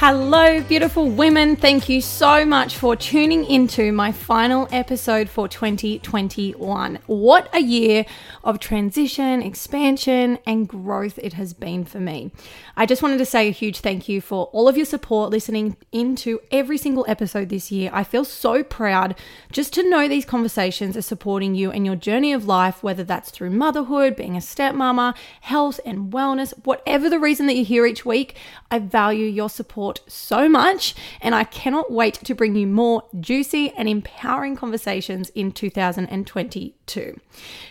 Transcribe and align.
Hello, 0.00 0.62
beautiful 0.62 1.10
women. 1.10 1.56
Thank 1.56 1.88
you 1.88 2.00
so 2.00 2.44
much 2.46 2.76
for 2.76 2.94
tuning 2.94 3.44
into 3.44 3.90
my 3.90 4.12
final 4.12 4.68
episode 4.70 5.28
for 5.28 5.48
2021. 5.48 7.00
What 7.06 7.52
a 7.52 7.58
year 7.58 8.06
of 8.48 8.58
transition, 8.58 9.42
expansion, 9.42 10.38
and 10.46 10.66
growth 10.66 11.18
it 11.18 11.34
has 11.34 11.52
been 11.52 11.84
for 11.84 12.00
me. 12.00 12.32
I 12.78 12.86
just 12.86 13.02
wanted 13.02 13.18
to 13.18 13.26
say 13.26 13.46
a 13.46 13.50
huge 13.50 13.80
thank 13.80 14.08
you 14.08 14.22
for 14.22 14.46
all 14.46 14.68
of 14.68 14.76
your 14.78 14.86
support 14.86 15.28
listening 15.28 15.76
into 15.92 16.40
every 16.50 16.78
single 16.78 17.04
episode 17.06 17.50
this 17.50 17.70
year. 17.70 17.90
I 17.92 18.04
feel 18.04 18.24
so 18.24 18.62
proud 18.62 19.16
just 19.52 19.74
to 19.74 19.88
know 19.90 20.08
these 20.08 20.24
conversations 20.24 20.96
are 20.96 21.02
supporting 21.02 21.54
you 21.54 21.70
and 21.70 21.84
your 21.84 21.94
journey 21.94 22.32
of 22.32 22.46
life, 22.46 22.82
whether 22.82 23.04
that's 23.04 23.30
through 23.30 23.50
motherhood, 23.50 24.16
being 24.16 24.34
a 24.34 24.40
stepmama, 24.40 25.14
health 25.42 25.78
and 25.84 26.10
wellness, 26.10 26.54
whatever 26.64 27.10
the 27.10 27.18
reason 27.18 27.48
that 27.48 27.54
you're 27.54 27.66
here 27.66 27.84
each 27.84 28.06
week. 28.06 28.34
I 28.70 28.78
value 28.78 29.26
your 29.26 29.50
support 29.50 30.00
so 30.06 30.48
much, 30.48 30.94
and 31.20 31.34
I 31.34 31.44
cannot 31.44 31.92
wait 31.92 32.14
to 32.14 32.34
bring 32.34 32.56
you 32.56 32.66
more 32.66 33.02
juicy 33.20 33.72
and 33.72 33.90
empowering 33.90 34.56
conversations 34.56 35.28
in 35.34 35.52
2022. 35.52 37.20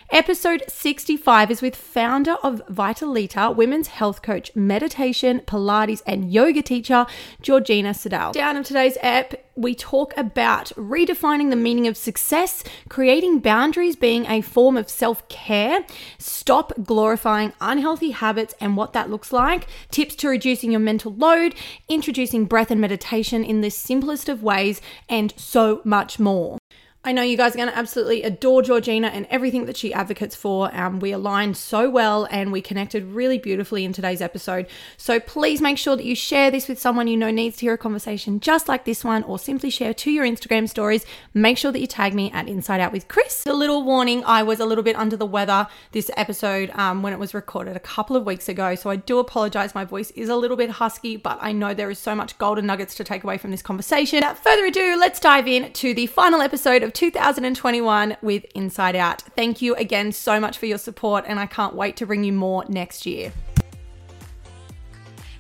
Episode 0.10 0.64
65 0.70 1.52
is 1.52 1.62
with 1.62 1.76
founder 1.76 2.36
of 2.36 2.62
Vitalita, 2.72 3.54
women's 3.54 3.90
health 3.90 4.22
coach, 4.22 4.56
meditation, 4.56 5.42
Pilates, 5.42 6.02
and 6.08 6.32
yoga 6.32 6.62
teacher, 6.62 7.06
Georgina 7.42 7.94
Siddall. 7.94 8.32
Down 8.32 8.56
in 8.56 8.64
today's 8.64 8.98
ep, 9.02 9.46
we 9.58 9.76
talk 9.76 10.16
about 10.16 10.68
redefining 10.78 11.50
the 11.50 11.58
meaning 11.58 11.88
of 11.88 11.98
success, 11.98 12.64
creating 12.88 13.40
boundaries 13.40 13.98
being 13.98 14.26
a 14.28 14.40
form 14.40 14.78
of 14.78 14.90
self 14.90 15.28
care, 15.28 15.86
stop 16.18 16.72
glorifying 16.86 17.52
unhealthy 17.60 18.12
habits 18.12 18.56
and 18.62 18.78
what 18.78 18.94
that 18.94 19.10
looks 19.10 19.34
like, 19.34 19.68
tips 19.92 20.16
to 20.16 20.30
reducing 20.30 20.72
your 20.72 20.80
mental 20.80 21.14
load, 21.14 21.54
introducing 21.90 22.46
breath 22.46 22.72
and 22.72 22.80
meditation 22.80 23.44
in 23.44 23.60
the 23.60 23.70
simplest 23.70 24.30
of 24.30 24.42
ways, 24.42 24.80
and 25.10 25.34
so 25.36 25.82
much 25.84 26.18
more. 26.18 26.60
I 27.04 27.14
know 27.14 27.22
you 27.22 27.38
guys 27.38 27.54
are 27.54 27.58
going 27.58 27.70
to 27.70 27.78
absolutely 27.78 28.24
adore 28.24 28.62
Georgina 28.62 29.08
and 29.08 29.28
everything 29.30 29.66
that 29.66 29.78
she 29.78 29.94
advocates 29.94 30.36
for. 30.36 30.76
Um, 30.76 31.00
we 31.00 31.14
aligned 31.14 31.56
so 31.56 31.90
well 31.90 32.28
and 32.32 32.52
we 32.52 32.60
connected 32.60 33.06
really 33.06 33.38
beautifully 33.38 33.86
in 33.86 33.94
today's 33.94 34.20
episode. 34.20 34.68
So 34.98 35.18
please 35.20 35.62
make 35.62 35.78
sure 35.78 35.96
that 35.96 36.04
you 36.04 36.16
share 36.16 36.52
this 36.52 36.68
with 36.68 36.80
someone 36.80 37.08
you 37.08 37.16
know 37.16 37.32
needs 37.32 37.58
to 37.58 37.66
hear 37.68 37.76
a 37.76 37.78
conversation 37.78 38.42
just 38.42 38.68
like 38.68 38.84
this 38.84 39.06
one, 39.06 39.24
or 39.24 39.40
simply 39.40 39.70
share 39.70 39.94
to 39.94 40.12
your 40.12 40.26
Instagram 40.26 40.68
stories. 40.68 41.06
Make 41.34 41.58
sure 41.58 41.72
that 41.72 41.80
you 41.80 41.88
tag 41.88 42.14
me 42.14 42.30
at 42.32 42.50
Inside 42.50 42.82
Out 42.82 42.92
with 42.92 43.08
Chris. 43.08 43.46
A 43.46 43.54
little 43.54 43.84
warning 43.84 44.24
I 44.26 44.44
was 44.44 44.60
a 44.60 44.66
little 44.66 44.84
bit 44.84 44.98
under 44.98 45.16
the 45.16 45.26
weather 45.26 45.68
this 45.94 46.12
episode 46.18 46.72
um, 46.72 47.04
when 47.04 47.14
it 47.14 47.20
was 47.20 47.34
recorded 47.34 47.78
a 47.78 47.80
couple 47.80 48.18
of 48.18 48.26
weeks 48.26 48.50
ago. 48.50 48.76
So 48.76 48.90
I 48.90 48.98
do 48.98 49.20
apologize. 49.20 49.74
My 49.74 49.86
voice 49.86 50.12
is 50.12 50.28
a 50.28 50.36
little 50.36 50.58
bit 50.58 50.72
husky, 50.72 51.16
but 51.16 51.38
I 51.40 51.54
know 51.54 51.74
there 51.74 51.92
is 51.92 52.00
so 52.00 52.16
much 52.16 52.38
golden 52.38 52.66
nuggets 52.66 52.96
to 52.96 53.06
take 53.06 53.24
away 53.24 53.38
from 53.38 53.52
this 53.52 53.62
conversation. 53.62 54.18
Without 54.18 54.44
further 54.44 54.66
ado, 54.66 54.98
let's 55.00 55.22
dive 55.22 55.48
in 55.48 55.72
to 55.72 55.94
the 55.94 56.08
final 56.08 56.42
episode 56.42 56.84
of 56.88 56.94
2021 56.94 58.16
with 58.22 58.46
Inside 58.56 58.96
Out. 58.96 59.22
Thank 59.36 59.62
you 59.62 59.76
again 59.76 60.14
so 60.14 60.40
much 60.40 60.58
for 60.58 60.68
your 60.68 60.78
support, 60.78 61.26
and 61.28 61.38
I 61.38 61.46
can't 61.46 61.76
wait 61.76 61.98
to 61.98 62.06
bring 62.06 62.24
you 62.24 62.32
more 62.32 62.64
next 62.70 63.06
year. 63.06 63.34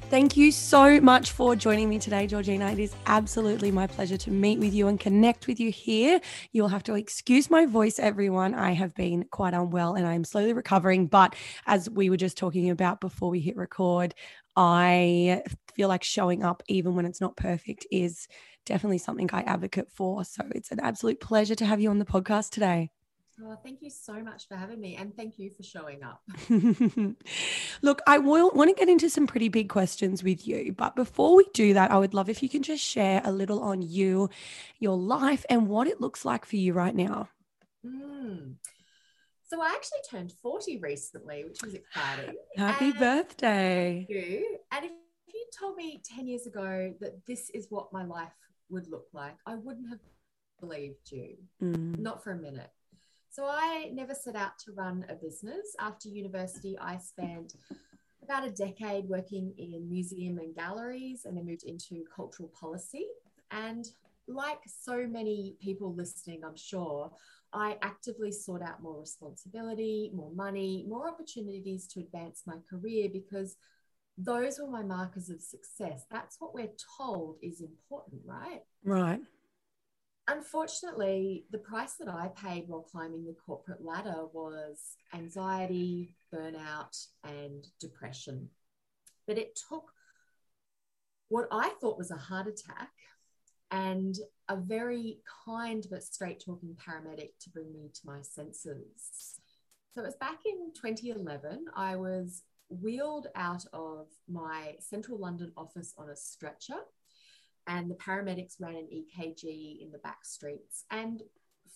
Thank 0.09 0.35
you 0.35 0.51
so 0.51 0.99
much 0.99 1.31
for 1.31 1.55
joining 1.55 1.87
me 1.89 1.99
today, 1.99 2.27
Georgina. 2.27 2.71
It 2.71 2.79
is 2.79 2.93
absolutely 3.05 3.71
my 3.71 3.87
pleasure 3.87 4.17
to 4.17 4.31
meet 4.31 4.59
with 4.59 4.73
you 4.73 4.87
and 4.87 4.99
connect 4.99 5.47
with 5.47 5.59
you 5.59 5.71
here. 5.71 6.19
You'll 6.51 6.67
have 6.67 6.83
to 6.83 6.95
excuse 6.95 7.49
my 7.49 7.65
voice, 7.65 7.97
everyone. 7.97 8.53
I 8.53 8.71
have 8.71 8.93
been 8.93 9.25
quite 9.31 9.53
unwell 9.53 9.95
and 9.95 10.05
I'm 10.05 10.23
slowly 10.23 10.53
recovering. 10.53 11.07
But 11.07 11.35
as 11.65 11.89
we 11.89 12.09
were 12.09 12.17
just 12.17 12.37
talking 12.37 12.69
about 12.69 13.01
before 13.01 13.29
we 13.29 13.39
hit 13.39 13.57
record, 13.57 14.15
I 14.55 15.43
feel 15.75 15.87
like 15.89 16.03
showing 16.03 16.43
up, 16.43 16.63
even 16.67 16.95
when 16.95 17.05
it's 17.05 17.21
not 17.21 17.35
perfect, 17.35 17.85
is 17.91 18.27
definitely 18.67 18.99
something 18.99 19.29
I 19.33 19.41
advocate 19.41 19.89
for. 19.91 20.23
So 20.23 20.43
it's 20.53 20.71
an 20.71 20.79
absolute 20.79 21.19
pleasure 21.19 21.55
to 21.55 21.65
have 21.65 21.79
you 21.79 21.89
on 21.89 21.99
the 21.99 22.05
podcast 22.05 22.51
today. 22.51 22.91
Oh, 23.39 23.55
thank 23.63 23.83
you 23.83 23.91
so 23.91 24.13
much 24.23 24.47
for 24.47 24.55
having 24.55 24.81
me 24.81 24.95
and 24.95 25.15
thank 25.15 25.37
you 25.37 25.51
for 25.51 25.61
showing 25.61 26.01
up. 26.03 26.21
Look, 27.83 28.01
I 28.07 28.17
will 28.17 28.49
want 28.51 28.69
to 28.71 28.75
get 28.75 28.89
into 28.89 29.11
some 29.11 29.27
pretty 29.27 29.47
big 29.47 29.69
questions 29.69 30.23
with 30.23 30.47
you, 30.47 30.73
but 30.73 30.95
before 30.95 31.35
we 31.35 31.45
do 31.53 31.75
that, 31.75 31.91
I 31.91 31.99
would 31.99 32.15
love 32.15 32.29
if 32.29 32.41
you 32.41 32.49
can 32.49 32.63
just 32.63 32.83
share 32.83 33.21
a 33.23 33.31
little 33.31 33.61
on 33.61 33.83
you, 33.83 34.31
your 34.79 34.97
life, 34.97 35.45
and 35.51 35.67
what 35.67 35.87
it 35.87 36.01
looks 36.01 36.25
like 36.25 36.45
for 36.45 36.55
you 36.55 36.73
right 36.73 36.95
now. 36.95 37.29
Mm. 37.85 38.55
So 39.49 39.61
I 39.61 39.67
actually 39.67 39.99
turned 40.09 40.31
40 40.31 40.79
recently, 40.79 41.43
which 41.43 41.61
was 41.63 41.75
exciting. 41.75 42.35
Happy 42.57 42.89
and 42.89 42.99
birthday. 42.99 44.07
Thank 44.07 44.09
you. 44.09 44.57
And 44.71 44.85
if 44.85 44.91
you 45.27 45.45
told 45.57 45.77
me 45.77 46.01
10 46.03 46.27
years 46.27 46.47
ago 46.47 46.93
that 47.01 47.25
this 47.27 47.51
is 47.51 47.67
what 47.69 47.93
my 47.93 48.03
life 48.03 48.33
would 48.69 48.89
look 48.89 49.07
like, 49.13 49.35
I 49.45 49.55
wouldn't 49.55 49.89
have 49.89 49.99
believed 50.59 51.11
you, 51.11 51.37
mm. 51.61 51.97
not 51.99 52.23
for 52.23 52.31
a 52.31 52.37
minute. 52.37 52.71
So 53.29 53.45
I 53.45 53.91
never 53.93 54.15
set 54.15 54.35
out 54.35 54.57
to 54.65 54.71
run 54.71 55.05
a 55.09 55.15
business. 55.15 55.75
After 55.79 56.09
university, 56.09 56.77
I 56.79 56.97
spent 56.97 57.53
about 58.23 58.47
a 58.47 58.51
decade 58.51 59.05
working 59.07 59.53
in 59.57 59.87
museum 59.89 60.39
and 60.39 60.55
galleries 60.55 61.25
and 61.25 61.37
then 61.37 61.45
moved 61.45 61.63
into 61.63 62.03
cultural 62.13 62.51
policy. 62.59 63.05
And 63.51 63.85
like 64.27 64.59
so 64.65 65.07
many 65.07 65.55
people 65.61 65.93
listening, 65.93 66.43
I'm 66.43 66.57
sure, 66.57 67.11
I 67.53 67.77
actively 67.81 68.31
sought 68.31 68.61
out 68.61 68.81
more 68.81 68.99
responsibility, 68.99 70.11
more 70.13 70.31
money, 70.33 70.85
more 70.87 71.07
opportunities 71.07 71.87
to 71.87 72.01
advance 72.01 72.43
my 72.45 72.55
career 72.69 73.07
because 73.11 73.55
those 74.17 74.59
were 74.59 74.67
my 74.67 74.83
markers 74.83 75.29
of 75.29 75.41
success. 75.41 76.05
That's 76.09 76.37
what 76.39 76.53
we're 76.53 76.71
told 76.97 77.37
is 77.41 77.61
important, 77.61 78.21
right? 78.25 78.63
Right. 78.83 79.21
Unfortunately, 80.27 81.45
the 81.51 81.59
price 81.59 81.93
that 81.93 82.09
I 82.09 82.29
paid 82.29 82.65
while 82.67 82.81
climbing 82.81 83.25
the 83.25 83.35
corporate 83.45 83.85
ladder 83.85 84.25
was 84.33 84.97
anxiety, 85.13 86.15
burnout, 86.33 87.05
and 87.23 87.65
depression. 87.79 88.49
But 89.25 89.37
it 89.37 89.57
took 89.69 89.91
what 91.29 91.47
I 91.51 91.69
thought 91.79 91.97
was 91.97 92.11
a 92.11 92.17
heart 92.17 92.47
attack 92.47 92.91
and 93.71 94.17
a 94.49 94.55
very 94.55 95.19
kind 95.45 95.85
but 95.89 96.03
straight 96.03 96.41
talking 96.43 96.75
paramedic 96.75 97.31
to 97.41 97.49
bring 97.49 97.71
me 97.73 97.89
to 97.93 98.01
my 98.05 98.21
senses. 98.21 99.39
So 99.93 100.01
it 100.01 100.05
was 100.05 100.15
back 100.15 100.39
in 100.45 100.71
2011. 100.73 101.65
I 101.75 101.95
was 101.95 102.43
wheeled 102.69 103.27
out 103.35 103.65
of 103.73 104.07
my 104.27 104.75
central 104.79 105.17
London 105.17 105.51
office 105.55 105.93
on 105.97 106.09
a 106.09 106.15
stretcher, 106.15 106.79
and 107.67 107.89
the 107.89 107.95
paramedics 107.95 108.59
ran 108.59 108.75
an 108.75 108.87
EKG 108.93 109.81
in 109.81 109.91
the 109.91 109.97
back 109.99 110.23
streets. 110.23 110.85
And 110.89 111.21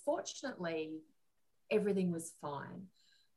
fortunately, 0.06 1.01
everything 1.69 2.12
was 2.12 2.33
fine. 2.42 2.88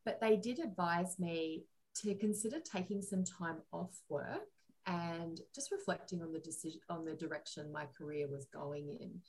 But 0.05 0.20
they 0.20 0.37
did 0.37 0.58
advise 0.58 1.19
me 1.19 1.64
to 2.02 2.14
consider 2.14 2.58
taking 2.61 3.02
some 3.02 3.25
time 3.25 3.58
off 3.73 4.00
work 4.08 4.49
and 4.87 5.40
just 5.55 5.73
reflecting 5.73 6.23
on 6.23 6.32
the 6.32 6.38
decision 6.38 6.81
on 6.90 7.05
the 7.05 7.14
direction 7.14 7.73
my 7.73 7.87
career 7.87 8.28
was 8.28 8.46
going 8.46 8.88
in. 8.88 9.20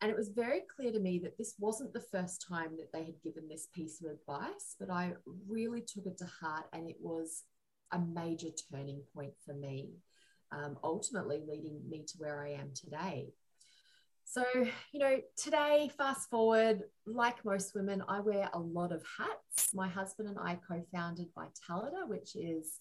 And 0.00 0.10
it 0.10 0.16
was 0.16 0.30
very 0.30 0.62
clear 0.74 0.92
to 0.92 0.98
me 0.98 1.18
that 1.18 1.36
this 1.36 1.54
wasn't 1.58 1.92
the 1.92 2.00
first 2.00 2.46
time 2.48 2.76
that 2.78 2.90
they 2.92 3.04
had 3.04 3.20
given 3.22 3.48
this 3.48 3.68
piece 3.74 4.00
of 4.00 4.10
advice, 4.10 4.76
but 4.78 4.90
I 4.90 5.12
really 5.46 5.82
took 5.82 6.06
it 6.06 6.16
to 6.18 6.26
heart 6.26 6.64
and 6.72 6.88
it 6.88 6.96
was 7.00 7.44
a 7.92 7.98
major 7.98 8.48
turning 8.72 9.02
point 9.14 9.32
for 9.44 9.52
me, 9.52 9.90
um, 10.52 10.78
ultimately 10.82 11.42
leading 11.46 11.80
me 11.88 12.04
to 12.06 12.14
where 12.18 12.42
I 12.42 12.52
am 12.52 12.70
today. 12.74 13.32
So, 14.24 14.44
you 14.92 15.00
know, 15.00 15.18
today, 15.36 15.90
fast 15.98 16.30
forward, 16.30 16.84
like 17.04 17.44
most 17.44 17.74
women, 17.74 18.02
I 18.08 18.20
wear 18.20 18.48
a 18.52 18.60
lot 18.60 18.92
of 18.92 19.02
hats. 19.18 19.74
My 19.74 19.88
husband 19.88 20.28
and 20.28 20.38
I 20.38 20.58
co 20.66 20.82
founded 20.94 21.26
Vitalita, 21.36 22.06
which 22.06 22.36
is 22.36 22.78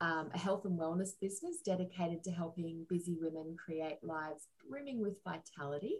um, 0.00 0.30
a 0.34 0.38
health 0.38 0.64
and 0.64 0.78
wellness 0.78 1.10
business 1.20 1.58
dedicated 1.64 2.24
to 2.24 2.32
helping 2.32 2.84
busy 2.88 3.16
women 3.20 3.56
create 3.64 3.98
lives 4.02 4.48
brimming 4.68 5.00
with 5.00 5.22
vitality. 5.24 5.98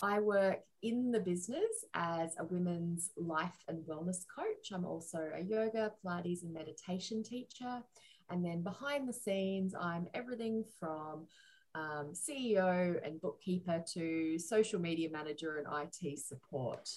I 0.00 0.20
work 0.20 0.60
in 0.82 1.12
the 1.12 1.20
business 1.20 1.84
as 1.94 2.34
a 2.38 2.44
women's 2.44 3.10
life 3.16 3.64
and 3.68 3.84
wellness 3.84 4.24
coach. 4.34 4.72
I'm 4.72 4.84
also 4.84 5.30
a 5.34 5.40
yoga, 5.40 5.92
Pilates, 6.04 6.42
and 6.42 6.52
meditation 6.52 7.22
teacher. 7.22 7.82
And 8.30 8.44
then 8.44 8.62
behind 8.62 9.08
the 9.08 9.12
scenes, 9.12 9.74
I'm 9.78 10.08
everything 10.14 10.64
from 10.80 11.26
um, 11.74 12.12
CEO 12.12 12.98
and 13.06 13.20
bookkeeper 13.20 13.84
to 13.94 14.38
social 14.38 14.80
media 14.80 15.10
manager 15.10 15.58
and 15.58 15.66
IT 16.02 16.18
support. 16.18 16.88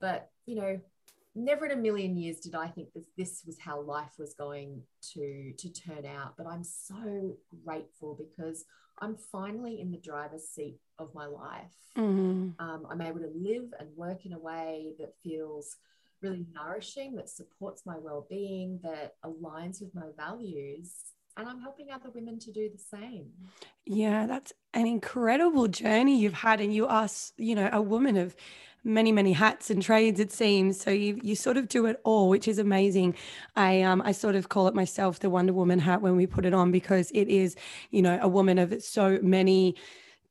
But, 0.00 0.30
you 0.44 0.56
know, 0.56 0.80
never 1.36 1.66
in 1.66 1.72
a 1.72 1.80
million 1.80 2.16
years 2.16 2.40
did 2.40 2.54
I 2.54 2.68
think 2.68 2.92
that 2.94 3.04
this 3.16 3.42
was 3.46 3.58
how 3.60 3.80
life 3.82 4.12
was 4.18 4.34
going 4.34 4.82
to, 5.14 5.52
to 5.56 5.72
turn 5.72 6.06
out. 6.06 6.34
But 6.36 6.46
I'm 6.46 6.64
so 6.64 7.36
grateful 7.64 8.18
because 8.18 8.64
I'm 8.98 9.16
finally 9.16 9.80
in 9.80 9.90
the 9.90 9.98
driver's 9.98 10.48
seat 10.48 10.80
of 10.98 11.14
my 11.14 11.26
life. 11.26 11.74
Mm-hmm. 11.96 12.50
Um, 12.58 12.86
I'm 12.90 13.00
able 13.00 13.20
to 13.20 13.30
live 13.34 13.72
and 13.78 13.88
work 13.96 14.24
in 14.24 14.32
a 14.32 14.38
way 14.38 14.92
that 14.98 15.14
feels 15.22 15.76
really 16.22 16.46
nourishing, 16.54 17.14
that 17.16 17.28
supports 17.28 17.82
my 17.84 17.96
well 17.98 18.26
being, 18.28 18.80
that 18.82 19.14
aligns 19.24 19.80
with 19.80 19.94
my 19.94 20.06
values. 20.16 20.94
And 21.38 21.46
I'm 21.46 21.60
helping 21.60 21.90
other 21.90 22.08
women 22.14 22.38
to 22.40 22.50
do 22.50 22.70
the 22.70 22.78
same. 22.78 23.26
Yeah, 23.84 24.26
that's 24.26 24.54
an 24.72 24.86
incredible 24.86 25.68
journey 25.68 26.18
you've 26.18 26.32
had. 26.32 26.62
And 26.62 26.74
you 26.74 26.86
are, 26.86 27.08
you 27.36 27.54
know, 27.54 27.68
a 27.70 27.82
woman 27.82 28.16
of 28.16 28.34
many 28.86 29.12
many 29.12 29.32
hats 29.32 29.70
and 29.70 29.82
trades 29.82 30.20
it 30.20 30.32
seems. 30.32 30.80
So 30.80 30.90
you 30.90 31.20
you 31.22 31.34
sort 31.36 31.56
of 31.56 31.68
do 31.68 31.86
it 31.86 32.00
all 32.04 32.28
which 32.28 32.48
is 32.48 32.58
amazing. 32.58 33.14
I 33.56 33.82
um 33.82 34.00
i 34.04 34.12
sort 34.12 34.36
of 34.36 34.48
call 34.48 34.68
it 34.68 34.74
myself 34.74 35.18
the 35.20 35.30
wonder 35.30 35.52
woman 35.52 35.80
hat 35.80 36.02
when 36.02 36.16
we 36.16 36.26
put 36.26 36.44
it 36.46 36.54
on 36.54 36.70
because 36.70 37.10
it 37.12 37.28
is 37.28 37.56
you 37.90 38.02
know 38.02 38.18
a 38.22 38.28
woman 38.28 38.58
of 38.58 38.82
so 38.82 39.18
many 39.22 39.74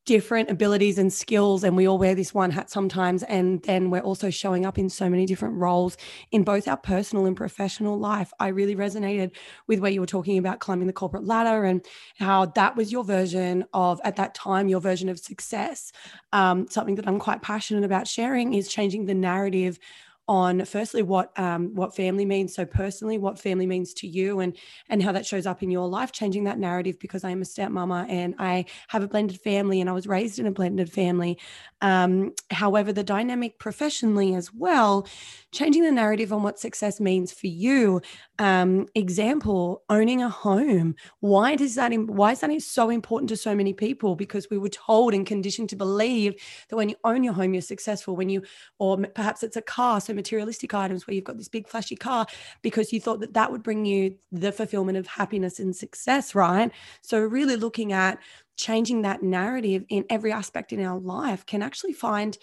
different 0.05 0.51
abilities 0.51 0.97
and 0.97 1.11
skills 1.11 1.63
and 1.63 1.75
we 1.75 1.87
all 1.87 1.97
wear 1.97 2.13
this 2.13 2.33
one 2.33 2.51
hat 2.51 2.69
sometimes 2.69 3.23
and 3.23 3.63
then 3.63 3.89
we're 3.89 4.01
also 4.01 4.29
showing 4.29 4.65
up 4.65 4.77
in 4.77 4.87
so 4.87 5.09
many 5.09 5.25
different 5.25 5.55
roles 5.55 5.97
in 6.31 6.43
both 6.43 6.67
our 6.67 6.77
personal 6.77 7.25
and 7.25 7.35
professional 7.35 7.97
life. 7.97 8.31
I 8.39 8.49
really 8.49 8.75
resonated 8.75 9.31
with 9.67 9.79
where 9.79 9.91
you 9.91 9.99
were 9.99 10.05
talking 10.05 10.37
about 10.37 10.59
climbing 10.59 10.87
the 10.87 10.93
corporate 10.93 11.25
ladder 11.25 11.63
and 11.63 11.83
how 12.17 12.45
that 12.45 12.75
was 12.75 12.91
your 12.91 13.03
version 13.03 13.65
of 13.73 13.99
at 14.03 14.15
that 14.17 14.35
time 14.35 14.67
your 14.67 14.79
version 14.79 15.09
of 15.09 15.19
success. 15.19 15.91
Um, 16.33 16.67
something 16.69 16.95
that 16.95 17.07
i'm 17.07 17.19
quite 17.19 17.41
passionate 17.41 17.83
about 17.83 18.07
sharing 18.07 18.53
is 18.53 18.67
changing 18.67 19.05
the 19.05 19.15
narrative 19.15 19.79
on 20.27 20.65
firstly 20.65 21.03
what 21.03 21.37
um, 21.39 21.75
what 21.75 21.95
family 21.95 22.25
means. 22.25 22.55
So 22.55 22.65
personally 22.65 23.17
what 23.17 23.39
family 23.39 23.67
means 23.67 23.93
to 23.95 24.07
you 24.07 24.39
and 24.39 24.55
and 24.89 25.01
how 25.01 25.11
that 25.11 25.25
shows 25.25 25.45
up 25.45 25.63
in 25.63 25.71
your 25.71 25.87
life 25.87 26.11
changing 26.11 26.43
that 26.45 26.59
narrative 26.59 26.99
because 26.99 27.23
i 27.23 27.29
am 27.29 27.41
a 27.41 27.45
stepmama 27.45 28.09
and 28.09 28.35
i 28.39 28.65
have 28.87 29.03
a 29.03 29.07
blended 29.07 29.39
family 29.41 29.81
and 29.81 29.89
i 29.89 29.93
was 29.93 30.07
raised 30.07 30.39
in 30.39 30.45
a 30.45 30.51
blended 30.51 30.91
family 30.91 31.37
um, 31.85 32.33
however 32.49 32.91
the 32.91 33.03
dynamic 33.03 33.59
professionally 33.59 34.33
as 34.33 34.51
well 34.51 35.07
changing 35.51 35.83
the 35.83 35.91
narrative 35.91 36.33
on 36.33 36.41
what 36.41 36.59
success 36.59 36.99
means 36.99 37.31
for 37.31 37.47
you. 37.47 38.01
Um, 38.39 38.87
example 38.95 39.83
owning 39.87 40.21
a 40.21 40.27
home. 40.27 40.95
Why 41.19 41.55
does 41.55 41.75
that 41.75 41.93
why 41.93 42.31
is 42.31 42.39
that 42.41 42.61
so 42.61 42.89
important 42.89 43.29
to 43.29 43.37
so 43.37 43.55
many 43.55 43.71
people? 43.71 44.15
Because 44.15 44.49
we 44.49 44.57
were 44.57 44.69
told 44.69 45.13
and 45.13 45.27
conditioned 45.27 45.69
to 45.69 45.75
believe 45.75 46.33
that 46.69 46.75
when 46.75 46.89
you 46.89 46.95
own 47.03 47.23
your 47.23 47.33
home 47.33 47.53
you're 47.53 47.61
successful. 47.61 48.15
When 48.15 48.29
you 48.29 48.41
or 48.79 48.97
perhaps 48.97 49.43
it's 49.43 49.55
a 49.55 49.61
car 49.61 50.01
so 50.01 50.13
materialistic 50.13 50.73
items 50.73 51.05
where 51.05 51.13
you've 51.13 51.23
got 51.23 51.37
this 51.37 51.47
big 51.47 51.67
flashy 51.67 51.95
car 51.95 52.25
because 52.63 52.91
you 52.91 52.99
thought 52.99 53.19
that 53.19 53.35
that 53.35 53.51
would 53.51 53.61
bring 53.61 53.85
you 53.85 54.15
the 54.31 54.51
fulfillment 54.51 54.97
of 54.97 55.05
happiness 55.05 55.59
and 55.59 55.75
success, 55.75 56.33
right? 56.33 56.71
So, 57.03 57.19
really 57.19 57.55
looking 57.55 57.93
at 57.93 58.17
changing 58.57 59.01
that 59.01 59.23
narrative 59.23 59.83
in 59.89 60.05
every 60.09 60.31
aspect 60.31 60.73
in 60.73 60.83
our 60.83 60.99
life 60.99 61.45
can 61.45 61.61
actually 61.61 61.93
find 61.93 62.37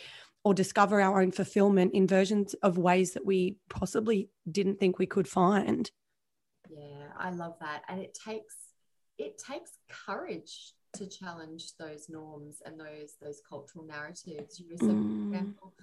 or 0.44 0.54
discover 0.54 1.00
our 1.00 1.20
own 1.20 1.30
fulfillment 1.30 1.94
in 1.94 2.06
versions 2.06 2.54
of 2.54 2.78
ways 2.78 3.12
that 3.12 3.24
we 3.24 3.56
possibly 3.68 4.28
didn't 4.50 4.80
think 4.80 4.98
we 4.98 5.06
could 5.06 5.28
find. 5.28 5.90
Yeah, 6.68 7.06
I 7.18 7.30
love 7.30 7.54
that. 7.60 7.82
And 7.88 8.00
it 8.00 8.18
takes 8.26 8.56
it 9.18 9.38
takes 9.38 9.70
courage 10.06 10.72
to 10.94 11.06
challenge 11.06 11.72
those 11.78 12.08
norms 12.08 12.60
and 12.64 12.78
those 12.78 13.14
those 13.20 13.40
cultural 13.48 13.84
narratives. 13.84 14.58
You 14.58 14.70
know, 14.70 14.76
so 14.78 14.86
mm. 14.86 15.30
for 15.30 15.34
example, 15.36 15.74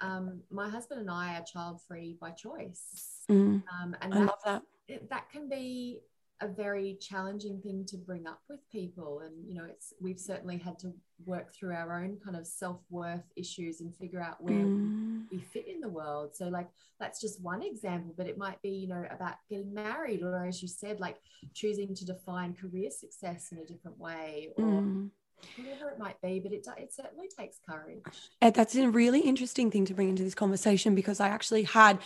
um, 0.00 0.40
my 0.50 0.68
husband 0.68 1.00
and 1.00 1.10
I 1.10 1.36
are 1.36 1.44
child 1.44 1.80
free 1.86 2.16
by 2.20 2.30
choice. 2.30 3.22
Mm, 3.30 3.62
um, 3.80 3.96
and 4.00 4.14
I 4.14 4.18
that, 4.18 4.26
love 4.26 4.38
that. 4.44 4.62
that 5.10 5.30
can 5.30 5.48
be 5.48 6.00
a 6.40 6.48
very 6.48 6.96
challenging 7.00 7.60
thing 7.60 7.84
to 7.86 7.96
bring 7.96 8.26
up 8.26 8.40
with 8.48 8.60
people. 8.70 9.22
And, 9.24 9.34
you 9.46 9.54
know, 9.54 9.64
it's, 9.68 9.92
we've 10.00 10.18
certainly 10.18 10.58
had 10.58 10.78
to 10.80 10.92
work 11.26 11.52
through 11.52 11.74
our 11.74 12.02
own 12.02 12.18
kind 12.24 12.36
of 12.36 12.46
self 12.46 12.80
worth 12.90 13.24
issues 13.36 13.80
and 13.80 13.94
figure 13.96 14.20
out 14.20 14.42
where 14.42 14.54
mm. 14.54 15.24
we 15.32 15.38
fit 15.38 15.66
in 15.66 15.80
the 15.80 15.88
world. 15.88 16.34
So, 16.34 16.46
like, 16.46 16.68
that's 17.00 17.20
just 17.20 17.42
one 17.42 17.62
example, 17.62 18.14
but 18.16 18.26
it 18.26 18.38
might 18.38 18.60
be, 18.62 18.70
you 18.70 18.88
know, 18.88 19.04
about 19.10 19.34
getting 19.50 19.74
married, 19.74 20.22
or 20.22 20.46
as 20.46 20.62
you 20.62 20.68
said, 20.68 21.00
like 21.00 21.16
choosing 21.54 21.94
to 21.94 22.04
define 22.04 22.54
career 22.54 22.90
success 22.90 23.48
in 23.52 23.58
a 23.58 23.64
different 23.64 23.98
way, 23.98 24.50
or 24.56 24.64
mm 24.64 25.10
whatever 25.56 25.90
it 25.90 25.98
might 25.98 26.20
be, 26.20 26.40
but 26.40 26.52
it, 26.52 26.66
it 26.78 26.92
certainly 26.92 27.28
takes 27.38 27.58
courage. 27.68 28.02
And 28.40 28.54
that's 28.54 28.74
a 28.74 28.88
really 28.88 29.20
interesting 29.20 29.70
thing 29.70 29.84
to 29.86 29.94
bring 29.94 30.08
into 30.08 30.24
this 30.24 30.34
conversation 30.34 30.94
because 30.94 31.20
I 31.20 31.28
actually 31.28 31.64
had 31.64 31.98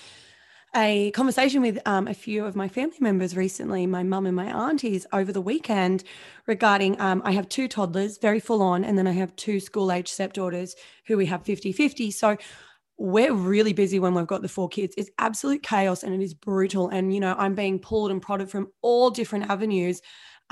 a 0.74 1.10
conversation 1.10 1.60
with 1.60 1.78
um, 1.86 2.08
a 2.08 2.14
few 2.14 2.44
of 2.44 2.56
my 2.56 2.66
family 2.66 2.96
members 3.00 3.36
recently, 3.36 3.86
my 3.86 4.02
mum 4.02 4.26
and 4.26 4.34
my 4.34 4.46
aunties, 4.46 5.06
over 5.12 5.30
the 5.32 5.40
weekend 5.40 6.02
regarding 6.46 6.98
um, 7.00 7.20
I 7.24 7.32
have 7.32 7.48
two 7.48 7.68
toddlers, 7.68 8.18
very 8.18 8.40
full 8.40 8.62
on, 8.62 8.84
and 8.84 8.96
then 8.96 9.06
I 9.06 9.12
have 9.12 9.36
two 9.36 9.60
school 9.60 9.92
age 9.92 10.08
stepdaughters 10.08 10.74
who 11.06 11.16
we 11.16 11.26
have 11.26 11.44
50 11.44 11.72
50. 11.72 12.10
So 12.10 12.36
we're 12.96 13.34
really 13.34 13.72
busy 13.72 13.98
when 13.98 14.14
we've 14.14 14.26
got 14.26 14.42
the 14.42 14.48
four 14.48 14.68
kids. 14.68 14.94
It's 14.96 15.10
absolute 15.18 15.62
chaos 15.62 16.02
and 16.02 16.14
it 16.14 16.22
is 16.22 16.34
brutal. 16.34 16.88
And, 16.88 17.12
you 17.12 17.20
know, 17.20 17.34
I'm 17.36 17.54
being 17.54 17.78
pulled 17.78 18.10
and 18.10 18.22
prodded 18.22 18.50
from 18.50 18.68
all 18.80 19.10
different 19.10 19.50
avenues 19.50 20.00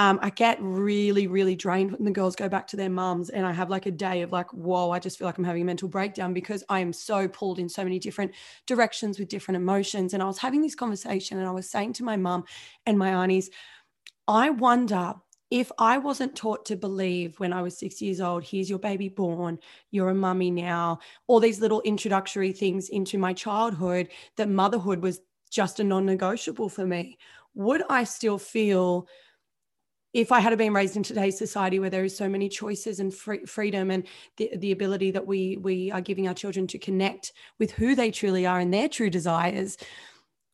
um, 0.00 0.18
I 0.22 0.30
get 0.30 0.56
really, 0.62 1.26
really 1.26 1.54
drained 1.54 1.92
when 1.92 2.04
the 2.04 2.10
girls 2.10 2.34
go 2.34 2.48
back 2.48 2.66
to 2.68 2.76
their 2.76 2.88
mums 2.88 3.28
and 3.28 3.44
I 3.44 3.52
have 3.52 3.68
like 3.68 3.84
a 3.84 3.90
day 3.90 4.22
of 4.22 4.32
like, 4.32 4.50
whoa, 4.50 4.90
I 4.90 4.98
just 4.98 5.18
feel 5.18 5.26
like 5.26 5.36
I'm 5.36 5.44
having 5.44 5.60
a 5.60 5.66
mental 5.66 5.90
breakdown 5.90 6.32
because 6.32 6.64
I 6.70 6.80
am 6.80 6.90
so 6.90 7.28
pulled 7.28 7.58
in 7.58 7.68
so 7.68 7.84
many 7.84 7.98
different 7.98 8.32
directions 8.66 9.18
with 9.18 9.28
different 9.28 9.56
emotions. 9.56 10.14
And 10.14 10.22
I 10.22 10.26
was 10.26 10.38
having 10.38 10.62
this 10.62 10.74
conversation 10.74 11.36
and 11.36 11.46
I 11.46 11.50
was 11.50 11.68
saying 11.68 11.92
to 11.94 12.02
my 12.02 12.16
mum 12.16 12.44
and 12.86 12.98
my 12.98 13.10
aunties, 13.10 13.50
I 14.26 14.48
wonder 14.48 15.12
if 15.50 15.70
I 15.78 15.98
wasn't 15.98 16.34
taught 16.34 16.64
to 16.66 16.76
believe 16.76 17.38
when 17.38 17.52
I 17.52 17.60
was 17.60 17.76
six 17.76 18.00
years 18.00 18.22
old, 18.22 18.42
here's 18.42 18.70
your 18.70 18.78
baby 18.78 19.10
born, 19.10 19.58
you're 19.90 20.08
a 20.08 20.14
mummy 20.14 20.50
now, 20.50 21.00
all 21.26 21.40
these 21.40 21.60
little 21.60 21.82
introductory 21.82 22.52
things 22.52 22.88
into 22.88 23.18
my 23.18 23.34
childhood, 23.34 24.08
that 24.38 24.48
motherhood 24.48 25.02
was 25.02 25.20
just 25.50 25.78
a 25.78 25.84
non 25.84 26.06
negotiable 26.06 26.70
for 26.70 26.86
me, 26.86 27.18
would 27.52 27.82
I 27.90 28.04
still 28.04 28.38
feel 28.38 29.06
if 30.12 30.32
I 30.32 30.40
had 30.40 30.56
been 30.58 30.74
raised 30.74 30.96
in 30.96 31.02
today's 31.02 31.38
society 31.38 31.78
where 31.78 31.90
there 31.90 32.04
is 32.04 32.16
so 32.16 32.28
many 32.28 32.48
choices 32.48 32.98
and 33.00 33.14
free, 33.14 33.44
freedom 33.44 33.90
and 33.90 34.06
the, 34.36 34.50
the 34.56 34.72
ability 34.72 35.12
that 35.12 35.26
we 35.26 35.56
we 35.58 35.90
are 35.92 36.00
giving 36.00 36.26
our 36.26 36.34
children 36.34 36.66
to 36.68 36.78
connect 36.78 37.32
with 37.58 37.70
who 37.72 37.94
they 37.94 38.10
truly 38.10 38.44
are 38.46 38.58
and 38.58 38.74
their 38.74 38.88
true 38.88 39.10
desires, 39.10 39.76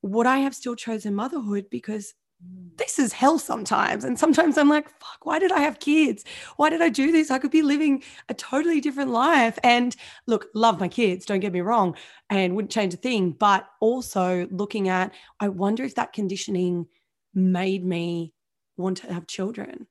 would 0.02 0.26
I 0.26 0.38
have 0.38 0.54
still 0.54 0.76
chosen 0.76 1.14
motherhood? 1.14 1.66
Because 1.70 2.12
mm. 2.44 2.76
this 2.76 2.98
is 2.98 3.14
hell 3.14 3.38
sometimes. 3.38 4.04
And 4.04 4.18
sometimes 4.18 4.58
I'm 4.58 4.68
like, 4.68 4.90
fuck, 5.00 5.24
why 5.24 5.38
did 5.38 5.52
I 5.52 5.60
have 5.60 5.80
kids? 5.80 6.24
Why 6.56 6.68
did 6.68 6.82
I 6.82 6.90
do 6.90 7.10
this? 7.10 7.30
I 7.30 7.38
could 7.38 7.50
be 7.50 7.62
living 7.62 8.02
a 8.28 8.34
totally 8.34 8.82
different 8.82 9.10
life. 9.10 9.58
And 9.62 9.96
look, 10.26 10.48
love 10.54 10.80
my 10.80 10.88
kids, 10.88 11.24
don't 11.24 11.40
get 11.40 11.52
me 11.54 11.62
wrong, 11.62 11.96
and 12.28 12.54
wouldn't 12.54 12.72
change 12.72 12.92
a 12.92 12.98
thing. 12.98 13.30
But 13.30 13.66
also 13.80 14.46
looking 14.50 14.90
at, 14.90 15.14
I 15.40 15.48
wonder 15.48 15.82
if 15.82 15.94
that 15.94 16.12
conditioning 16.12 16.88
made 17.34 17.84
me 17.84 18.34
want 18.76 18.98
to 18.98 19.12
have 19.12 19.26
children. 19.26 19.86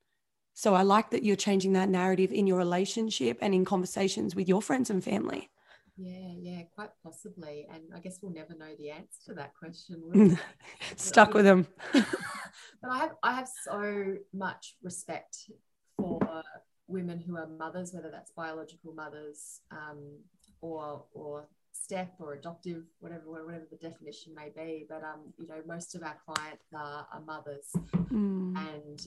So 0.53 0.73
I 0.73 0.83
like 0.83 1.09
that 1.09 1.23
you're 1.23 1.35
changing 1.35 1.73
that 1.73 1.89
narrative 1.89 2.31
in 2.31 2.47
your 2.47 2.57
relationship 2.57 3.37
and 3.41 3.53
in 3.53 3.65
conversations 3.65 4.35
with 4.35 4.47
your 4.47 4.61
friends 4.61 4.89
and 4.89 5.03
family. 5.03 5.49
Yeah, 5.97 6.31
yeah, 6.37 6.61
quite 6.73 6.91
possibly. 7.03 7.67
And 7.73 7.83
I 7.93 7.99
guess 7.99 8.19
we'll 8.21 8.33
never 8.33 8.53
know 8.55 8.73
the 8.77 8.91
answer 8.91 9.19
to 9.27 9.33
that 9.35 9.53
question. 9.55 10.39
Stuck 10.95 11.33
with 11.33 11.45
them. 11.45 11.67
but 11.93 12.89
I 12.89 12.97
have 12.99 13.11
I 13.23 13.33
have 13.33 13.49
so 13.63 14.15
much 14.33 14.75
respect 14.81 15.37
for 15.97 16.43
women 16.87 17.19
who 17.19 17.37
are 17.37 17.47
mothers, 17.47 17.93
whether 17.93 18.11
that's 18.11 18.31
biological 18.31 18.93
mothers 18.93 19.61
um, 19.71 20.19
or 20.61 21.05
or 21.13 21.47
step 21.85 22.13
or 22.19 22.33
adoptive, 22.33 22.83
whatever 22.99 23.23
whatever 23.27 23.67
the 23.69 23.77
definition 23.77 24.33
may 24.35 24.49
be. 24.55 24.85
But 24.89 25.03
um, 25.03 25.33
you 25.37 25.47
know, 25.47 25.61
most 25.67 25.95
of 25.95 26.03
our 26.03 26.17
clients 26.27 26.65
are, 26.73 27.07
are 27.13 27.21
mothers, 27.25 27.67
mm. 28.11 28.57
and 28.57 28.99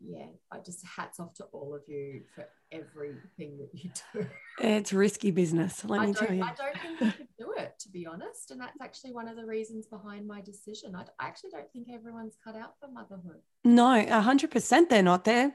yeah, 0.00 0.26
I 0.52 0.58
just 0.58 0.84
hats 0.86 1.18
off 1.18 1.34
to 1.34 1.44
all 1.52 1.74
of 1.74 1.82
you 1.88 2.22
for 2.34 2.46
everything 2.70 3.58
that 3.58 3.70
you 3.72 3.90
do. 4.12 4.26
It's 4.60 4.92
risky 4.92 5.30
business, 5.30 5.84
let 5.84 6.00
I 6.00 6.06
me 6.06 6.14
tell 6.14 6.32
you. 6.32 6.42
I 6.42 6.54
don't 6.54 6.78
think 6.80 7.00
you 7.00 7.12
could 7.12 7.28
do 7.38 7.54
it, 7.56 7.74
to 7.80 7.88
be 7.88 8.06
honest. 8.06 8.50
And 8.50 8.60
that's 8.60 8.80
actually 8.80 9.12
one 9.12 9.28
of 9.28 9.36
the 9.36 9.44
reasons 9.44 9.86
behind 9.86 10.26
my 10.26 10.40
decision. 10.40 10.94
I, 10.94 11.02
I 11.18 11.26
actually 11.26 11.50
don't 11.50 11.70
think 11.72 11.88
everyone's 11.92 12.36
cut 12.42 12.56
out 12.56 12.74
for 12.80 12.88
motherhood. 12.88 13.40
No, 13.64 14.04
100% 14.04 14.88
they're 14.88 15.02
not 15.02 15.24
there. 15.24 15.52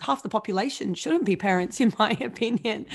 Half 0.00 0.22
the 0.22 0.28
population 0.28 0.94
shouldn't 0.94 1.24
be 1.24 1.36
parents, 1.36 1.80
in 1.80 1.92
my 1.98 2.10
opinion. 2.20 2.86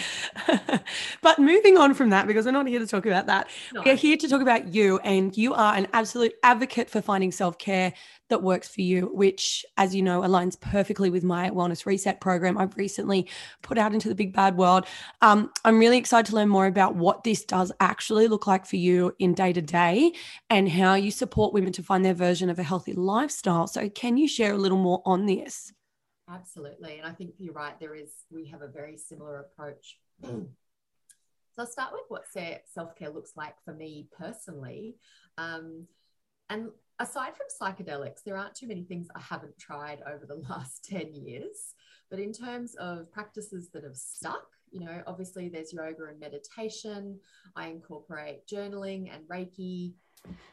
but 1.22 1.38
moving 1.38 1.78
on 1.78 1.94
from 1.94 2.10
that, 2.10 2.26
because 2.26 2.46
we're 2.46 2.52
not 2.52 2.68
here 2.68 2.80
to 2.80 2.88
talk 2.88 3.06
about 3.06 3.28
that, 3.28 3.50
no. 3.74 3.84
we're 3.86 3.96
here 3.96 4.18
to 4.18 4.28
talk 4.28 4.42
about 4.42 4.74
you. 4.74 4.98
And 5.00 5.36
you 5.38 5.54
are 5.54 5.76
an 5.76 5.88
absolute 5.94 6.34
advocate 6.42 6.90
for 6.90 7.02
finding 7.02 7.32
self 7.32 7.58
care 7.58 7.94
that 8.30 8.42
works 8.42 8.68
for 8.68 8.82
you, 8.82 9.12
which, 9.14 9.64
as 9.78 9.94
you 9.94 10.02
know, 10.02 10.22
aligns 10.22 10.60
perfectly 10.60 11.10
with 11.10 11.24
my 11.24 11.52
wellness 11.52 11.86
reset 11.86 12.20
program 12.20 12.58
I've 12.58 12.76
recently 12.76 13.30
put 13.62 13.78
out 13.78 13.94
into 13.94 14.10
the 14.10 14.16
big 14.16 14.34
bad 14.34 14.58
world. 14.58 14.88
Um, 15.22 15.52
I'm 15.64 15.78
really 15.78 16.00
excited 16.00 16.30
to 16.30 16.36
learn 16.36 16.50
more 16.50 16.66
about 16.66 16.96
what 16.96 17.24
this 17.24 17.46
does 17.46 17.72
actually 17.80 18.28
look 18.28 18.48
like 18.48 18.66
for 18.66 18.78
you 18.78 19.14
in 19.20 19.36
day 19.36 19.54
to 19.54 19.62
day 19.62 20.14
and 20.50 20.68
how 20.68 20.96
you 20.96 21.12
support 21.12 21.54
women 21.54 21.72
to 21.74 21.84
find 21.84 22.04
their 22.04 22.16
version 22.16 22.50
of 22.50 22.58
a 22.58 22.64
healthy 22.64 22.94
lifestyle. 22.94 23.68
So, 23.68 23.90
can 23.90 24.18
you 24.18 24.28
share 24.28 24.45
a 24.54 24.58
little 24.58 24.78
more 24.78 25.02
on 25.06 25.26
this? 25.26 25.74
Absolutely. 26.30 26.98
And 26.98 27.08
I 27.08 27.12
think 27.12 27.36
you're 27.38 27.54
right. 27.54 27.80
There 27.80 27.96
is, 27.96 28.12
we 28.32 28.48
have 28.48 28.62
a 28.62 28.68
very 28.68 28.98
similar 28.98 29.40
approach. 29.40 30.00
so, 30.24 30.48
I'll 31.58 31.68
start 31.68 31.94
with 31.94 32.04
what 32.08 32.24
self 32.74 32.96
care 32.96 33.10
looks 33.10 33.34
like 33.36 33.56
for 33.64 33.74
me 33.74 34.08
personally. 34.18 34.98
Um, 35.38 35.88
and 36.50 36.70
aside 37.00 37.34
from 37.36 37.48
psychedelics, 37.62 38.24
there 38.24 38.38
aren't 38.38 38.56
too 38.56 38.68
many 38.68 38.84
things 38.84 39.08
I 39.16 39.20
haven't 39.20 39.58
tried 39.58 40.00
over 40.08 40.26
the 40.26 40.36
last 40.50 40.86
10 40.86 41.14
years. 41.14 41.74
But 42.10 42.20
in 42.20 42.32
terms 42.32 42.76
of 42.76 43.12
practices 43.12 43.70
that 43.74 43.84
have 43.84 43.96
stuck, 43.96 44.46
you 44.72 44.80
know, 44.80 45.02
obviously 45.08 45.50
there's 45.50 45.74
yoga 45.74 46.06
and 46.10 46.20
meditation. 46.20 47.20
I 47.56 47.68
incorporate 47.68 48.48
journaling 48.48 49.14
and 49.14 49.28
Reiki. 49.28 49.94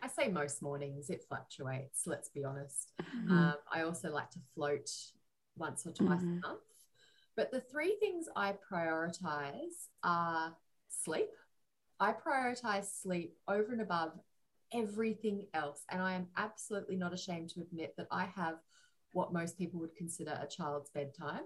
I 0.03 0.09
say 0.09 0.29
most 0.29 0.63
mornings, 0.63 1.11
it 1.11 1.25
fluctuates, 1.29 2.07
let's 2.07 2.29
be 2.29 2.45
honest. 2.45 2.93
Mm-hmm. 3.01 3.33
Um, 3.33 3.55
I 3.73 3.83
also 3.83 4.11
like 4.11 4.31
to 4.31 4.39
float 4.55 4.91
once 5.57 5.87
or 5.87 5.93
twice 5.93 6.21
mm-hmm. 6.21 6.39
a 6.45 6.49
month. 6.49 6.61
But 7.37 7.51
the 7.51 7.61
three 7.61 7.97
things 7.99 8.27
I 8.37 8.55
prioritize 8.71 9.89
are 10.05 10.55
sleep. 10.89 11.31
I 11.99 12.13
prioritize 12.13 13.01
sleep 13.01 13.37
over 13.49 13.73
and 13.73 13.81
above 13.81 14.13
everything 14.73 15.47
else. 15.55 15.85
And 15.91 16.03
I 16.03 16.15
am 16.15 16.27
absolutely 16.37 16.97
not 16.97 17.13
ashamed 17.13 17.51
to 17.51 17.61
admit 17.61 17.95
that 17.97 18.09
I 18.11 18.27
have 18.37 18.57
what 19.13 19.33
most 19.33 19.59
people 19.59 19.81
would 19.81 19.95
consider 19.95 20.39
a 20.43 20.47
child's 20.47 20.91
bedtime. 20.91 21.45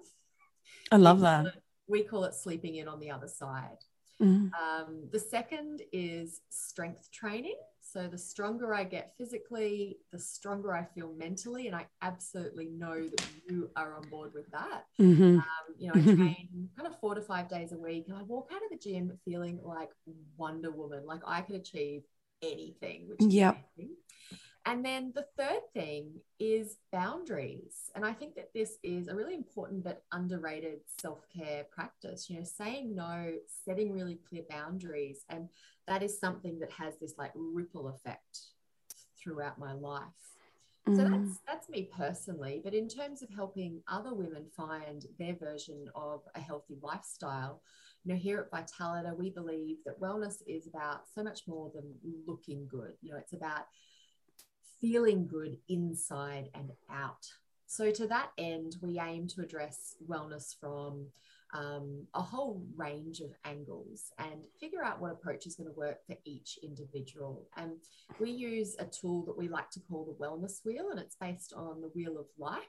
I 0.90 0.96
love 0.96 1.20
that. 1.20 1.46
we 1.88 2.02
call 2.02 2.24
it 2.24 2.34
sleeping 2.34 2.76
in 2.76 2.88
on 2.88 3.00
the 3.00 3.10
other 3.10 3.28
side. 3.28 3.78
Mm-hmm. 4.20 4.48
Um, 4.54 5.08
the 5.12 5.18
second 5.18 5.82
is 5.92 6.40
strength 6.48 7.10
training. 7.12 7.56
So 7.96 8.08
the 8.08 8.18
stronger 8.18 8.74
I 8.74 8.84
get 8.84 9.14
physically, 9.16 9.96
the 10.12 10.18
stronger 10.18 10.74
I 10.74 10.84
feel 10.94 11.14
mentally, 11.16 11.66
and 11.66 11.74
I 11.74 11.86
absolutely 12.02 12.66
know 12.66 13.08
that 13.08 13.26
you 13.48 13.70
are 13.74 13.94
on 13.94 14.02
board 14.10 14.32
with 14.34 14.50
that. 14.50 14.84
Mm-hmm. 15.00 15.38
Um, 15.38 15.44
you 15.78 15.86
know, 15.86 15.94
I 15.94 16.02
train 16.02 16.68
kind 16.76 16.86
of 16.86 17.00
four 17.00 17.14
to 17.14 17.22
five 17.22 17.48
days 17.48 17.72
a 17.72 17.78
week, 17.78 18.04
and 18.08 18.18
I 18.18 18.20
walk 18.24 18.50
out 18.54 18.60
of 18.62 18.68
the 18.70 18.76
gym 18.76 19.18
feeling 19.24 19.60
like 19.62 19.88
Wonder 20.36 20.70
Woman, 20.70 21.06
like 21.06 21.22
I 21.26 21.40
could 21.40 21.56
achieve 21.56 22.02
anything, 22.42 23.08
which 23.08 23.32
yep. 23.32 23.64
amazing. 23.78 23.96
And 24.66 24.84
then 24.84 25.12
the 25.14 25.26
third 25.38 25.60
thing 25.74 26.10
is 26.40 26.76
boundaries. 26.90 27.92
And 27.94 28.04
I 28.04 28.12
think 28.12 28.34
that 28.34 28.52
this 28.52 28.78
is 28.82 29.06
a 29.06 29.14
really 29.14 29.34
important 29.34 29.84
but 29.84 30.02
underrated 30.10 30.80
self 31.00 31.20
care 31.34 31.64
practice. 31.70 32.28
You 32.28 32.38
know, 32.38 32.44
saying 32.44 32.94
no, 32.94 33.32
setting 33.64 33.92
really 33.92 34.18
clear 34.28 34.42
boundaries. 34.50 35.20
And 35.28 35.48
that 35.86 36.02
is 36.02 36.18
something 36.18 36.58
that 36.58 36.72
has 36.72 36.94
this 37.00 37.14
like 37.16 37.30
ripple 37.36 37.88
effect 37.88 38.40
throughout 39.16 39.56
my 39.56 39.72
life. 39.72 40.02
Mm. 40.88 40.96
So 40.96 41.04
that's 41.04 41.40
that's 41.46 41.68
me 41.68 41.88
personally. 41.96 42.60
But 42.64 42.74
in 42.74 42.88
terms 42.88 43.22
of 43.22 43.30
helping 43.30 43.82
other 43.86 44.14
women 44.14 44.46
find 44.56 45.06
their 45.16 45.36
version 45.36 45.88
of 45.94 46.22
a 46.34 46.40
healthy 46.40 46.76
lifestyle, 46.82 47.62
you 48.04 48.12
know, 48.12 48.18
here 48.18 48.40
at 48.40 48.50
Vitalita, 48.50 49.16
we 49.16 49.30
believe 49.30 49.76
that 49.86 50.00
wellness 50.00 50.42
is 50.44 50.66
about 50.66 51.02
so 51.14 51.22
much 51.22 51.42
more 51.46 51.70
than 51.72 51.94
looking 52.26 52.66
good. 52.66 52.94
You 53.00 53.12
know, 53.12 53.18
it's 53.18 53.32
about 53.32 53.66
feeling 54.80 55.26
good 55.26 55.58
inside 55.68 56.50
and 56.54 56.70
out. 56.90 57.26
So, 57.66 57.90
to 57.90 58.06
that 58.06 58.30
end, 58.38 58.76
we 58.80 59.00
aim 59.00 59.26
to 59.28 59.42
address 59.42 59.96
wellness 60.08 60.54
from 60.58 61.06
um, 61.52 62.06
a 62.14 62.22
whole 62.22 62.62
range 62.76 63.20
of 63.20 63.30
angles 63.44 64.12
and 64.18 64.44
figure 64.60 64.84
out 64.84 65.00
what 65.00 65.12
approach 65.12 65.46
is 65.46 65.56
going 65.56 65.68
to 65.68 65.78
work 65.78 66.04
for 66.06 66.16
each 66.24 66.58
individual. 66.62 67.48
And 67.56 67.72
we 68.20 68.30
use 68.30 68.76
a 68.78 68.84
tool 68.84 69.24
that 69.26 69.36
we 69.36 69.48
like 69.48 69.70
to 69.70 69.80
call 69.80 70.04
the 70.04 70.24
wellness 70.24 70.64
wheel, 70.64 70.90
and 70.90 71.00
it's 71.00 71.16
based 71.16 71.52
on 71.54 71.80
the 71.80 71.88
wheel 71.88 72.18
of 72.18 72.26
life. 72.38 72.62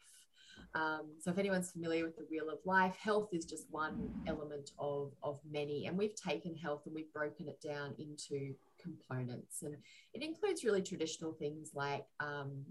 Um, 0.74 1.06
so, 1.20 1.32
if 1.32 1.38
anyone's 1.38 1.72
familiar 1.72 2.04
with 2.04 2.18
the 2.18 2.26
wheel 2.30 2.50
of 2.50 2.60
life, 2.66 2.96
health 2.96 3.30
is 3.32 3.46
just 3.46 3.68
one 3.70 4.10
element 4.26 4.72
of, 4.80 5.12
of 5.22 5.40
many. 5.50 5.86
And 5.86 5.98
we've 5.98 6.16
taken 6.16 6.56
health 6.56 6.82
and 6.86 6.96
we've 6.96 7.14
broken 7.14 7.48
it 7.48 7.62
down 7.62 7.94
into 8.00 8.56
components. 8.88 9.64
And 9.64 9.76
it 10.14 10.24
includes 10.24 10.64
really 10.64 10.82
traditional 10.82 11.34
things 11.34 11.72
like 11.74 12.06
um, 12.20 12.64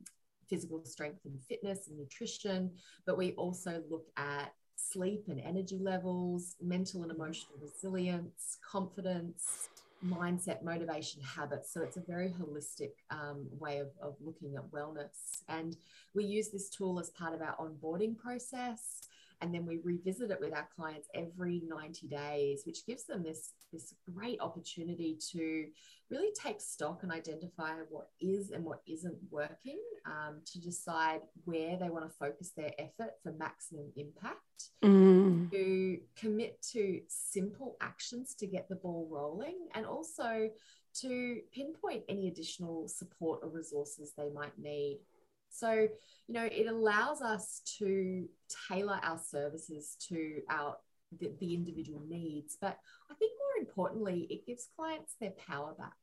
physical 0.48 0.84
strength 0.84 1.20
and 1.24 1.40
fitness 1.42 1.88
and 1.88 1.98
nutrition, 1.98 2.70
but 3.06 3.18
we 3.18 3.32
also 3.32 3.82
look 3.90 4.06
at 4.16 4.52
sleep 4.76 5.24
and 5.28 5.40
energy 5.40 5.78
levels, 5.78 6.56
mental 6.60 7.02
and 7.02 7.10
emotional 7.10 7.58
resilience, 7.60 8.58
confidence, 8.68 9.68
mindset, 10.04 10.62
motivation, 10.62 11.22
habits. 11.22 11.72
So 11.72 11.82
it's 11.82 11.96
a 11.96 12.02
very 12.06 12.28
holistic 12.28 12.92
um, 13.10 13.46
way 13.58 13.78
of, 13.78 13.88
of 14.02 14.14
looking 14.20 14.56
at 14.56 14.70
wellness. 14.70 15.42
And 15.48 15.76
we 16.14 16.24
use 16.24 16.50
this 16.50 16.68
tool 16.68 17.00
as 17.00 17.10
part 17.10 17.34
of 17.34 17.40
our 17.40 17.56
onboarding 17.56 18.16
process 18.16 19.08
and 19.40 19.54
then 19.54 19.66
we 19.66 19.80
revisit 19.84 20.30
it 20.30 20.40
with 20.40 20.54
our 20.54 20.68
clients 20.74 21.08
every 21.14 21.62
90 21.68 22.08
days 22.08 22.62
which 22.64 22.86
gives 22.86 23.04
them 23.04 23.22
this 23.22 23.52
this 23.72 23.94
great 24.14 24.40
opportunity 24.40 25.18
to 25.32 25.66
really 26.10 26.30
take 26.40 26.60
stock 26.60 27.02
and 27.02 27.12
identify 27.12 27.72
what 27.90 28.08
is 28.20 28.50
and 28.50 28.64
what 28.64 28.80
isn't 28.86 29.16
working 29.30 29.80
um, 30.06 30.40
to 30.44 30.60
decide 30.60 31.20
where 31.44 31.76
they 31.76 31.90
want 31.90 32.04
to 32.04 32.16
focus 32.16 32.52
their 32.56 32.70
effort 32.78 33.12
for 33.22 33.32
maximum 33.32 33.90
impact 33.96 34.70
mm. 34.84 35.50
to 35.50 35.98
commit 36.16 36.60
to 36.62 37.00
simple 37.08 37.76
actions 37.80 38.34
to 38.34 38.46
get 38.46 38.68
the 38.68 38.76
ball 38.76 39.08
rolling 39.10 39.68
and 39.74 39.84
also 39.84 40.48
to 40.94 41.40
pinpoint 41.52 42.02
any 42.08 42.28
additional 42.28 42.88
support 42.88 43.40
or 43.42 43.48
resources 43.48 44.12
they 44.16 44.30
might 44.30 44.56
need 44.58 44.98
so, 45.56 45.72
you 45.72 46.34
know, 46.34 46.44
it 46.44 46.66
allows 46.66 47.22
us 47.22 47.62
to 47.78 48.28
tailor 48.68 49.00
our 49.02 49.18
services 49.18 49.96
to 50.08 50.42
our 50.50 50.76
the, 51.18 51.32
the 51.40 51.54
individual 51.54 52.02
needs, 52.08 52.56
but 52.60 52.78
I 53.10 53.14
think 53.14 53.32
more 53.38 53.60
importantly, 53.60 54.26
it 54.30 54.46
gives 54.46 54.68
clients 54.76 55.14
their 55.20 55.32
power 55.48 55.74
back. 55.78 55.94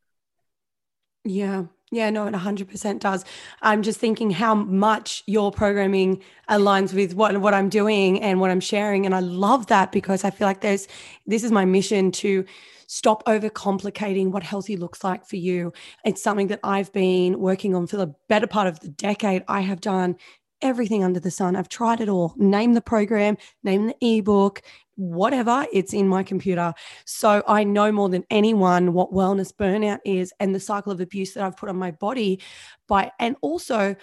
Yeah. 1.26 1.66
Yeah, 1.92 2.10
no, 2.10 2.26
it 2.26 2.34
100% 2.34 3.00
does. 3.00 3.24
I'm 3.62 3.84
just 3.84 4.00
thinking 4.00 4.32
how 4.32 4.56
much 4.56 5.24
your 5.28 5.52
programming 5.52 6.24
aligns 6.50 6.92
with 6.92 7.14
what 7.14 7.38
what 7.40 7.54
I'm 7.54 7.70
doing 7.70 8.20
and 8.22 8.40
what 8.42 8.50
I'm 8.50 8.60
sharing 8.60 9.06
and 9.06 9.14
I 9.14 9.20
love 9.20 9.68
that 9.68 9.92
because 9.92 10.24
I 10.24 10.32
feel 10.32 10.48
like 10.48 10.62
there's 10.62 10.88
this 11.28 11.44
is 11.44 11.52
my 11.52 11.66
mission 11.66 12.12
to 12.14 12.46
stop 12.88 13.24
overcomplicating 13.26 14.32
what 14.32 14.44
healthy 14.44 14.76
looks 14.76 15.04
like 15.04 15.26
for 15.26 15.36
you. 15.36 15.72
It's 16.04 16.22
something 16.22 16.48
that 16.48 16.60
I've 16.64 16.92
been 16.92 17.40
working 17.40 17.76
on 17.76 17.88
for 17.88 17.98
the 17.98 18.14
better 18.28 18.48
part 18.48 18.68
of 18.68 18.80
the 18.80 18.90
decade. 18.90 19.44
I 19.48 19.62
have 19.62 19.80
done 19.80 20.18
everything 20.64 21.04
under 21.04 21.20
the 21.20 21.30
sun. 21.30 21.56
I've 21.56 21.70
tried 21.70 22.02
it 22.02 22.10
all. 22.10 22.34
Name 22.38 22.74
the 22.74 22.82
program, 22.82 23.38
name 23.64 23.88
the 23.88 23.96
ebook, 24.02 24.62
whatever, 24.96 25.66
it's 25.72 25.94
in 25.94 26.08
my 26.08 26.24
computer. 26.24 26.74
So 27.06 27.44
I 27.48 27.64
know 27.64 27.92
more 27.92 28.10
than 28.10 28.24
anyone 28.30 28.94
what 28.94 29.14
wellness 29.14 29.54
burnout 29.54 30.00
is 30.06 30.34
and 30.40 30.56
the 30.56 30.60
cycle 30.60 30.92
of 30.92 31.02
abuse 31.02 31.34
that 31.34 31.44
I've 31.44 31.58
put 31.58 31.70
on 31.70 31.78
my 31.78 31.92
body 31.92 32.42
by 32.88 33.12
and 33.20 33.36
also 33.42 33.96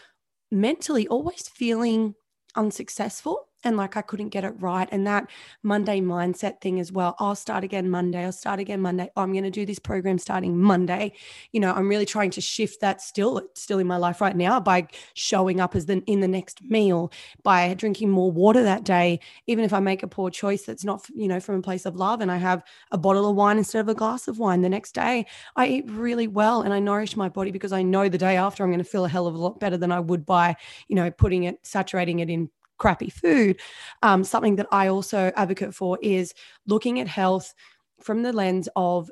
mentally 0.50 1.09
always 1.09 1.49
feeling 1.49 2.14
unsuccessful 2.57 3.47
and 3.64 3.76
like 3.76 3.97
I 3.97 4.02
couldn't 4.02 4.31
get 4.31 4.45
it 4.45 4.55
right. 4.59 4.88
And 4.90 5.07
that 5.07 5.29
Monday 5.62 6.00
mindset 6.00 6.61
thing 6.61 6.81
as 6.81 6.93
well. 6.93 7.14
I'll 7.19 7.35
start 7.35 7.64
again 7.64 7.90
Monday. 7.90 8.25
I'll 8.25 8.33
start 8.33 8.61
again 8.61 8.81
Monday. 8.81 9.11
I'm 9.17 9.33
going 9.33 9.45
to 9.45 9.50
do 9.50 9.67
this 9.67 9.79
program 9.79 10.19
starting 10.19 10.59
Monday. 10.59 11.12
You 11.52 11.61
know, 11.61 11.73
I'm 11.73 11.88
really 11.88 12.07
trying 12.07 12.31
to 12.31 12.40
shift 12.40 12.81
that 12.81 13.00
still, 13.00 13.43
still 13.55 13.79
in 13.79 13.87
my 13.87 13.97
life 13.97 14.21
right 14.21 14.37
now 14.37 14.61
by 14.61 14.88
showing 15.14 15.61
up 15.61 15.76
as 15.76 15.87
the 15.87 16.02
in 16.07 16.21
the 16.21 16.29
next 16.29 16.62
meal, 16.62 17.12
by 17.43 17.75
drinking 17.75 18.11
more 18.11 18.31
water 18.31 18.62
that 18.62 18.85
day. 18.85 19.21
Even 19.47 19.64
if 19.64 19.73
I 19.73 19.81
make 19.81 20.02
a 20.02 20.09
poor 20.09 20.31
choice 20.31 20.62
that's 20.62 20.85
not, 20.85 21.07
you 21.14 21.29
know, 21.29 21.40
from 21.40 21.57
a 21.57 21.62
place 21.62 21.87
of 21.87 21.97
love 21.97 22.21
and 22.21 22.31
I 22.31 22.37
have 22.37 22.62
a 22.90 22.99
bottle 22.99 23.29
of 23.29 23.37
wine 23.37 23.59
instead 23.59 23.81
of 23.81 23.88
a 23.88 23.95
glass 23.95 24.29
of 24.29 24.38
wine 24.38 24.62
the 24.62 24.69
next 24.69 24.93
day, 24.93 25.26
I 25.57 25.67
eat 25.67 25.90
really 25.90 26.29
well 26.29 26.62
and 26.62 26.73
I 26.73 26.79
nourish 26.79 27.17
my 27.17 27.29
body 27.29 27.50
because 27.50 27.73
I 27.73 27.83
know 27.83 28.09
the 28.09 28.19
day 28.19 28.37
after 28.37 28.62
I'm 28.62 28.71
going 28.71 28.79
to 28.79 28.85
feel 28.85 29.05
a 29.05 29.09
hell 29.09 29.26
of 29.26 29.35
a 29.35 29.38
lot 29.38 29.61
better 29.61 29.76
than 29.76 29.93
I 29.93 30.00
would 30.00 30.25
by, 30.25 30.57
you 30.88 30.97
know, 30.97 31.11
putting 31.11 31.45
it, 31.45 31.59
saturating 31.62 32.21
it 32.21 32.31
in 32.31 32.49
crappy 32.81 33.11
food. 33.11 33.61
Um, 34.03 34.25
something 34.25 34.57
that 34.57 34.67
I 34.73 34.89
also 34.89 35.31
advocate 35.37 35.75
for 35.75 35.99
is 36.03 36.35
looking 36.67 36.99
at 36.99 37.07
health 37.07 37.55
from 38.01 38.23
the 38.23 38.33
lens 38.33 38.69
of, 38.75 39.09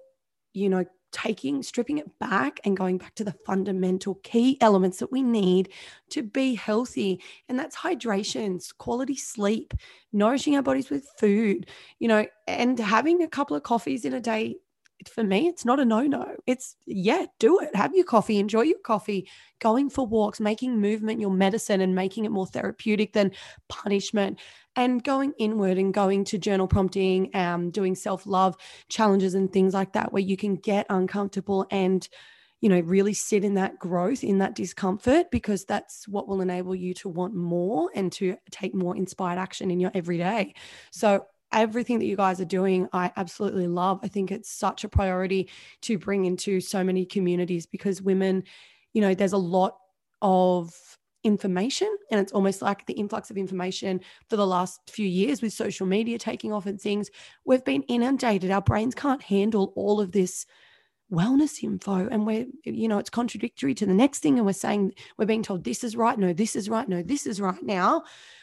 you 0.55 0.69
know, 0.69 0.85
taking, 1.11 1.63
stripping 1.63 1.99
it 1.99 2.19
back 2.19 2.61
and 2.65 2.77
going 2.77 2.99
back 2.99 3.15
to 3.15 3.25
the 3.25 3.35
fundamental 3.47 4.17
key 4.17 4.59
elements 4.61 4.99
that 4.99 5.13
we 5.13 5.23
need 5.23 5.71
to 6.11 6.23
be 6.23 6.55
healthy. 6.55 7.23
And 7.49 7.59
that's 7.59 7.77
hydration, 7.77 8.61
quality 8.79 9.17
sleep, 9.17 9.73
nourishing 10.13 10.57
our 10.57 10.63
bodies 10.63 10.91
with 10.91 11.09
food, 11.19 11.71
you 11.99 12.09
know, 12.09 12.27
and 12.47 12.79
having 12.79 13.23
a 13.23 13.29
couple 13.29 13.57
of 13.57 13.63
coffees 13.63 14.05
in 14.05 14.15
a 14.15 14.21
day 14.21 14.57
for 15.07 15.23
me, 15.23 15.47
it's 15.47 15.65
not 15.65 15.79
a 15.79 15.85
no 15.85 16.03
no. 16.03 16.35
It's, 16.47 16.75
yeah, 16.87 17.27
do 17.39 17.61
it. 17.61 17.75
Have 17.77 17.95
your 17.95 18.05
coffee, 18.05 18.39
enjoy 18.39 18.63
your 18.63 18.79
coffee, 18.81 19.29
going 19.61 19.91
for 19.91 20.07
walks, 20.07 20.41
making 20.41 20.81
movement 20.81 21.21
your 21.21 21.31
medicine 21.31 21.81
and 21.81 21.95
making 21.95 22.25
it 22.25 22.31
more 22.31 22.47
therapeutic 22.47 23.13
than 23.13 23.33
punishment, 23.69 24.39
and 24.75 25.05
going 25.05 25.35
inward 25.39 25.79
and 25.79 25.95
going 25.95 26.25
to 26.25 26.39
journal 26.39 26.67
prompting, 26.67 27.35
um, 27.37 27.71
doing 27.71 27.95
self 27.95 28.27
love 28.27 28.57
challenges 28.89 29.35
and 29.35 29.53
things 29.53 29.75
like 29.75 29.93
that, 29.93 30.13
where 30.13 30.23
you 30.23 30.37
can 30.37 30.57
get 30.57 30.87
uncomfortable 30.89 31.67
and 31.71 32.09
you 32.61 32.69
know, 32.69 32.81
really 32.81 33.15
sit 33.15 33.45
in 33.45 33.55
that 33.55 33.79
growth, 33.79 34.25
in 34.25 34.39
that 34.39 34.57
discomfort, 34.57 35.31
because 35.31 35.65
that's 35.65 36.09
what 36.09 36.27
will 36.27 36.41
enable 36.41 36.75
you 36.75 36.93
to 36.93 37.09
want 37.09 37.35
more 37.35 37.89
and 37.95 38.11
to 38.11 38.37
take 38.51 38.75
more 38.75 38.97
inspired 38.97 39.39
action 39.39 39.71
in 39.71 39.79
your 39.79 39.93
everyday. 39.95 40.55
So 40.91 41.27
everything 41.53 41.99
that 41.99 42.07
you 42.07 42.17
guys 42.17 42.41
are 42.41 42.47
doing, 42.47 42.89
I 42.93 43.13
absolutely 43.17 43.67
love. 43.67 44.01
I 44.03 44.09
think 44.09 44.31
it's 44.31 44.51
such 44.51 44.85
a 44.85 44.89
priority 44.89 45.51
to 45.83 45.99
bring 45.99 46.25
into 46.25 46.61
so 46.61 46.85
many 46.85 47.05
communities 47.05 47.67
because 47.67 48.03
women, 48.03 48.45
you 48.93 49.01
know, 49.01 49.15
there's 49.15 49.33
a 49.33 49.39
lot 49.39 49.77
of 50.21 50.75
information 51.25 51.95
and 52.11 52.21
it's 52.21 52.33
almost 52.33 52.63
like 52.63 52.87
the 52.87 52.95
influx 52.95 53.31
of 53.31 53.37
information 53.37 54.01
for 54.29 54.37
the 54.37 54.47
last 54.47 54.81
few 54.89 55.07
years 55.07 55.43
with 55.43 55.53
social 55.53 55.87
media 55.87 56.19
taking 56.19 56.53
off 56.53 56.67
and 56.67 56.81
things. 56.81 57.11
We've 57.45 57.65
been 57.65 57.83
inundated. 57.83 58.51
Our 58.51 58.63
brains 58.63 58.95
can't 58.95 59.23
handle 59.23 59.73
all 59.77 60.01
of 60.01 60.13
this 60.13 60.47
wellness 61.11 61.65
info 61.65 62.07
and 62.11 62.27
we're 62.27 62.45
you 62.65 62.87
know 62.87 62.99
it's 62.99 63.09
contradictory 63.09 63.75
to 63.75 63.87
the 63.87 63.95
next 63.95 64.19
thing 64.19 64.37
and 64.37 64.45
we're 64.45 64.53
saying 64.53 64.93
we're 65.17 65.25
being 65.25 65.43
told 65.43 65.65
this 65.65 65.83
is 65.83 65.97
right 65.97 66.19
no 66.19 66.35
this 66.35 66.55
is 66.55 66.69
right 66.69 66.87
no 66.87 67.03
this 67.03 67.27
is 67.27 67.41
right 67.41 67.63
now. 67.63 68.03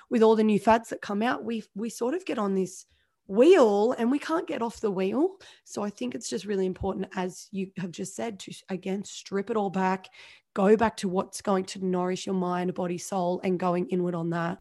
With 0.09 0.21
all 0.21 0.35
the 0.35 0.43
new 0.43 0.59
fads 0.59 0.89
that 0.89 1.01
come 1.01 1.21
out 1.21 1.43
we 1.43 1.63
we 1.75 1.89
sort 1.89 2.13
of 2.13 2.25
get 2.25 2.39
on 2.39 2.55
this 2.55 2.85
wheel 3.27 3.93
and 3.97 4.11
we 4.11 4.19
can't 4.19 4.47
get 4.47 4.61
off 4.61 4.79
the 4.79 4.91
wheel. 4.91 5.37
So 5.63 5.83
I 5.83 5.89
think 5.89 6.15
it's 6.15 6.29
just 6.29 6.45
really 6.45 6.65
important, 6.65 7.07
as 7.15 7.47
you 7.51 7.71
have 7.77 7.91
just 7.91 8.15
said, 8.15 8.39
to 8.41 8.53
again 8.69 9.03
strip 9.03 9.49
it 9.49 9.57
all 9.57 9.69
back, 9.69 10.07
go 10.53 10.75
back 10.75 10.97
to 10.97 11.09
what's 11.09 11.41
going 11.41 11.65
to 11.65 11.85
nourish 11.85 12.25
your 12.25 12.35
mind, 12.35 12.73
body, 12.73 12.97
soul, 12.97 13.41
and 13.43 13.59
going 13.59 13.87
inward 13.89 14.15
on 14.15 14.29
that. 14.31 14.59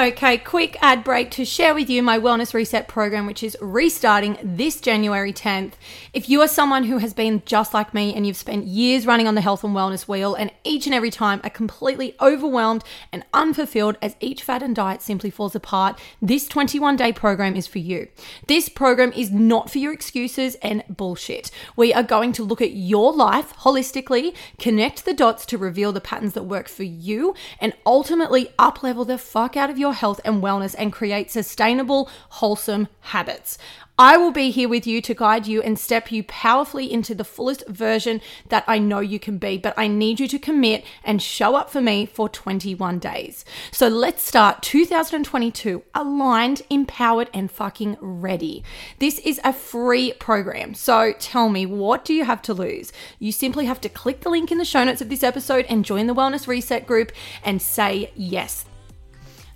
Okay, 0.00 0.38
quick 0.38 0.78
ad 0.80 1.04
break 1.04 1.30
to 1.32 1.44
share 1.44 1.74
with 1.74 1.90
you 1.90 2.02
my 2.02 2.18
Wellness 2.18 2.54
Reset 2.54 2.88
program, 2.88 3.26
which 3.26 3.42
is 3.42 3.54
restarting 3.60 4.38
this 4.42 4.80
January 4.80 5.30
10th. 5.30 5.72
If 6.14 6.26
you 6.26 6.40
are 6.40 6.48
someone 6.48 6.84
who 6.84 6.96
has 6.96 7.12
been 7.12 7.42
just 7.44 7.74
like 7.74 7.92
me 7.92 8.14
and 8.14 8.26
you've 8.26 8.38
spent 8.38 8.64
years 8.64 9.04
running 9.04 9.28
on 9.28 9.34
the 9.34 9.42
health 9.42 9.62
and 9.62 9.76
wellness 9.76 10.08
wheel 10.08 10.34
and 10.34 10.50
each 10.64 10.86
and 10.86 10.94
every 10.94 11.10
time 11.10 11.38
are 11.44 11.50
completely 11.50 12.16
overwhelmed 12.18 12.82
and 13.12 13.26
unfulfilled 13.34 13.98
as 14.00 14.16
each 14.20 14.42
fad 14.42 14.62
and 14.62 14.74
diet 14.74 15.02
simply 15.02 15.28
falls 15.28 15.54
apart, 15.54 16.00
this 16.22 16.48
21 16.48 16.96
day 16.96 17.12
program 17.12 17.54
is 17.54 17.66
for 17.66 17.78
you. 17.78 18.08
This 18.46 18.70
program 18.70 19.12
is 19.12 19.30
not 19.30 19.70
for 19.70 19.80
your 19.80 19.92
excuses 19.92 20.54
and 20.62 20.82
bullshit. 20.88 21.50
We 21.76 21.92
are 21.92 22.02
going 22.02 22.32
to 22.32 22.42
look 22.42 22.62
at 22.62 22.72
your 22.72 23.12
life 23.12 23.54
holistically, 23.58 24.34
connect 24.58 25.04
the 25.04 25.12
dots 25.12 25.44
to 25.44 25.58
reveal 25.58 25.92
the 25.92 26.00
patterns 26.00 26.32
that 26.32 26.44
work 26.44 26.68
for 26.68 26.84
you, 26.84 27.34
and 27.60 27.74
ultimately 27.84 28.48
up 28.58 28.82
level 28.82 29.04
the 29.04 29.18
fuck 29.18 29.58
out 29.58 29.68
of 29.68 29.76
your 29.76 29.89
your 29.90 29.96
health 29.96 30.20
and 30.24 30.40
wellness 30.40 30.76
and 30.78 30.92
create 30.92 31.32
sustainable, 31.32 32.08
wholesome 32.28 32.86
habits. 33.00 33.58
I 33.98 34.16
will 34.16 34.30
be 34.30 34.50
here 34.50 34.68
with 34.68 34.86
you 34.86 35.02
to 35.02 35.14
guide 35.14 35.46
you 35.46 35.60
and 35.60 35.78
step 35.78 36.10
you 36.10 36.22
powerfully 36.24 36.90
into 36.90 37.14
the 37.14 37.24
fullest 37.24 37.68
version 37.68 38.22
that 38.48 38.64
I 38.66 38.78
know 38.78 39.00
you 39.00 39.18
can 39.18 39.36
be. 39.36 39.58
But 39.58 39.74
I 39.76 39.88
need 39.88 40.20
you 40.20 40.28
to 40.28 40.38
commit 40.38 40.84
and 41.04 41.20
show 41.20 41.54
up 41.54 41.68
for 41.68 41.82
me 41.82 42.06
for 42.06 42.26
21 42.26 42.98
days. 42.98 43.44
So 43.72 43.88
let's 43.88 44.22
start 44.22 44.62
2022 44.62 45.82
aligned, 45.94 46.62
empowered, 46.70 47.28
and 47.34 47.50
fucking 47.50 47.98
ready. 48.00 48.64
This 49.00 49.18
is 49.18 49.38
a 49.44 49.52
free 49.52 50.14
program. 50.14 50.72
So 50.72 51.12
tell 51.18 51.50
me, 51.50 51.66
what 51.66 52.02
do 52.06 52.14
you 52.14 52.24
have 52.24 52.40
to 52.42 52.54
lose? 52.54 52.92
You 53.18 53.32
simply 53.32 53.66
have 53.66 53.82
to 53.82 53.90
click 53.90 54.20
the 54.20 54.30
link 54.30 54.50
in 54.50 54.56
the 54.56 54.64
show 54.64 54.82
notes 54.82 55.02
of 55.02 55.10
this 55.10 55.24
episode 55.24 55.66
and 55.68 55.84
join 55.84 56.06
the 56.06 56.14
Wellness 56.14 56.46
Reset 56.46 56.86
group 56.86 57.12
and 57.44 57.60
say 57.60 58.12
yes. 58.14 58.64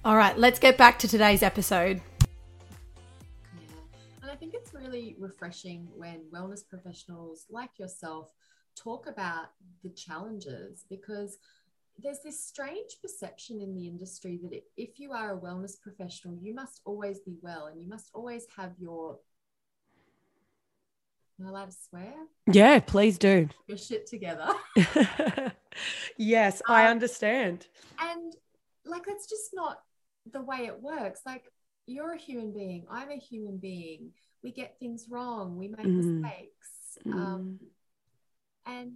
All 0.04 0.16
right, 0.18 0.36
let's 0.36 0.58
get 0.58 0.76
back 0.76 0.98
to 0.98 1.08
today's 1.08 1.42
episode. 1.42 1.98
Yeah. 3.58 3.68
And 4.20 4.30
I 4.30 4.34
think 4.34 4.52
it's 4.52 4.74
really 4.74 5.16
refreshing 5.18 5.88
when 5.96 6.20
wellness 6.30 6.60
professionals 6.68 7.46
like 7.48 7.78
yourself 7.78 8.28
talk 8.76 9.06
about 9.06 9.46
the 9.82 9.88
challenges 9.88 10.84
because 10.90 11.38
there's 11.98 12.18
this 12.22 12.38
strange 12.38 12.98
perception 13.00 13.62
in 13.62 13.74
the 13.74 13.86
industry 13.86 14.38
that 14.42 14.60
if 14.76 15.00
you 15.00 15.12
are 15.12 15.38
a 15.38 15.40
wellness 15.40 15.80
professional, 15.80 16.36
you 16.38 16.52
must 16.54 16.82
always 16.84 17.20
be 17.20 17.38
well 17.40 17.68
and 17.68 17.80
you 17.80 17.88
must 17.88 18.10
always 18.12 18.46
have 18.58 18.72
your. 18.78 19.18
Am 21.40 21.46
I 21.46 21.48
allowed 21.48 21.70
to 21.70 21.76
swear? 21.88 22.12
Yeah, 22.52 22.78
please 22.80 23.16
do. 23.16 23.48
Your 23.66 23.78
shit 23.78 24.06
together. 24.06 24.50
yes, 26.18 26.60
um, 26.68 26.74
I 26.76 26.88
understand. 26.88 27.66
And 27.98 28.34
like, 28.84 29.06
that's 29.06 29.26
just 29.26 29.50
not 29.52 29.78
the 30.32 30.42
way 30.42 30.66
it 30.66 30.80
works. 30.80 31.20
Like 31.26 31.44
you're 31.86 32.12
a 32.12 32.18
human 32.18 32.52
being, 32.52 32.86
I'm 32.90 33.10
a 33.10 33.16
human 33.16 33.58
being. 33.58 34.12
We 34.42 34.52
get 34.52 34.78
things 34.78 35.06
wrong, 35.08 35.56
we 35.56 35.68
make 35.68 35.86
mm. 35.86 36.20
mistakes. 36.22 36.98
Mm. 37.06 37.14
Um, 37.14 37.58
and 38.66 38.92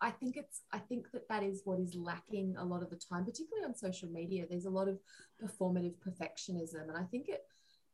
I 0.00 0.10
think 0.10 0.36
it's 0.36 0.62
I 0.72 0.78
think 0.78 1.10
that 1.12 1.28
that 1.28 1.42
is 1.42 1.62
what 1.64 1.80
is 1.80 1.94
lacking 1.94 2.56
a 2.56 2.64
lot 2.64 2.82
of 2.82 2.90
the 2.90 2.96
time, 2.96 3.24
particularly 3.24 3.66
on 3.66 3.74
social 3.74 4.08
media. 4.08 4.44
There's 4.48 4.66
a 4.66 4.70
lot 4.70 4.88
of 4.88 4.98
performative 5.42 5.94
perfectionism, 5.96 6.88
and 6.88 6.96
I 6.96 7.04
think 7.04 7.28
it, 7.28 7.42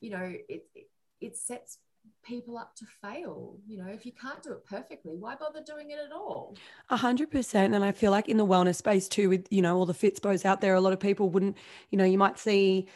you 0.01 0.11
know, 0.11 0.23
it 0.23 0.67
it, 0.75 0.91
it 1.21 1.37
sets 1.37 1.79
people 2.25 2.57
up 2.57 2.75
to 2.77 2.85
fail. 3.03 3.59
You 3.67 3.79
know, 3.79 3.89
if 3.89 4.05
you 4.07 4.13
can't 4.13 4.43
do 4.43 4.53
it 4.53 4.65
perfectly, 4.65 5.17
why 5.17 5.37
bother 5.37 5.63
doing 5.65 5.91
it 5.91 5.99
at 5.99 6.13
all? 6.13 6.57
A 6.91 6.97
hundred 6.97 7.31
percent. 7.31 7.75
And 7.75 7.85
I 7.85 7.93
feel 7.93 8.11
like 8.11 8.29
in 8.29 8.37
the 8.37 8.47
wellness 8.47 8.77
space 8.77 9.09
too, 9.09 9.29
with 9.29 9.47
you 9.51 9.63
know 9.63 9.77
all 9.77 9.87
the 9.87 9.95
Fitspos 9.95 10.45
out 10.45 10.61
there, 10.61 10.75
a 10.75 10.81
lot 10.81 10.93
of 10.93 11.01
people 11.01 11.31
wouldn't. 11.31 11.57
You 11.91 11.99
know, 11.99 12.05
you 12.05 12.19
might 12.19 12.39
see. 12.39 12.87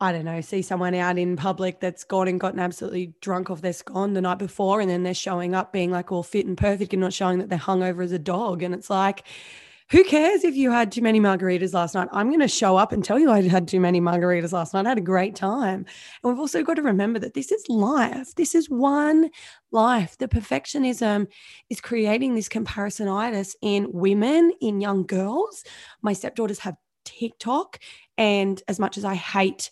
I 0.00 0.12
don't 0.12 0.24
know, 0.24 0.40
see 0.40 0.62
someone 0.62 0.94
out 0.94 1.18
in 1.18 1.34
public 1.34 1.80
that's 1.80 2.04
gone 2.04 2.28
and 2.28 2.38
gotten 2.38 2.60
absolutely 2.60 3.14
drunk 3.20 3.50
off 3.50 3.62
their 3.62 3.72
scone 3.72 4.12
the 4.12 4.20
night 4.20 4.38
before, 4.38 4.80
and 4.80 4.88
then 4.88 5.02
they're 5.02 5.12
showing 5.12 5.56
up 5.56 5.72
being 5.72 5.90
like 5.90 6.12
all 6.12 6.22
fit 6.22 6.46
and 6.46 6.56
perfect 6.56 6.92
and 6.92 7.00
not 7.00 7.12
showing 7.12 7.40
that 7.40 7.48
they're 7.48 7.58
hungover 7.58 8.04
as 8.04 8.12
a 8.12 8.18
dog. 8.18 8.62
And 8.62 8.72
it's 8.74 8.90
like, 8.90 9.24
who 9.90 10.04
cares 10.04 10.44
if 10.44 10.54
you 10.54 10.70
had 10.70 10.92
too 10.92 11.00
many 11.00 11.18
margaritas 11.18 11.72
last 11.72 11.94
night? 11.94 12.08
I'm 12.12 12.28
going 12.28 12.40
to 12.40 12.48
show 12.48 12.76
up 12.76 12.92
and 12.92 13.02
tell 13.02 13.18
you 13.18 13.30
I 13.30 13.42
had 13.48 13.66
too 13.66 13.80
many 13.80 14.00
margaritas 14.00 14.52
last 14.52 14.74
night. 14.74 14.84
I 14.84 14.90
had 14.90 14.98
a 14.98 15.02
great 15.02 15.34
time. 15.34 15.86
And 16.22 16.32
we've 16.32 16.38
also 16.38 16.62
got 16.62 16.74
to 16.74 16.82
remember 16.82 17.18
that 17.20 17.32
this 17.32 17.50
is 17.50 17.64
life. 17.68 18.34
This 18.34 18.54
is 18.54 18.68
one 18.68 19.30
life. 19.70 20.18
The 20.18 20.28
perfectionism 20.28 21.28
is 21.70 21.80
creating 21.80 22.34
this 22.34 22.50
comparisonitis 22.50 23.54
in 23.62 23.88
women, 23.90 24.52
in 24.60 24.80
young 24.80 25.06
girls. 25.06 25.64
My 26.02 26.12
stepdaughters 26.12 26.58
have 26.60 26.76
TikTok. 27.06 27.78
And 28.18 28.62
as 28.68 28.78
much 28.78 28.98
as 28.98 29.04
I 29.06 29.14
hate 29.14 29.70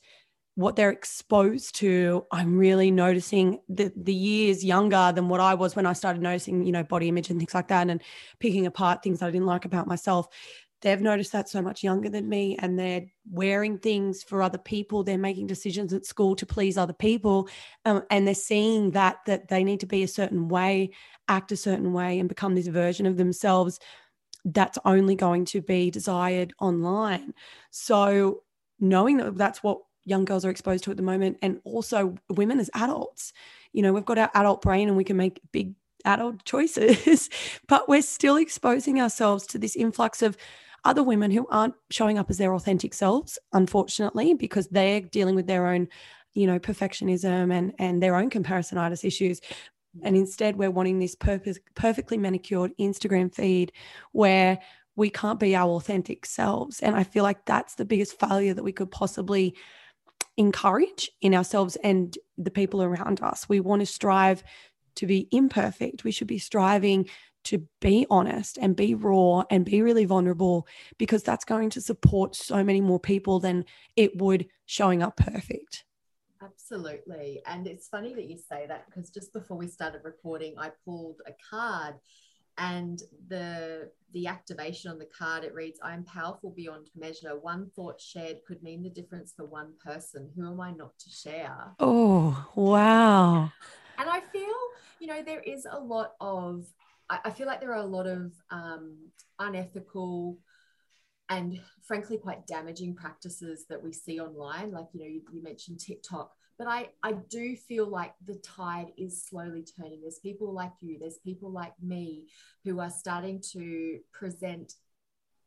what 0.56 0.74
they're 0.74 0.90
exposed 0.90 1.74
to, 1.76 2.26
I'm 2.32 2.56
really 2.56 2.90
noticing 2.90 3.60
the 3.68 3.92
the 3.94 4.14
years 4.14 4.64
younger 4.64 5.12
than 5.14 5.28
what 5.28 5.38
I 5.38 5.54
was 5.54 5.76
when 5.76 5.86
I 5.86 5.92
started 5.92 6.22
noticing, 6.22 6.64
you 6.64 6.72
know, 6.72 6.82
body 6.82 7.08
image 7.08 7.30
and 7.30 7.38
things 7.38 7.54
like 7.54 7.68
that, 7.68 7.88
and 7.88 8.02
picking 8.40 8.66
apart 8.66 9.02
things 9.02 9.22
I 9.22 9.30
didn't 9.30 9.46
like 9.46 9.66
about 9.66 9.86
myself. 9.86 10.28
They've 10.80 11.00
noticed 11.00 11.32
that 11.32 11.48
so 11.48 11.60
much 11.60 11.82
younger 11.82 12.08
than 12.08 12.28
me, 12.28 12.56
and 12.58 12.78
they're 12.78 13.04
wearing 13.30 13.78
things 13.78 14.22
for 14.22 14.42
other 14.42 14.58
people. 14.58 15.04
They're 15.04 15.18
making 15.18 15.46
decisions 15.46 15.92
at 15.92 16.06
school 16.06 16.34
to 16.36 16.46
please 16.46 16.78
other 16.78 16.94
people, 16.94 17.48
um, 17.84 18.02
and 18.10 18.26
they're 18.26 18.34
seeing 18.34 18.92
that 18.92 19.18
that 19.26 19.48
they 19.48 19.62
need 19.62 19.80
to 19.80 19.86
be 19.86 20.02
a 20.04 20.08
certain 20.08 20.48
way, 20.48 20.90
act 21.28 21.52
a 21.52 21.56
certain 21.56 21.92
way, 21.92 22.18
and 22.18 22.30
become 22.30 22.54
this 22.54 22.68
version 22.68 23.04
of 23.04 23.18
themselves 23.18 23.78
that's 24.46 24.78
only 24.84 25.16
going 25.16 25.44
to 25.44 25.60
be 25.60 25.90
desired 25.90 26.54
online. 26.60 27.34
So 27.70 28.42
knowing 28.78 29.18
that 29.18 29.36
that's 29.36 29.62
what 29.62 29.80
young 30.06 30.24
girls 30.24 30.44
are 30.44 30.50
exposed 30.50 30.84
to 30.84 30.90
at 30.90 30.96
the 30.96 31.02
moment 31.02 31.36
and 31.42 31.60
also 31.64 32.16
women 32.30 32.58
as 32.58 32.70
adults. 32.74 33.34
You 33.72 33.82
know 33.82 33.92
we've 33.92 34.04
got 34.04 34.18
our 34.18 34.30
adult 34.34 34.62
brain 34.62 34.88
and 34.88 34.96
we 34.96 35.04
can 35.04 35.18
make 35.18 35.40
big 35.52 35.74
adult 36.04 36.44
choices 36.44 37.28
but 37.66 37.88
we're 37.88 38.00
still 38.00 38.36
exposing 38.36 39.00
ourselves 39.00 39.46
to 39.48 39.58
this 39.58 39.76
influx 39.76 40.22
of 40.22 40.36
other 40.84 41.02
women 41.02 41.32
who 41.32 41.46
aren't 41.48 41.74
showing 41.90 42.16
up 42.16 42.30
as 42.30 42.38
their 42.38 42.54
authentic 42.54 42.94
selves 42.94 43.38
unfortunately 43.52 44.32
because 44.32 44.68
they're 44.68 45.00
dealing 45.00 45.34
with 45.34 45.48
their 45.48 45.66
own 45.66 45.88
you 46.36 46.46
know 46.46 46.58
perfectionism 46.58 47.52
and 47.52 47.72
and 47.78 48.02
their 48.02 48.14
own 48.14 48.30
comparisonitis 48.30 49.04
issues. 49.04 49.40
And 50.02 50.14
instead 50.14 50.56
we're 50.56 50.70
wanting 50.70 50.98
this 50.98 51.14
purpose, 51.14 51.58
perfectly 51.74 52.18
manicured 52.18 52.72
instagram 52.78 53.34
feed 53.34 53.72
where 54.12 54.58
we 54.94 55.10
can't 55.10 55.40
be 55.40 55.56
our 55.56 55.70
authentic 55.70 56.26
selves. 56.26 56.80
And 56.80 56.94
i 56.94 57.02
feel 57.02 57.24
like 57.24 57.44
that's 57.46 57.74
the 57.74 57.84
biggest 57.84 58.20
failure 58.20 58.54
that 58.54 58.62
we 58.62 58.72
could 58.72 58.90
possibly 58.90 59.56
encourage 60.36 61.10
in 61.20 61.34
ourselves 61.34 61.76
and 61.76 62.16
the 62.36 62.50
people 62.50 62.82
around 62.82 63.20
us. 63.22 63.48
We 63.48 63.60
want 63.60 63.80
to 63.80 63.86
strive 63.86 64.42
to 64.96 65.06
be 65.06 65.28
imperfect. 65.30 66.04
We 66.04 66.10
should 66.10 66.26
be 66.26 66.38
striving 66.38 67.08
to 67.44 67.64
be 67.80 68.06
honest 68.10 68.58
and 68.60 68.74
be 68.74 68.94
raw 68.94 69.44
and 69.50 69.64
be 69.64 69.80
really 69.80 70.04
vulnerable 70.04 70.66
because 70.98 71.22
that's 71.22 71.44
going 71.44 71.70
to 71.70 71.80
support 71.80 72.34
so 72.34 72.64
many 72.64 72.80
more 72.80 72.98
people 72.98 73.38
than 73.38 73.64
it 73.94 74.16
would 74.18 74.48
showing 74.64 75.00
up 75.00 75.16
perfect. 75.16 75.84
Absolutely. 76.42 77.40
And 77.46 77.66
it's 77.68 77.88
funny 77.88 78.14
that 78.14 78.28
you 78.28 78.36
say 78.36 78.66
that 78.66 78.86
because 78.86 79.10
just 79.10 79.32
before 79.32 79.56
we 79.56 79.68
started 79.68 80.00
recording, 80.02 80.54
I 80.58 80.72
pulled 80.84 81.20
a 81.26 81.32
card 81.48 81.94
and 82.58 83.02
the 83.28 83.90
the 84.12 84.26
activation 84.26 84.90
on 84.90 84.98
the 84.98 85.08
card 85.18 85.44
it 85.44 85.54
reads 85.54 85.78
i 85.82 85.92
am 85.92 86.04
powerful 86.04 86.50
beyond 86.50 86.88
measure. 86.96 87.38
One 87.38 87.70
thought 87.74 88.00
shared 88.00 88.38
could 88.46 88.62
mean 88.62 88.82
the 88.82 88.90
difference 88.90 89.32
for 89.36 89.44
one 89.44 89.72
person. 89.84 90.30
Who 90.34 90.50
am 90.50 90.60
i 90.60 90.70
not 90.72 90.98
to 90.98 91.10
share? 91.10 91.74
Oh 91.78 92.46
wow. 92.54 93.52
And 93.98 94.10
i 94.10 94.20
feel 94.20 94.54
you 95.00 95.06
know 95.06 95.22
there 95.22 95.40
is 95.40 95.66
a 95.70 95.78
lot 95.78 96.12
of 96.20 96.66
i, 97.10 97.18
I 97.26 97.30
feel 97.30 97.46
like 97.46 97.60
there 97.60 97.72
are 97.72 97.82
a 97.82 97.86
lot 97.86 98.06
of 98.06 98.32
um, 98.50 98.96
unethical 99.38 100.38
and 101.28 101.60
frankly 101.82 102.16
quite 102.16 102.46
damaging 102.46 102.94
practices 102.94 103.66
that 103.68 103.82
we 103.82 103.92
see 103.92 104.20
online. 104.20 104.70
Like 104.70 104.86
you 104.92 105.00
know 105.00 105.06
you, 105.06 105.22
you 105.32 105.42
mentioned 105.42 105.80
tiktok 105.80 106.32
but 106.58 106.66
I, 106.66 106.88
I 107.02 107.12
do 107.12 107.56
feel 107.56 107.86
like 107.86 108.14
the 108.24 108.36
tide 108.36 108.92
is 108.96 109.24
slowly 109.24 109.64
turning. 109.78 110.00
There's 110.00 110.18
people 110.18 110.52
like 110.52 110.72
you, 110.80 110.98
there's 110.98 111.18
people 111.18 111.50
like 111.50 111.74
me 111.82 112.26
who 112.64 112.80
are 112.80 112.90
starting 112.90 113.42
to 113.52 113.98
present 114.12 114.72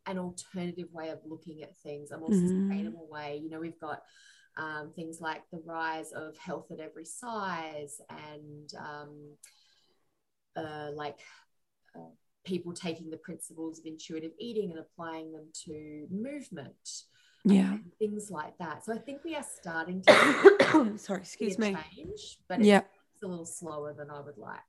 an 0.06 0.19
alternative 0.19 0.88
way 0.91 1.10
of 1.10 1.19
looking 1.26 1.62
at 1.62 1.78
things, 1.78 2.12
a 2.12 2.17
more 2.17 2.30
mm-hmm. 2.30 2.67
sustainable 2.69 3.08
way. 3.10 3.39
You 3.41 3.50
know, 3.50 3.60
we've 3.60 3.80
got 3.80 4.04
um, 4.58 4.91
things 4.95 5.22
like 5.22 5.43
the 5.52 5.62
rise 5.65 6.12
of 6.12 6.38
health 6.38 6.72
at 6.72 6.80
every 6.80 7.06
size 7.06 8.02
and 8.10 8.72
um, 8.78 9.36
uh, 10.56 10.91
like 10.93 11.19
uh, 11.95 12.12
people 12.45 12.74
taking 12.74 13.10
the 13.10 13.17
principles 13.17 13.80
of 13.80 13.86
intuitive 13.86 14.32
eating 14.39 14.72
and 14.72 14.80
applying 14.80 15.32
them 15.32 15.48
to 15.65 16.08
movement 16.12 17.04
yeah. 17.45 17.78
things 17.97 18.30
like 18.32 18.58
that. 18.58 18.86
So 18.86 18.93
i 18.93 18.97
think 18.97 19.23
we 19.23 19.36
are 19.36 19.45
starting 19.60 20.02
to 20.02 20.93
sorry 20.97 21.21
excuse 21.21 21.58
me. 21.58 21.75
change 21.95 22.39
but 22.47 22.62
yeah. 22.62 22.82
it's 23.13 23.23
a 23.23 23.28
little 23.28 23.45
slower 23.45 23.93
than 23.93 24.10
i 24.10 24.19
would 24.19 24.38
like. 24.38 24.60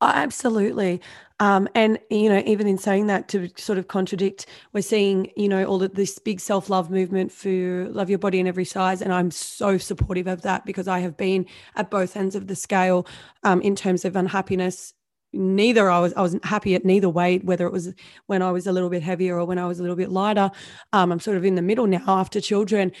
Oh, 0.00 0.10
absolutely. 0.12 1.00
Um, 1.40 1.68
and 1.74 1.98
you 2.10 2.28
know 2.28 2.42
even 2.46 2.66
in 2.66 2.78
saying 2.78 3.06
that 3.08 3.28
to 3.28 3.48
sort 3.56 3.78
of 3.78 3.88
contradict 3.88 4.46
we're 4.72 4.82
seeing 4.82 5.30
you 5.36 5.48
know 5.48 5.64
all 5.64 5.82
of 5.82 5.94
this 5.94 6.18
big 6.18 6.40
self-love 6.40 6.90
movement 6.90 7.32
for 7.32 7.88
love 7.88 8.08
your 8.08 8.18
body 8.18 8.38
in 8.38 8.46
every 8.46 8.64
size 8.64 9.02
and 9.02 9.12
i'm 9.12 9.32
so 9.32 9.76
supportive 9.76 10.28
of 10.28 10.42
that 10.42 10.64
because 10.64 10.86
i 10.86 11.00
have 11.00 11.16
been 11.16 11.44
at 11.74 11.90
both 11.90 12.16
ends 12.16 12.36
of 12.36 12.46
the 12.46 12.54
scale 12.54 13.04
um, 13.42 13.60
in 13.62 13.74
terms 13.74 14.04
of 14.04 14.14
unhappiness 14.14 14.94
neither 15.34 15.90
I 15.90 16.00
was 16.00 16.12
I 16.14 16.20
wasn't 16.20 16.44
happy 16.44 16.74
at 16.74 16.84
neither 16.84 17.08
weight, 17.08 17.44
whether 17.44 17.66
it 17.66 17.72
was 17.72 17.92
when 18.26 18.42
I 18.42 18.50
was 18.52 18.66
a 18.66 18.72
little 18.72 18.90
bit 18.90 19.02
heavier 19.02 19.38
or 19.38 19.44
when 19.44 19.58
I 19.58 19.66
was 19.66 19.78
a 19.78 19.82
little 19.82 19.96
bit 19.96 20.10
lighter. 20.10 20.50
Um, 20.92 21.12
I'm 21.12 21.20
sort 21.20 21.36
of 21.36 21.44
in 21.44 21.54
the 21.54 21.62
middle 21.62 21.86
now 21.86 22.02
after 22.06 22.40
children. 22.40 22.92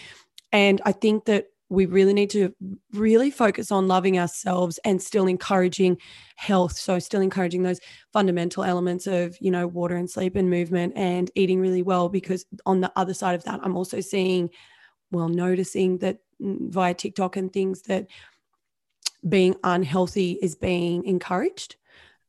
And 0.52 0.80
I 0.84 0.92
think 0.92 1.24
that 1.24 1.46
we 1.70 1.86
really 1.86 2.12
need 2.12 2.30
to 2.30 2.54
really 2.92 3.30
focus 3.30 3.72
on 3.72 3.88
loving 3.88 4.18
ourselves 4.18 4.78
and 4.84 5.02
still 5.02 5.26
encouraging 5.26 5.96
health 6.36 6.76
so 6.76 6.98
still 6.98 7.20
encouraging 7.20 7.62
those 7.62 7.80
fundamental 8.12 8.64
elements 8.64 9.06
of 9.06 9.36
you 9.40 9.50
know 9.50 9.66
water 9.66 9.96
and 9.96 10.10
sleep 10.10 10.36
and 10.36 10.50
movement 10.50 10.92
and 10.96 11.30
eating 11.34 11.60
really 11.60 11.82
well 11.82 12.08
because 12.08 12.44
on 12.66 12.80
the 12.80 12.92
other 12.96 13.14
side 13.14 13.34
of 13.34 13.44
that 13.44 13.60
i'm 13.62 13.76
also 13.76 14.00
seeing 14.00 14.50
well 15.10 15.28
noticing 15.28 15.98
that 15.98 16.18
via 16.40 16.92
tiktok 16.94 17.36
and 17.36 17.52
things 17.52 17.82
that 17.82 18.06
being 19.28 19.54
unhealthy 19.64 20.38
is 20.42 20.54
being 20.54 21.04
encouraged 21.04 21.76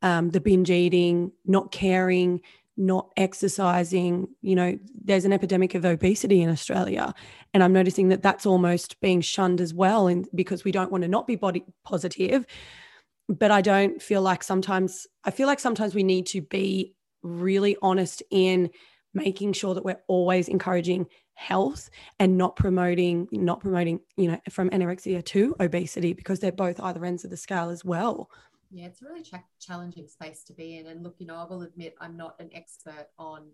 um, 0.05 0.29
the 0.29 0.39
binge 0.39 0.69
eating, 0.69 1.31
not 1.45 1.71
caring, 1.71 2.39
not 2.77 3.09
exercising. 3.17 4.27
You 4.43 4.55
know, 4.55 4.79
there's 5.03 5.25
an 5.25 5.33
epidemic 5.33 5.73
of 5.73 5.83
obesity 5.83 6.41
in 6.41 6.49
Australia, 6.49 7.13
and 7.55 7.63
I'm 7.63 7.73
noticing 7.73 8.09
that 8.09 8.21
that's 8.21 8.45
almost 8.45 9.01
being 9.01 9.21
shunned 9.21 9.59
as 9.59 9.73
well, 9.73 10.07
and 10.07 10.27
because 10.35 10.63
we 10.63 10.71
don't 10.71 10.91
want 10.91 11.01
to 11.01 11.07
not 11.07 11.25
be 11.25 11.35
body 11.35 11.65
positive. 11.83 12.45
But 13.27 13.49
I 13.49 13.61
don't 13.61 13.99
feel 13.99 14.21
like 14.21 14.43
sometimes 14.43 15.07
I 15.23 15.31
feel 15.31 15.47
like 15.47 15.59
sometimes 15.59 15.95
we 15.95 16.03
need 16.03 16.27
to 16.27 16.41
be 16.41 16.93
really 17.23 17.75
honest 17.81 18.21
in 18.29 18.69
making 19.15 19.53
sure 19.53 19.73
that 19.73 19.83
we're 19.83 20.01
always 20.07 20.47
encouraging 20.47 21.07
health 21.33 21.89
and 22.19 22.37
not 22.37 22.55
promoting 22.55 23.27
not 23.31 23.59
promoting 23.59 23.99
you 24.15 24.29
know 24.29 24.39
from 24.49 24.69
anorexia 24.69 25.25
to 25.25 25.55
obesity 25.59 26.13
because 26.13 26.39
they're 26.39 26.51
both 26.51 26.79
either 26.79 27.03
ends 27.03 27.25
of 27.25 27.31
the 27.31 27.35
scale 27.35 27.69
as 27.69 27.83
well 27.83 28.29
yeah, 28.75 28.87
it's 28.87 29.01
a 29.01 29.05
really 29.05 29.23
ch- 29.23 29.33
challenging 29.59 30.05
space 30.05 30.43
to 30.43 30.53
be 30.53 30.77
in. 30.77 30.87
And 30.87 31.01
look, 31.01 31.15
you 31.19 31.25
know, 31.25 31.35
I 31.35 31.45
will 31.45 31.61
admit 31.61 31.95
I'm 32.01 32.17
not 32.17 32.35
an 32.39 32.49
expert 32.53 33.07
on 33.17 33.47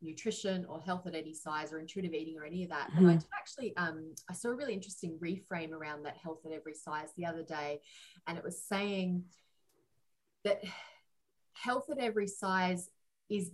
nutrition 0.00 0.64
or 0.66 0.80
health 0.80 1.04
at 1.08 1.16
any 1.16 1.34
size 1.34 1.72
or 1.72 1.80
intuitive 1.80 2.14
eating 2.14 2.38
or 2.38 2.44
any 2.44 2.62
of 2.62 2.70
that. 2.70 2.90
But 2.94 3.02
mm. 3.02 3.10
I 3.10 3.14
did 3.14 3.24
actually, 3.36 3.76
um, 3.76 4.14
I 4.30 4.34
saw 4.34 4.50
a 4.50 4.54
really 4.54 4.74
interesting 4.74 5.18
reframe 5.20 5.72
around 5.72 6.04
that 6.04 6.16
health 6.16 6.38
at 6.46 6.52
every 6.52 6.74
size 6.74 7.08
the 7.16 7.26
other 7.26 7.42
day. 7.42 7.80
And 8.28 8.38
it 8.38 8.44
was 8.44 8.62
saying 8.62 9.24
that 10.44 10.62
health 11.54 11.90
at 11.90 11.98
every 11.98 12.28
size 12.28 12.88
is 13.28 13.50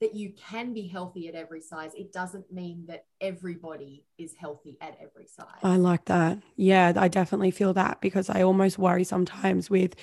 that 0.00 0.14
you 0.14 0.32
can 0.32 0.72
be 0.72 0.86
healthy 0.86 1.28
at 1.28 1.34
every 1.34 1.60
size. 1.60 1.90
It 1.96 2.12
doesn't 2.12 2.52
mean 2.52 2.84
that 2.86 3.06
everybody 3.20 4.04
is 4.16 4.34
healthy 4.38 4.76
at 4.80 4.96
every 5.00 5.26
size. 5.26 5.60
I 5.64 5.76
like 5.76 6.04
that. 6.04 6.38
Yeah, 6.54 6.92
I 6.96 7.08
definitely 7.08 7.50
feel 7.50 7.72
that 7.74 8.00
because 8.00 8.30
I 8.30 8.42
almost 8.42 8.78
worry 8.78 9.04
sometimes 9.04 9.68
with 9.70 9.96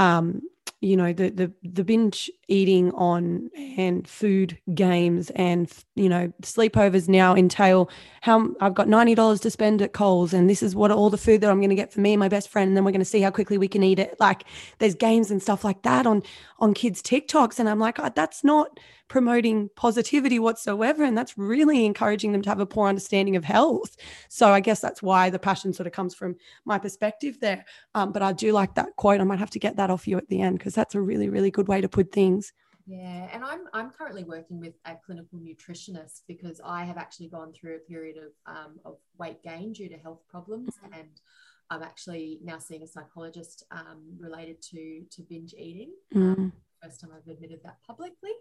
um, 0.00 0.40
you 0.80 0.96
know 0.96 1.12
the 1.12 1.28
the 1.28 1.52
the 1.62 1.84
binge 1.84 2.30
eating 2.48 2.90
on 2.92 3.50
and 3.54 4.08
food 4.08 4.58
games 4.74 5.28
and 5.30 5.70
you 5.94 6.08
know 6.08 6.32
sleepovers 6.42 7.06
now 7.06 7.34
entail 7.34 7.90
how 8.22 8.48
I've 8.62 8.72
got 8.72 8.88
ninety 8.88 9.14
dollars 9.14 9.40
to 9.40 9.50
spend 9.50 9.82
at 9.82 9.92
Coles 9.92 10.32
and 10.32 10.48
this 10.48 10.62
is 10.62 10.74
what 10.74 10.90
all 10.90 11.10
the 11.10 11.18
food 11.18 11.42
that 11.42 11.50
I'm 11.50 11.58
going 11.60 11.68
to 11.68 11.76
get 11.76 11.92
for 11.92 12.00
me 12.00 12.14
and 12.14 12.20
my 12.20 12.30
best 12.30 12.48
friend 12.48 12.68
and 12.68 12.76
then 12.76 12.84
we're 12.84 12.92
going 12.92 13.00
to 13.00 13.04
see 13.04 13.20
how 13.20 13.30
quickly 13.30 13.58
we 13.58 13.68
can 13.68 13.82
eat 13.82 13.98
it. 13.98 14.16
Like 14.18 14.44
there's 14.78 14.94
games 14.94 15.30
and 15.30 15.42
stuff 15.42 15.64
like 15.64 15.82
that 15.82 16.06
on 16.06 16.22
on 16.60 16.72
kids 16.72 17.02
TikToks 17.02 17.58
and 17.58 17.68
I'm 17.68 17.78
like 17.78 17.98
oh, 17.98 18.10
that's 18.14 18.42
not 18.42 18.80
promoting 19.10 19.68
positivity 19.74 20.38
whatsoever. 20.38 21.02
And 21.02 21.18
that's 21.18 21.36
really 21.36 21.84
encouraging 21.84 22.30
them 22.30 22.42
to 22.42 22.48
have 22.48 22.60
a 22.60 22.64
poor 22.64 22.88
understanding 22.88 23.34
of 23.34 23.44
health. 23.44 23.96
So 24.28 24.50
I 24.50 24.60
guess 24.60 24.80
that's 24.80 25.02
why 25.02 25.28
the 25.28 25.38
passion 25.38 25.72
sort 25.72 25.88
of 25.88 25.92
comes 25.92 26.14
from 26.14 26.36
my 26.64 26.78
perspective 26.78 27.38
there. 27.40 27.66
Um, 27.94 28.12
but 28.12 28.22
I 28.22 28.32
do 28.32 28.52
like 28.52 28.76
that 28.76 28.94
quote. 28.96 29.20
I 29.20 29.24
might 29.24 29.40
have 29.40 29.50
to 29.50 29.58
get 29.58 29.76
that 29.76 29.90
off 29.90 30.06
you 30.06 30.16
at 30.16 30.28
the 30.28 30.40
end 30.40 30.58
because 30.58 30.74
that's 30.74 30.94
a 30.94 31.00
really, 31.00 31.28
really 31.28 31.50
good 31.50 31.66
way 31.66 31.80
to 31.80 31.88
put 31.88 32.12
things. 32.12 32.52
Yeah, 32.86 33.28
and 33.32 33.44
I'm 33.44 33.68
I'm 33.72 33.90
currently 33.90 34.24
working 34.24 34.58
with 34.58 34.74
a 34.84 34.96
clinical 34.96 35.38
nutritionist 35.38 36.22
because 36.26 36.60
I 36.64 36.84
have 36.84 36.96
actually 36.96 37.28
gone 37.28 37.52
through 37.52 37.76
a 37.76 37.78
period 37.78 38.16
of 38.16 38.32
um, 38.46 38.80
of 38.84 38.96
weight 39.18 39.42
gain 39.44 39.72
due 39.72 39.88
to 39.88 39.96
health 39.96 40.22
problems, 40.28 40.74
mm-hmm. 40.76 40.94
and 40.94 41.20
I'm 41.68 41.84
actually 41.84 42.40
now 42.42 42.58
seeing 42.58 42.82
a 42.82 42.88
psychologist 42.88 43.64
um, 43.70 44.02
related 44.18 44.60
to 44.70 45.04
to 45.08 45.22
binge 45.22 45.54
eating. 45.56 45.90
Mm 46.12 46.52
first 46.82 47.00
time 47.00 47.10
I've 47.14 47.30
admitted 47.30 47.60
that 47.64 47.76
publicly. 47.86 48.32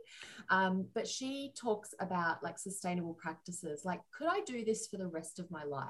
Um, 0.50 0.88
but 0.94 1.08
she 1.08 1.52
talks 1.56 1.94
about 2.00 2.44
like 2.44 2.58
sustainable 2.58 3.14
practices. 3.14 3.84
Like, 3.86 4.02
could 4.12 4.28
I 4.28 4.42
do 4.42 4.64
this 4.64 4.88
for 4.88 4.98
the 4.98 5.08
rest 5.08 5.40
of 5.40 5.50
my 5.52 5.64
life? 5.64 5.90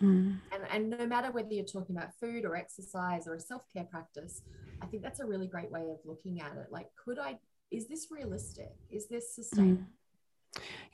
Mm. 0.00 0.38
And, 0.52 0.62
and 0.70 0.90
no 0.90 1.06
matter 1.06 1.30
whether 1.30 1.52
you're 1.52 1.64
talking 1.64 1.96
about 1.96 2.14
food 2.18 2.44
or 2.44 2.56
exercise 2.56 3.26
or 3.26 3.34
a 3.34 3.40
self 3.40 3.62
care 3.72 3.84
practice, 3.84 4.42
I 4.80 4.86
think 4.86 5.02
that's 5.02 5.20
a 5.20 5.26
really 5.26 5.46
great 5.46 5.70
way 5.70 5.82
of 5.82 5.98
looking 6.04 6.40
at 6.40 6.56
it. 6.56 6.68
Like, 6.70 6.88
could 7.02 7.18
I, 7.18 7.38
is 7.70 7.88
this 7.88 8.08
realistic? 8.10 8.72
Is 8.90 9.08
this 9.08 9.34
sustainable? 9.34 9.82
Mm. 9.82 9.86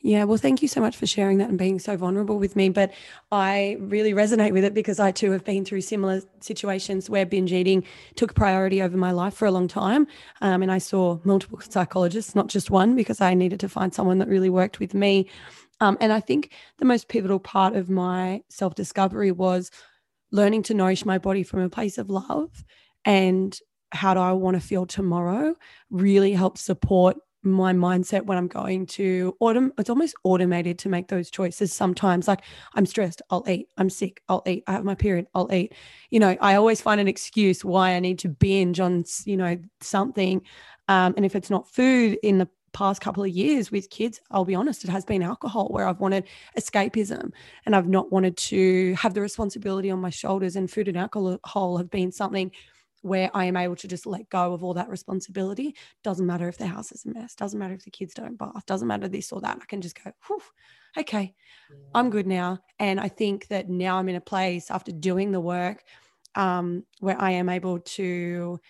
Yeah, 0.00 0.24
well, 0.24 0.38
thank 0.38 0.62
you 0.62 0.68
so 0.68 0.80
much 0.80 0.96
for 0.96 1.06
sharing 1.06 1.38
that 1.38 1.48
and 1.48 1.58
being 1.58 1.80
so 1.80 1.96
vulnerable 1.96 2.38
with 2.38 2.54
me. 2.54 2.68
But 2.68 2.92
I 3.32 3.76
really 3.80 4.12
resonate 4.12 4.52
with 4.52 4.62
it 4.64 4.72
because 4.72 5.00
I 5.00 5.10
too 5.10 5.32
have 5.32 5.44
been 5.44 5.64
through 5.64 5.80
similar 5.80 6.22
situations 6.40 7.10
where 7.10 7.26
binge 7.26 7.52
eating 7.52 7.84
took 8.14 8.34
priority 8.34 8.80
over 8.80 8.96
my 8.96 9.10
life 9.10 9.34
for 9.34 9.46
a 9.46 9.50
long 9.50 9.66
time. 9.66 10.06
Um, 10.40 10.62
and 10.62 10.70
I 10.70 10.78
saw 10.78 11.18
multiple 11.24 11.60
psychologists, 11.68 12.36
not 12.36 12.46
just 12.46 12.70
one, 12.70 12.94
because 12.94 13.20
I 13.20 13.34
needed 13.34 13.58
to 13.60 13.68
find 13.68 13.92
someone 13.92 14.18
that 14.18 14.28
really 14.28 14.50
worked 14.50 14.78
with 14.78 14.94
me. 14.94 15.28
Um, 15.80 15.98
and 16.00 16.12
I 16.12 16.20
think 16.20 16.52
the 16.78 16.84
most 16.84 17.08
pivotal 17.08 17.40
part 17.40 17.74
of 17.74 17.90
my 17.90 18.42
self 18.48 18.76
discovery 18.76 19.32
was 19.32 19.70
learning 20.30 20.62
to 20.64 20.74
nourish 20.74 21.04
my 21.04 21.18
body 21.18 21.42
from 21.42 21.60
a 21.60 21.70
place 21.70 21.98
of 21.98 22.10
love 22.10 22.64
and 23.04 23.58
how 23.90 24.14
do 24.14 24.20
I 24.20 24.32
want 24.32 24.54
to 24.54 24.60
feel 24.60 24.86
tomorrow 24.86 25.54
really 25.90 26.32
helped 26.32 26.58
support 26.58 27.16
my 27.42 27.72
mindset 27.72 28.26
when 28.26 28.38
I'm 28.38 28.48
going 28.48 28.86
to 28.86 29.36
autumn. 29.40 29.72
It's 29.78 29.90
almost 29.90 30.14
automated 30.24 30.78
to 30.80 30.88
make 30.88 31.08
those 31.08 31.30
choices 31.30 31.72
sometimes. 31.72 32.28
Like 32.28 32.42
I'm 32.74 32.86
stressed, 32.86 33.22
I'll 33.30 33.44
eat. 33.48 33.68
I'm 33.76 33.90
sick, 33.90 34.22
I'll 34.28 34.42
eat. 34.46 34.64
I 34.66 34.72
have 34.72 34.84
my 34.84 34.94
period, 34.94 35.26
I'll 35.34 35.52
eat. 35.52 35.74
You 36.10 36.20
know, 36.20 36.36
I 36.40 36.54
always 36.56 36.80
find 36.80 37.00
an 37.00 37.08
excuse 37.08 37.64
why 37.64 37.92
I 37.92 38.00
need 38.00 38.18
to 38.20 38.28
binge 38.28 38.80
on, 38.80 39.04
you 39.24 39.36
know, 39.36 39.56
something. 39.80 40.42
Um, 40.88 41.14
and 41.16 41.24
if 41.24 41.36
it's 41.36 41.50
not 41.50 41.68
food 41.68 42.18
in 42.22 42.38
the 42.38 42.48
past 42.72 43.00
couple 43.00 43.22
of 43.22 43.30
years 43.30 43.70
with 43.70 43.90
kids, 43.90 44.20
I'll 44.30 44.44
be 44.44 44.54
honest, 44.54 44.84
it 44.84 44.90
has 44.90 45.04
been 45.04 45.22
alcohol 45.22 45.68
where 45.68 45.86
I've 45.88 46.00
wanted 46.00 46.24
escapism 46.58 47.32
and 47.66 47.74
I've 47.74 47.88
not 47.88 48.12
wanted 48.12 48.36
to 48.36 48.94
have 48.94 49.14
the 49.14 49.20
responsibility 49.20 49.90
on 49.90 50.00
my 50.00 50.10
shoulders. 50.10 50.56
And 50.56 50.70
food 50.70 50.88
and 50.88 50.96
alcohol 50.96 51.76
have 51.76 51.90
been 51.90 52.12
something 52.12 52.50
where 53.02 53.30
I 53.34 53.44
am 53.44 53.56
able 53.56 53.76
to 53.76 53.88
just 53.88 54.06
let 54.06 54.28
go 54.28 54.52
of 54.52 54.64
all 54.64 54.74
that 54.74 54.88
responsibility. 54.88 55.74
Doesn't 56.02 56.26
matter 56.26 56.48
if 56.48 56.58
the 56.58 56.66
house 56.66 56.92
is 56.92 57.04
a 57.04 57.10
mess, 57.10 57.34
doesn't 57.34 57.58
matter 57.58 57.74
if 57.74 57.84
the 57.84 57.90
kids 57.90 58.14
don't 58.14 58.38
bath, 58.38 58.66
doesn't 58.66 58.88
matter 58.88 59.08
this 59.08 59.32
or 59.32 59.40
that. 59.40 59.58
I 59.60 59.64
can 59.66 59.80
just 59.80 60.02
go, 60.02 60.12
okay. 60.96 61.34
I'm 61.94 62.10
good 62.10 62.26
now. 62.26 62.58
And 62.78 62.98
I 63.00 63.08
think 63.08 63.48
that 63.48 63.68
now 63.68 63.98
I'm 63.98 64.08
in 64.08 64.16
a 64.16 64.20
place 64.20 64.70
after 64.70 64.92
doing 64.92 65.32
the 65.32 65.40
work 65.40 65.84
um, 66.34 66.84
where 67.00 67.20
I 67.20 67.32
am 67.32 67.48
able 67.48 67.80
to 67.80 68.60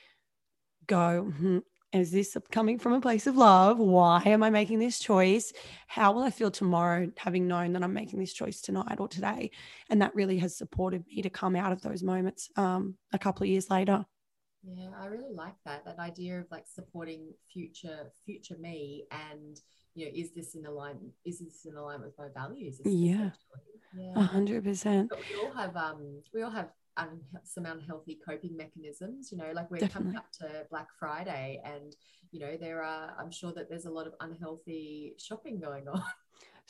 go, 0.87 1.25
hmm, 1.25 1.59
is 1.93 2.11
this 2.11 2.37
coming 2.51 2.79
from 2.79 2.93
a 2.93 3.01
place 3.01 3.27
of 3.27 3.37
love? 3.37 3.79
Why 3.79 4.23
am 4.27 4.43
I 4.43 4.51
making 4.51 4.79
this 4.79 4.99
choice? 4.99 5.53
How 5.87 6.13
will 6.13 6.23
I 6.23 6.31
feel 6.31 6.51
tomorrow 6.51 7.11
having 7.17 7.49
known 7.49 7.73
that 7.73 7.83
I'm 7.83 7.95
making 7.95 8.19
this 8.19 8.33
choice 8.33 8.61
tonight 8.61 8.97
or 8.99 9.09
today? 9.09 9.51
And 9.89 10.03
that 10.03 10.15
really 10.15 10.39
has 10.39 10.57
supported 10.57 11.07
me 11.07 11.23
to 11.23 11.31
come 11.31 11.57
out 11.57 11.73
of 11.73 11.81
those 11.81 12.03
moments 12.03 12.51
um, 12.57 12.97
a 13.13 13.19
couple 13.19 13.45
of 13.45 13.49
years 13.49 13.71
later. 13.71 14.05
Yeah, 14.65 14.91
I 15.01 15.07
really 15.07 15.33
like 15.33 15.55
that. 15.65 15.85
That 15.85 15.99
idea 15.99 16.41
of 16.41 16.47
like 16.51 16.65
supporting 16.67 17.33
future 17.53 18.11
future 18.25 18.57
me 18.59 19.07
and 19.11 19.61
you 19.95 20.07
know, 20.07 20.13
is 20.15 20.31
this 20.33 20.55
in 20.55 20.67
alignment? 20.67 21.13
Is 21.25 21.41
this 21.41 21.65
in 21.65 21.77
alignment 21.77 22.13
with 22.17 22.19
my 22.19 22.41
values? 22.41 22.81
Yeah. 22.85 23.31
A 24.17 24.23
hundred 24.23 24.65
percent. 24.65 25.11
We 25.13 25.47
all 25.47 25.53
have 25.55 25.77
um 25.77 26.23
we 26.35 26.43
all 26.43 26.51
have 26.51 26.71
un- 26.97 27.21
some 27.45 27.67
unhealthy 27.67 28.19
coping 28.27 28.57
mechanisms. 28.57 29.33
You 29.33 29.39
know, 29.39 29.51
like 29.55 29.71
we're 29.71 29.79
Definitely. 29.79 30.13
coming 30.13 30.17
up 30.17 30.31
to 30.41 30.67
Black 30.71 30.89
Friday, 30.99 31.61
and 31.65 31.97
you 32.31 32.41
know 32.41 32.57
there 32.57 32.83
are. 32.83 33.15
I'm 33.19 33.31
sure 33.31 33.53
that 33.55 33.71
there's 33.71 33.87
a 33.87 33.91
lot 33.91 34.07
of 34.07 34.15
unhealthy 34.21 35.15
shopping 35.19 35.61
going 35.61 35.89
on. 35.89 36.03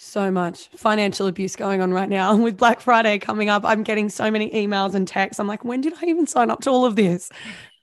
So 0.01 0.31
much 0.31 0.68
financial 0.77 1.27
abuse 1.27 1.57
going 1.57 1.81
on 1.81 1.92
right 1.92 2.09
now. 2.09 2.33
And 2.33 2.44
with 2.44 2.57
Black 2.57 2.79
Friday 2.79 3.18
coming 3.18 3.48
up, 3.48 3.64
I'm 3.64 3.83
getting 3.83 4.09
so 4.09 4.31
many 4.31 4.48
emails 4.51 4.94
and 4.94 5.09
texts. 5.09 5.40
I'm 5.40 5.48
like, 5.48 5.64
when 5.64 5.81
did 5.81 5.92
I 6.01 6.07
even 6.07 6.24
sign 6.24 6.51
up 6.51 6.61
to 6.61 6.70
all 6.70 6.85
of 6.85 6.94
this? 6.94 7.31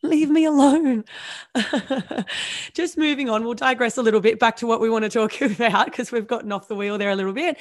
Leave 0.09 0.29
me 0.29 0.45
alone. 0.45 1.03
Just 2.73 2.97
moving 2.97 3.29
on, 3.29 3.43
we'll 3.43 3.53
digress 3.53 3.97
a 3.97 4.01
little 4.01 4.19
bit 4.19 4.39
back 4.39 4.57
to 4.57 4.67
what 4.67 4.81
we 4.81 4.89
want 4.89 5.03
to 5.03 5.09
talk 5.09 5.41
about 5.41 5.85
because 5.85 6.11
we've 6.11 6.27
gotten 6.27 6.51
off 6.51 6.67
the 6.67 6.75
wheel 6.75 6.97
there 6.97 7.09
a 7.09 7.15
little 7.15 7.33
bit. 7.33 7.57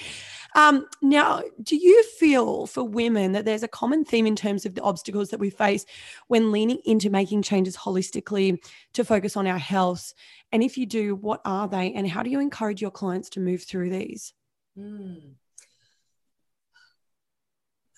Um, 0.55 0.87
now, 1.03 1.43
do 1.63 1.77
you 1.77 2.05
feel 2.05 2.67
for 2.67 2.85
women 2.85 3.33
that 3.33 3.45
there's 3.45 3.65
a 3.65 3.69
common 3.69 4.05
theme 4.05 4.27
in 4.27 4.37
terms 4.37 4.65
of 4.65 4.75
the 4.75 4.83
obstacles 4.83 5.31
that 5.31 5.41
we 5.41 5.51
face 5.51 5.85
when 6.29 6.53
leaning 6.53 6.79
into 6.85 7.11
making 7.11 7.43
changes 7.43 7.77
holistically 7.77 8.65
to 8.93 9.05
focus 9.05 9.37
on 9.37 9.47
our 9.47 9.59
health? 9.59 10.15
And 10.53 10.63
if 10.63 10.79
you 10.79 10.87
do, 10.87 11.17
what 11.17 11.41
are 11.45 11.67
they? 11.67 11.93
And 11.93 12.09
how 12.09 12.23
do 12.23 12.31
you 12.31 12.41
encourage 12.41 12.81
your 12.81 12.93
clients 12.93 13.31
to 13.31 13.41
move 13.41 13.65
through 13.65 13.91
these? 13.91 14.33
Mm. 14.79 15.35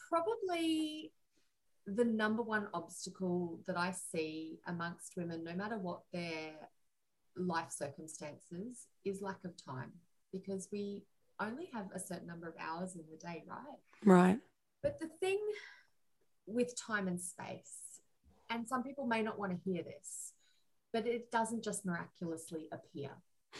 Probably 0.08 1.12
the 1.86 2.04
number 2.04 2.42
one 2.42 2.68
obstacle 2.74 3.60
that 3.66 3.76
I 3.76 3.92
see 3.92 4.58
amongst 4.66 5.16
women, 5.16 5.44
no 5.44 5.54
matter 5.54 5.78
what 5.78 6.00
their 6.12 6.52
life 7.36 7.70
circumstances, 7.70 8.86
is 9.04 9.22
lack 9.22 9.44
of 9.44 9.52
time 9.62 9.92
because 10.32 10.68
we 10.72 11.04
only 11.40 11.68
have 11.72 11.86
a 11.94 12.00
certain 12.00 12.26
number 12.26 12.48
of 12.48 12.54
hours 12.58 12.96
in 12.96 13.02
the 13.10 13.16
day, 13.16 13.44
right? 13.46 13.78
Right. 14.04 14.38
But 14.82 14.98
the 14.98 15.08
thing 15.20 15.38
with 16.46 16.74
time 16.80 17.08
and 17.08 17.20
space, 17.20 18.00
and 18.50 18.66
some 18.66 18.82
people 18.82 19.06
may 19.06 19.22
not 19.22 19.38
want 19.38 19.52
to 19.52 19.70
hear 19.70 19.82
this, 19.82 20.32
but 20.92 21.06
it 21.06 21.30
doesn't 21.30 21.62
just 21.62 21.84
miraculously 21.84 22.68
appear. 22.72 23.10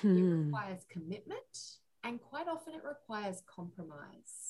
Hmm. 0.00 0.18
It 0.18 0.44
requires 0.44 0.82
commitment 0.88 1.78
and 2.04 2.20
quite 2.20 2.46
often 2.48 2.74
it 2.74 2.84
requires 2.84 3.42
compromise. 3.46 4.45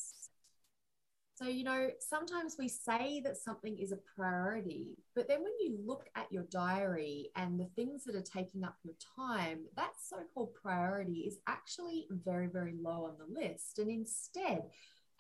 So, 1.37 1.45
you 1.45 1.65
know, 1.65 1.91
sometimes 2.01 2.57
we 2.59 2.67
say 2.67 3.21
that 3.21 3.37
something 3.37 3.79
is 3.79 3.93
a 3.93 3.99
priority, 4.17 4.97
but 5.15 5.29
then 5.29 5.43
when 5.43 5.53
you 5.61 5.77
look 5.85 6.09
at 6.17 6.33
your 6.33 6.45
diary 6.45 7.31
and 7.37 7.61
the 7.61 7.69
things 7.77 8.05
that 8.05 8.15
are 8.15 8.23
taking 8.23 8.65
up 8.65 8.77
your 8.83 8.95
time, 9.15 9.59
that 9.77 9.91
so 10.03 10.17
called 10.33 10.55
priority 10.55 11.27
is 11.29 11.37
actually 11.47 12.07
very, 12.11 12.47
very 12.47 12.73
low 12.81 13.05
on 13.05 13.17
the 13.19 13.41
list. 13.41 13.79
And 13.79 13.91
instead, 13.91 14.63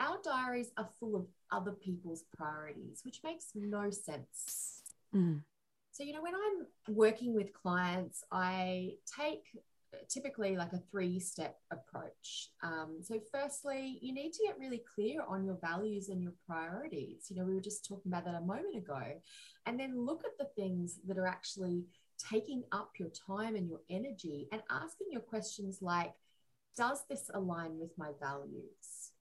our 0.00 0.16
diaries 0.24 0.70
are 0.79 0.88
full 0.98 1.16
of 1.16 1.26
other 1.52 1.72
people's 1.72 2.24
priorities, 2.35 3.02
which 3.05 3.20
makes 3.22 3.50
no 3.55 3.90
sense. 3.90 4.85
Mm. 5.14 5.42
So, 5.90 6.02
you 6.02 6.14
know, 6.14 6.22
when 6.22 6.35
I'm 6.35 6.94
working 6.94 7.35
with 7.35 7.52
clients, 7.52 8.24
I 8.33 8.94
take 9.18 9.44
typically 10.09 10.57
like 10.57 10.72
a 10.72 10.83
three 10.90 11.18
step 11.18 11.59
approach. 11.70 12.51
Um, 12.62 12.99
so, 13.03 13.20
firstly, 13.33 13.99
you 14.03 14.12
need 14.12 14.33
to 14.33 14.44
get 14.46 14.59
really 14.59 14.83
clear 14.94 15.22
on 15.27 15.44
your 15.44 15.59
values 15.61 16.09
and 16.09 16.22
your 16.22 16.35
priorities. 16.46 17.27
You 17.29 17.37
know, 17.37 17.44
we 17.44 17.55
were 17.55 17.61
just 17.61 17.87
talking 17.87 18.12
about 18.12 18.25
that 18.25 18.35
a 18.35 18.40
moment 18.40 18.77
ago. 18.77 19.03
And 19.66 19.79
then 19.79 20.05
look 20.07 20.22
at 20.25 20.38
the 20.38 20.51
things 20.61 20.99
that 21.07 21.18
are 21.18 21.27
actually 21.27 21.85
taking 22.18 22.62
up 22.72 22.90
your 22.99 23.11
time 23.11 23.57
and 23.57 23.68
your 23.68 23.81
energy 23.90 24.49
and 24.53 24.62
asking 24.70 25.09
your 25.11 25.20
questions 25.20 25.79
like, 25.83 26.12
does 26.77 27.03
this 27.09 27.31
align 27.35 27.79
with 27.79 27.90
my 27.96 28.11
values? 28.20 29.12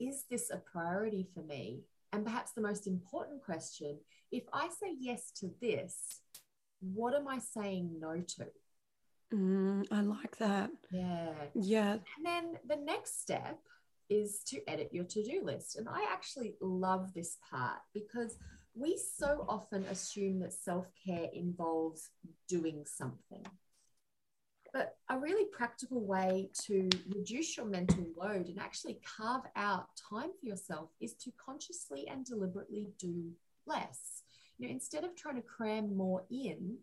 Is 0.00 0.24
this 0.30 0.50
a 0.50 0.58
priority 0.58 1.26
for 1.34 1.42
me? 1.42 1.82
And 2.12 2.24
perhaps 2.24 2.52
the 2.52 2.60
most 2.60 2.86
important 2.86 3.42
question 3.42 3.98
if 4.30 4.44
I 4.52 4.68
say 4.68 4.94
yes 4.98 5.30
to 5.40 5.50
this, 5.60 6.20
what 6.80 7.14
am 7.14 7.28
I 7.28 7.38
saying 7.38 7.98
no 8.00 8.20
to? 8.36 8.46
Mm, 9.34 9.86
I 9.90 10.00
like 10.02 10.36
that. 10.38 10.70
Yeah. 10.90 11.32
Yeah. 11.54 11.92
And 11.92 12.24
then 12.24 12.58
the 12.68 12.76
next 12.76 13.20
step 13.20 13.58
is 14.08 14.40
to 14.46 14.60
edit 14.68 14.90
your 14.92 15.04
to 15.04 15.24
do 15.24 15.42
list. 15.42 15.76
And 15.76 15.88
I 15.88 16.06
actually 16.12 16.54
love 16.60 17.12
this 17.14 17.38
part 17.50 17.80
because 17.92 18.36
we 18.74 18.96
so 18.98 19.44
often 19.48 19.84
assume 19.84 20.40
that 20.40 20.52
self 20.52 20.86
care 21.04 21.28
involves 21.32 22.10
doing 22.48 22.84
something. 22.86 23.44
But 24.72 24.96
a 25.08 25.18
really 25.18 25.46
practical 25.52 26.04
way 26.04 26.50
to 26.64 26.88
reduce 27.08 27.56
your 27.56 27.66
mental 27.66 28.06
load 28.16 28.48
and 28.48 28.58
actually 28.58 29.00
carve 29.16 29.44
out 29.54 29.86
time 30.10 30.30
for 30.38 30.46
yourself 30.46 30.90
is 31.00 31.14
to 31.14 31.32
consciously 31.44 32.08
and 32.08 32.24
deliberately 32.24 32.88
do 32.98 33.30
less. 33.66 34.22
You 34.58 34.66
know, 34.66 34.72
instead 34.72 35.04
of 35.04 35.14
trying 35.14 35.36
to 35.36 35.42
cram 35.42 35.96
more 35.96 36.24
in, 36.28 36.78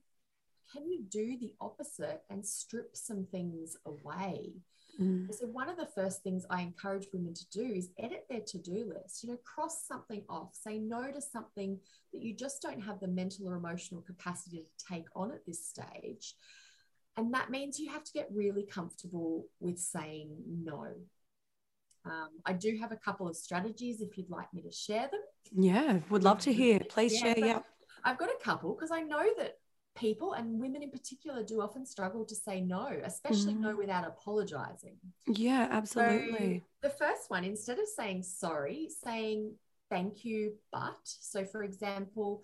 can 0.71 0.86
you 0.86 1.03
do 1.10 1.38
the 1.39 1.53
opposite 1.60 2.21
and 2.29 2.45
strip 2.45 2.95
some 2.95 3.25
things 3.31 3.77
away? 3.86 4.53
Mm. 4.99 5.34
So, 5.34 5.47
one 5.47 5.69
of 5.69 5.77
the 5.77 5.86
first 5.86 6.21
things 6.21 6.45
I 6.49 6.62
encourage 6.62 7.07
women 7.13 7.34
to 7.34 7.49
do 7.49 7.63
is 7.63 7.89
edit 7.97 8.25
their 8.29 8.41
to 8.41 8.57
do 8.57 8.91
list. 8.93 9.23
You 9.23 9.31
know, 9.31 9.38
cross 9.43 9.86
something 9.88 10.23
off, 10.29 10.49
say 10.53 10.77
no 10.77 11.12
to 11.12 11.21
something 11.21 11.79
that 12.13 12.21
you 12.21 12.36
just 12.36 12.62
don't 12.62 12.81
have 12.81 12.99
the 12.99 13.07
mental 13.07 13.47
or 13.47 13.55
emotional 13.55 14.01
capacity 14.01 14.57
to 14.57 14.86
take 14.93 15.05
on 15.15 15.31
at 15.31 15.45
this 15.45 15.65
stage. 15.65 16.36
And 17.17 17.34
that 17.34 17.49
means 17.49 17.79
you 17.79 17.91
have 17.91 18.03
to 18.03 18.13
get 18.13 18.29
really 18.34 18.63
comfortable 18.63 19.45
with 19.60 19.79
saying 19.79 20.29
no. 20.47 20.88
Um, 22.05 22.29
I 22.45 22.53
do 22.53 22.77
have 22.81 22.91
a 22.91 22.97
couple 22.97 23.27
of 23.27 23.36
strategies 23.36 24.01
if 24.01 24.17
you'd 24.17 24.29
like 24.29 24.53
me 24.53 24.62
to 24.63 24.71
share 24.71 25.10
them. 25.12 25.21
Yeah, 25.51 25.99
would 26.10 26.23
love 26.23 26.39
to 26.41 26.53
hear. 26.53 26.79
Please 26.89 27.13
yeah, 27.13 27.34
share. 27.34 27.45
Yeah. 27.45 27.60
I've 28.03 28.17
got 28.17 28.29
a 28.29 28.43
couple 28.43 28.73
because 28.73 28.91
I 28.91 29.01
know 29.01 29.23
that 29.38 29.57
people 29.95 30.34
and 30.34 30.60
women 30.60 30.84
in 30.84 30.89
particular 30.89 31.43
do 31.43 31.62
often 31.62 31.86
struggle 31.86 32.25
to 32.25 32.36
say 32.36 32.62
no, 32.62 32.88
especially 33.04 33.54
mm. 33.54 33.60
no 33.60 33.75
without 33.75 34.08
apologizing. 34.08 34.95
Yeah, 35.27 35.67
absolutely. 35.69 36.63
So 36.82 36.89
the 36.89 36.95
first 36.95 37.30
one, 37.30 37.43
instead 37.43 37.80
of 37.80 37.86
saying 37.95 38.23
sorry, 38.23 38.89
saying 39.04 39.54
thank 39.89 40.25
you, 40.25 40.54
but. 40.71 40.97
So, 41.04 41.45
for 41.45 41.63
example, 41.63 42.41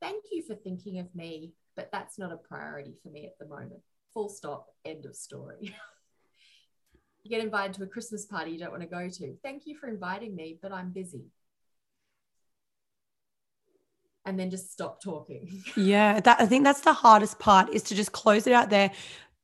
thank 0.00 0.24
you 0.32 0.42
for 0.42 0.54
thinking 0.54 0.98
of 0.98 1.14
me, 1.14 1.52
but 1.76 1.90
that's 1.92 2.18
not 2.18 2.32
a 2.32 2.36
priority 2.36 2.94
for 3.02 3.10
me 3.10 3.26
at 3.26 3.38
the 3.38 3.46
moment. 3.46 3.80
Full 4.14 4.30
stop, 4.30 4.66
end 4.84 5.04
of 5.04 5.14
story. 5.14 5.74
you 7.22 7.30
get 7.30 7.44
invited 7.44 7.74
to 7.74 7.84
a 7.84 7.86
Christmas 7.86 8.24
party 8.24 8.50
you 8.52 8.58
don't 8.58 8.70
want 8.70 8.82
to 8.82 8.88
go 8.88 9.08
to. 9.08 9.36
Thank 9.42 9.66
you 9.66 9.76
for 9.76 9.88
inviting 9.88 10.34
me, 10.34 10.58
but 10.60 10.72
I'm 10.72 10.90
busy 10.90 11.26
and 14.26 14.38
then 14.38 14.50
just 14.50 14.72
stop 14.72 15.02
talking. 15.02 15.62
yeah, 15.76 16.20
that 16.20 16.40
I 16.40 16.46
think 16.46 16.64
that's 16.64 16.82
the 16.82 16.92
hardest 16.92 17.38
part 17.38 17.72
is 17.72 17.82
to 17.84 17.94
just 17.94 18.12
close 18.12 18.46
it 18.46 18.52
out 18.52 18.70
there, 18.70 18.90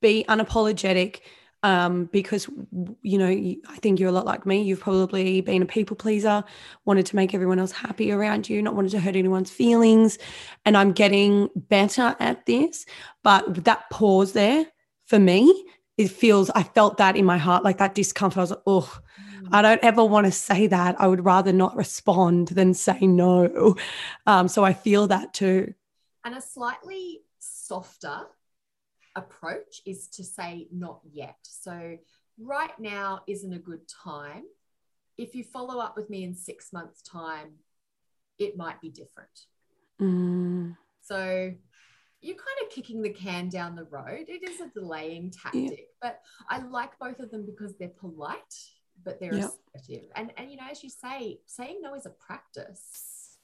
be 0.01 0.25
unapologetic. 0.29 1.21
Um, 1.65 2.09
because 2.11 2.49
you 3.03 3.17
know, 3.17 3.29
I 3.29 3.77
think 3.77 3.97
you're 3.97 4.09
a 4.09 4.11
lot 4.11 4.25
like 4.25 4.45
me. 4.45 4.61
You've 4.61 4.81
probably 4.81 5.39
been 5.39 5.61
a 5.61 5.65
people 5.65 5.95
pleaser, 5.95 6.43
wanted 6.83 7.05
to 7.05 7.15
make 7.15 7.33
everyone 7.33 7.57
else 7.57 7.71
happy 7.71 8.11
around 8.11 8.49
you, 8.49 8.61
not 8.61 8.75
wanted 8.75 8.91
to 8.91 8.99
hurt 8.99 9.15
anyone's 9.15 9.49
feelings. 9.49 10.17
And 10.65 10.75
I'm 10.75 10.91
getting 10.91 11.49
better 11.55 12.17
at 12.19 12.45
this. 12.45 12.85
But 13.23 13.63
that 13.63 13.89
pause 13.89 14.33
there 14.33 14.65
for 15.05 15.19
me, 15.19 15.65
it 15.97 16.09
feels 16.09 16.49
I 16.49 16.63
felt 16.63 16.97
that 16.97 17.15
in 17.15 17.23
my 17.23 17.37
heart, 17.37 17.63
like 17.63 17.77
that 17.77 17.95
discomfort. 17.95 18.39
I 18.39 18.41
was 18.41 18.49
like, 18.49 18.59
oh, 18.67 18.99
I 19.51 19.61
don't 19.61 19.83
ever 19.83 20.03
want 20.03 20.25
to 20.25 20.31
say 20.31 20.67
that. 20.67 20.99
I 20.99 21.07
would 21.07 21.25
rather 21.25 21.53
not 21.53 21.75
respond 21.75 22.49
than 22.49 22.73
say 22.73 22.99
no. 23.01 23.75
Um, 24.25 24.47
so 24.47 24.63
I 24.63 24.73
feel 24.73 25.07
that 25.07 25.33
too. 25.33 25.73
And 26.23 26.35
a 26.35 26.41
slightly 26.41 27.21
softer 27.39 28.21
approach 29.15 29.81
is 29.85 30.07
to 30.09 30.23
say 30.23 30.67
not 30.71 31.01
yet. 31.11 31.37
So 31.43 31.97
right 32.39 32.77
now 32.79 33.21
isn't 33.27 33.53
a 33.53 33.59
good 33.59 33.81
time. 33.87 34.43
If 35.17 35.35
you 35.35 35.43
follow 35.43 35.79
up 35.79 35.95
with 35.95 36.09
me 36.09 36.23
in 36.23 36.33
six 36.33 36.73
months' 36.73 37.01
time, 37.01 37.53
it 38.39 38.57
might 38.57 38.81
be 38.81 38.89
different. 38.89 39.45
Mm. 40.01 40.75
So 41.01 41.53
you're 42.21 42.35
kind 42.35 42.57
of 42.63 42.69
kicking 42.69 43.01
the 43.01 43.09
can 43.09 43.49
down 43.49 43.75
the 43.75 43.83
road. 43.85 44.25
It 44.27 44.47
is 44.47 44.61
a 44.61 44.69
delaying 44.69 45.31
tactic, 45.31 45.69
yeah. 45.69 45.85
but 46.01 46.21
I 46.49 46.59
like 46.59 46.97
both 46.97 47.19
of 47.19 47.29
them 47.29 47.45
because 47.45 47.75
they're 47.77 47.89
polite, 47.89 48.55
but 49.03 49.19
they're 49.19 49.33
yep. 49.33 49.51
assertive. 49.75 50.09
And 50.15 50.31
and 50.37 50.51
you 50.51 50.57
know, 50.57 50.67
as 50.69 50.83
you 50.83 50.89
say, 50.89 51.39
saying 51.45 51.79
no 51.81 51.95
is 51.95 52.05
a 52.05 52.09
practice. 52.09 53.37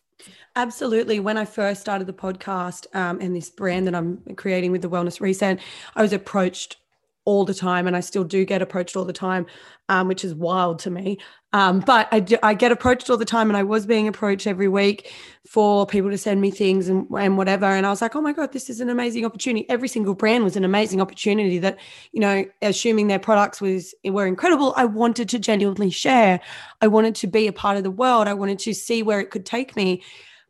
Absolutely. 0.55 1.19
When 1.19 1.37
I 1.37 1.45
first 1.45 1.81
started 1.81 2.05
the 2.05 2.13
podcast 2.13 2.93
um, 2.93 3.21
and 3.21 3.35
this 3.35 3.49
brand 3.49 3.87
that 3.87 3.95
I'm 3.95 4.17
creating 4.35 4.71
with 4.71 4.81
the 4.81 4.89
Wellness 4.89 5.21
Reset, 5.21 5.59
I 5.95 6.01
was 6.01 6.11
approached 6.11 6.77
all 7.25 7.45
the 7.45 7.53
time 7.53 7.85
and 7.85 7.95
I 7.95 7.99
still 7.99 8.23
do 8.23 8.45
get 8.45 8.61
approached 8.61 8.95
all 8.95 9.05
the 9.05 9.13
time, 9.13 9.45
um, 9.87 10.07
which 10.07 10.23
is 10.23 10.33
wild 10.33 10.79
to 10.79 10.89
me. 10.89 11.19
Um, 11.51 11.79
but 11.79 12.07
I, 12.11 12.19
do, 12.19 12.37
I 12.43 12.53
get 12.53 12.71
approached 12.71 13.09
all 13.09 13.17
the 13.17 13.25
time 13.25 13.49
and 13.49 13.57
I 13.57 13.63
was 13.63 13.85
being 13.85 14.07
approached 14.07 14.45
every 14.45 14.67
week 14.67 15.11
for 15.47 15.85
people 15.87 16.11
to 16.11 16.17
send 16.17 16.41
me 16.41 16.51
things 16.51 16.89
and, 16.89 17.07
and 17.17 17.37
whatever. 17.37 17.65
And 17.65 17.85
I 17.85 17.89
was 17.89 18.01
like, 18.01 18.15
oh 18.15 18.21
my 18.21 18.33
God, 18.33 18.51
this 18.51 18.69
is 18.69 18.81
an 18.81 18.89
amazing 18.89 19.25
opportunity. 19.25 19.67
Every 19.69 19.87
single 19.87 20.13
brand 20.13 20.43
was 20.43 20.55
an 20.55 20.63
amazing 20.63 21.01
opportunity 21.01 21.57
that, 21.59 21.79
you 22.11 22.19
know, 22.19 22.45
assuming 22.61 23.07
their 23.07 23.19
products 23.19 23.61
was 23.61 23.95
were 24.05 24.27
incredible, 24.27 24.73
I 24.77 24.85
wanted 24.85 25.27
to 25.29 25.39
genuinely 25.39 25.89
share. 25.89 26.39
I 26.81 26.87
wanted 26.87 27.15
to 27.15 27.27
be 27.27 27.47
a 27.47 27.53
part 27.53 27.77
of 27.77 27.83
the 27.83 27.91
world. 27.91 28.27
I 28.27 28.33
wanted 28.33 28.59
to 28.59 28.73
see 28.73 29.01
where 29.01 29.19
it 29.19 29.31
could 29.31 29.45
take 29.45 29.75
me. 29.75 30.03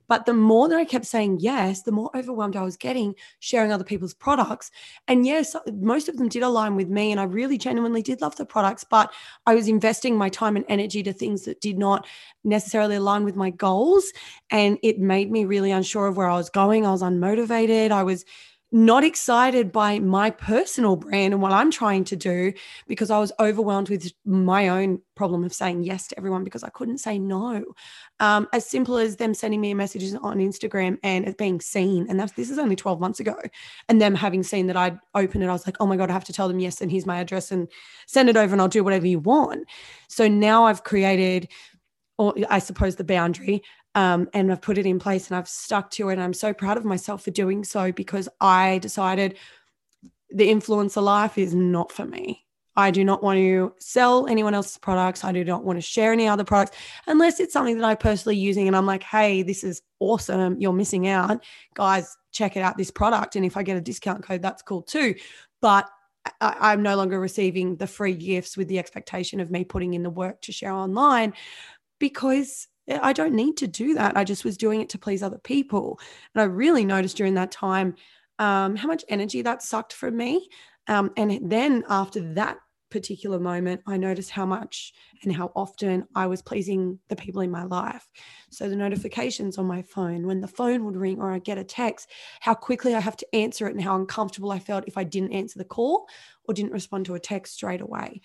But 0.10 0.26
the 0.26 0.34
more 0.34 0.68
that 0.68 0.78
I 0.78 0.84
kept 0.84 1.06
saying 1.06 1.38
yes, 1.40 1.84
the 1.84 1.94
more 1.94 2.12
overwhelmed 2.16 2.58
I 2.58 2.64
was 2.64 2.76
getting 2.76 3.16
sharing 3.40 3.72
other 3.72 3.86
people's 3.86 4.14
products. 4.14 4.72
And 5.08 5.26
yes, 5.26 5.56
most 5.72 6.10
of 6.10 6.18
them 6.18 6.28
did 6.28 6.44
align 6.44 6.76
with 6.76 6.90
me. 6.90 7.12
And 7.12 7.22
I 7.22 7.24
really 7.24 7.58
genuinely 7.58 8.02
did 8.02 8.20
love 8.20 8.36
the 8.36 8.46
products, 8.46 8.84
but 8.84 9.14
I 9.46 9.56
was 9.56 9.70
investing 9.70 10.18
my 10.18 10.28
time 10.28 10.58
and 10.58 10.66
energy 10.68 11.04
to 11.04 11.14
things 11.14 11.46
that 11.46 11.62
did 11.62 11.78
not 11.78 12.06
necessarily 12.44 12.96
align 12.96 13.24
with 13.24 13.38
my 13.38 13.52
goals. 13.52 14.12
And 14.50 14.78
it 14.84 15.00
made 15.00 15.32
me 15.32 15.46
really 15.46 15.72
unsure 15.72 16.08
of 16.08 16.18
where 16.18 16.28
I 16.28 16.36
was 16.36 16.50
going. 16.50 16.86
I 16.86 16.92
was 16.92 17.04
unmotivated. 17.04 17.92
I 17.92 18.04
was 18.04 18.26
not 18.72 19.04
excited 19.04 19.72
by 19.72 19.98
my 19.98 20.30
personal 20.30 20.96
brand 20.96 21.34
and 21.34 21.42
what 21.42 21.52
I'm 21.52 21.72
trying 21.72 22.04
to 22.06 22.16
do 22.16 22.54
because 22.88 23.10
I 23.10 23.18
was 23.18 23.32
overwhelmed 23.40 23.90
with 23.90 24.12
my 24.26 24.68
own 24.68 25.02
problem 25.16 25.44
of 25.44 25.54
saying 25.54 25.84
yes 25.84 26.08
to 26.08 26.18
everyone 26.18 26.44
because 26.44 26.64
I 26.64 26.70
couldn't 26.70 27.00
say 27.00 27.18
no. 27.18 27.64
Um, 28.20 28.48
as 28.54 28.68
simple 28.68 28.98
as 28.98 29.16
them 29.16 29.34
sending 29.34 29.60
me 29.60 29.72
a 29.72 29.76
messages 29.76 30.14
on 30.14 30.38
Instagram 30.38 31.00
and 31.02 31.28
it 31.28 31.38
being 31.38 31.60
seen. 31.60 32.06
And 32.10 32.20
that's 32.20 32.34
this 32.34 32.52
is 32.52 32.60
only 32.60 32.76
12 32.76 33.00
months 33.00 33.20
ago. 33.20 33.36
And 33.88 34.00
them 34.00 34.14
having 34.14 34.44
seen 34.44 34.68
that 34.68 34.78
I'd 34.78 35.00
open 35.16 35.42
it, 35.42 35.48
I 35.48 35.54
was 35.54 35.66
like, 35.66 35.78
oh 35.80 35.88
my 35.88 35.98
God, 35.98 36.12
I 36.12 36.14
have 36.14 36.26
to 36.26 36.34
tell 36.34 36.48
them 36.48 36.60
yes, 36.60 36.80
and 36.80 36.92
here's 36.92 37.08
my 37.08 37.20
address 37.20 37.52
and 37.52 37.68
send 38.06 38.30
it 38.30 38.38
over 38.38 38.54
and 38.54 38.62
I'll 38.62 38.68
do 38.68 38.84
whatever 38.84 39.08
you 39.08 39.20
want. 39.20 39.66
So 40.10 40.28
now 40.28 40.66
I've 40.66 40.84
created 40.84 41.50
or 42.20 42.36
I 42.50 42.60
suppose 42.60 42.98
the 42.98 43.04
boundary 43.06 43.64
um, 43.96 44.30
and 44.34 44.52
I've 44.52 44.62
put 44.62 44.78
it 44.78 44.86
in 44.86 45.00
place 45.00 45.30
and 45.30 45.38
I've 45.38 45.50
stuck 45.50 45.90
to 45.92 46.10
it. 46.10 46.14
And 46.14 46.22
I'm 46.22 46.34
so 46.34 46.54
proud 46.54 46.78
of 46.78 46.86
myself 46.86 47.24
for 47.24 47.32
doing 47.32 47.64
so 47.64 47.92
because 47.92 48.30
I 48.40 48.78
decided 48.80 49.38
the 50.30 50.50
influencer 50.50 51.02
life 51.02 51.38
is 51.38 51.54
not 51.56 51.92
for 51.92 52.06
me. 52.06 52.46
I 52.76 52.92
do 52.92 53.04
not 53.04 53.22
want 53.22 53.38
to 53.38 53.74
sell 53.80 54.28
anyone 54.28 54.54
else's 54.54 54.78
products. 54.78 55.26
I 55.26 55.34
do 55.34 55.44
not 55.44 55.66
want 55.66 55.78
to 55.78 55.82
share 55.82 56.14
any 56.14 56.30
other 56.30 56.46
products 56.46 56.78
unless 57.08 57.42
it's 57.42 57.52
something 57.52 57.78
that 57.78 57.86
I'm 57.86 57.98
personally 57.98 58.38
using 58.38 58.68
and 58.68 58.76
I'm 58.76 58.86
like, 58.86 59.04
hey, 59.04 59.42
this 59.42 59.66
is 59.66 59.82
awesome. 60.00 60.62
You're 60.62 60.72
missing 60.72 61.08
out. 61.08 61.44
Guys, 61.74 62.16
check 62.32 62.56
it 62.56 62.62
out 62.62 62.78
this 62.78 62.92
product. 62.92 63.36
And 63.36 63.44
if 63.44 63.58
I 63.58 63.64
get 63.64 63.76
a 63.76 63.82
discount 63.82 64.24
code, 64.24 64.42
that's 64.42 64.62
cool 64.62 64.82
too. 64.82 65.16
But 65.62 65.90
I, 66.40 66.72
am 66.72 66.82
no 66.82 66.96
longer 66.96 67.20
receiving 67.20 67.76
the 67.76 67.88
free 67.88 68.14
gifts 68.14 68.56
with 68.56 68.70
the 68.70 68.80
expectation 68.80 69.42
of 69.42 69.52
me 69.52 69.66
putting 69.66 69.94
in 69.94 70.04
the 70.04 70.10
work 70.10 70.42
to 70.44 70.54
share 70.54 70.72
online 70.72 71.34
because 72.00 72.69
I 72.90 73.14
don't 73.14 73.34
need 73.34 73.58
to 73.58 73.68
do 73.68 73.94
that. 73.96 74.18
I 74.18 74.24
just 74.24 74.44
was 74.44 74.58
doing 74.58 74.82
it 74.82 74.90
to 74.90 74.98
please 74.98 75.24
other 75.24 75.38
people. 75.40 76.00
And 76.34 76.42
I 76.42 76.46
really 76.46 76.86
noticed 76.86 77.18
during 77.18 77.36
that 77.36 77.52
time 77.52 77.96
um, 78.40 78.76
how 78.76 78.88
much 78.88 79.06
energy 79.10 79.42
that 79.42 79.62
sucked 79.62 79.94
from 79.94 80.18
me. 80.18 80.50
Um, 80.88 81.12
and 81.18 81.52
then 81.52 81.84
after 81.90 82.34
that 82.34 82.58
particular 82.90 83.40
moment, 83.40 83.82
I 83.86 83.98
noticed 83.98 84.32
how 84.32 84.46
much 84.46 84.94
and 85.24 85.32
how 85.32 85.52
often 85.56 86.08
I 86.16 86.26
was 86.26 86.42
pleasing 86.42 86.98
the 87.08 87.16
people 87.16 87.42
in 87.42 87.52
my 87.52 87.64
life. 87.64 88.08
So 88.50 88.68
the 88.68 88.76
notifications 88.76 89.58
on 89.58 89.66
my 89.66 89.82
phone, 89.84 90.26
when 90.26 90.42
the 90.42 90.48
phone 90.48 90.86
would 90.86 90.98
ring 90.98 91.20
or 91.20 91.32
I 91.32 91.40
get 91.40 91.58
a 91.58 91.64
text, 91.64 92.10
how 92.40 92.56
quickly 92.56 92.96
I 92.96 93.00
have 93.00 93.18
to 93.18 93.36
answer 93.36 93.68
it 93.68 93.76
and 93.76 93.84
how 93.84 93.96
uncomfortable 93.96 94.52
I 94.52 94.60
felt 94.60 94.88
if 94.88 94.98
I 94.98 95.04
didn't 95.04 95.34
answer 95.34 95.60
the 95.60 95.66
call 95.66 96.08
or 96.46 96.54
didn't 96.54 96.72
respond 96.72 97.06
to 97.06 97.16
a 97.16 97.20
text 97.20 97.54
straight 97.54 97.82
away. 97.82 98.22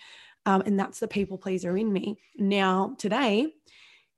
Um, 0.47 0.63
and 0.65 0.79
that's 0.79 0.99
the 0.99 1.07
people 1.07 1.37
pleaser 1.37 1.77
in 1.77 1.91
me. 1.91 2.17
Now, 2.37 2.95
today, 2.97 3.53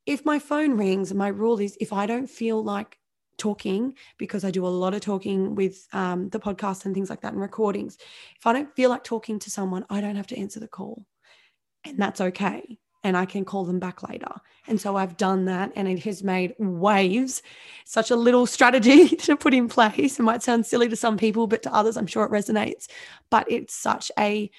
if 0.08 0.26
my 0.26 0.40
phone 0.40 0.78
rings, 0.78 1.14
my 1.14 1.28
rule 1.28 1.60
is 1.60 1.78
if 1.82 1.92
I 1.92 2.06
don't 2.06 2.30
feel 2.30 2.64
like 2.64 2.98
talking, 3.38 3.94
because 4.18 4.46
I 4.46 4.52
do 4.52 4.66
a 4.66 4.70
lot 4.70 4.94
of 4.94 5.02
talking 5.02 5.54
with 5.54 5.86
um, 5.92 6.30
the 6.30 6.40
podcast 6.40 6.86
and 6.86 6.96
things 6.96 7.10
like 7.10 7.22
that 7.22 7.34
and 7.34 7.42
recordings, 7.42 7.98
if 8.40 8.48
I 8.48 8.54
don't 8.54 8.74
feel 8.74 8.90
like 8.90 9.04
talking 9.04 9.38
to 9.38 9.52
someone, 9.52 9.86
I 9.90 10.00
don't 10.00 10.16
have 10.16 10.28
to 10.28 10.40
answer 10.40 10.62
the 10.62 10.68
call. 10.68 11.06
And 11.84 12.00
that's 12.00 12.22
okay. 12.22 12.80
And 13.04 13.18
I 13.18 13.26
can 13.26 13.44
call 13.46 13.66
them 13.66 13.80
back 13.80 14.08
later. 14.08 14.32
And 14.68 14.80
so 14.80 14.96
I've 14.96 15.18
done 15.18 15.46
that 15.46 15.74
and 15.76 15.90
it 15.90 16.00
has 16.06 16.24
made 16.24 16.56
waves. 16.58 17.44
Such 17.86 18.10
a 18.10 18.16
little 18.16 18.46
strategy 18.46 19.10
to 19.18 19.36
put 19.36 19.54
in 19.54 19.68
place. 19.68 20.20
It 20.20 20.24
might 20.24 20.42
sound 20.42 20.66
silly 20.66 20.88
to 20.88 20.96
some 20.96 21.18
people, 21.18 21.48
but 21.48 21.64
to 21.64 21.74
others, 21.74 21.98
I'm 21.98 22.08
sure 22.08 22.24
it 22.24 22.32
resonates. 22.32 22.88
But 23.30 23.52
it's 23.52 23.74
such 23.74 24.10
a 24.18 24.50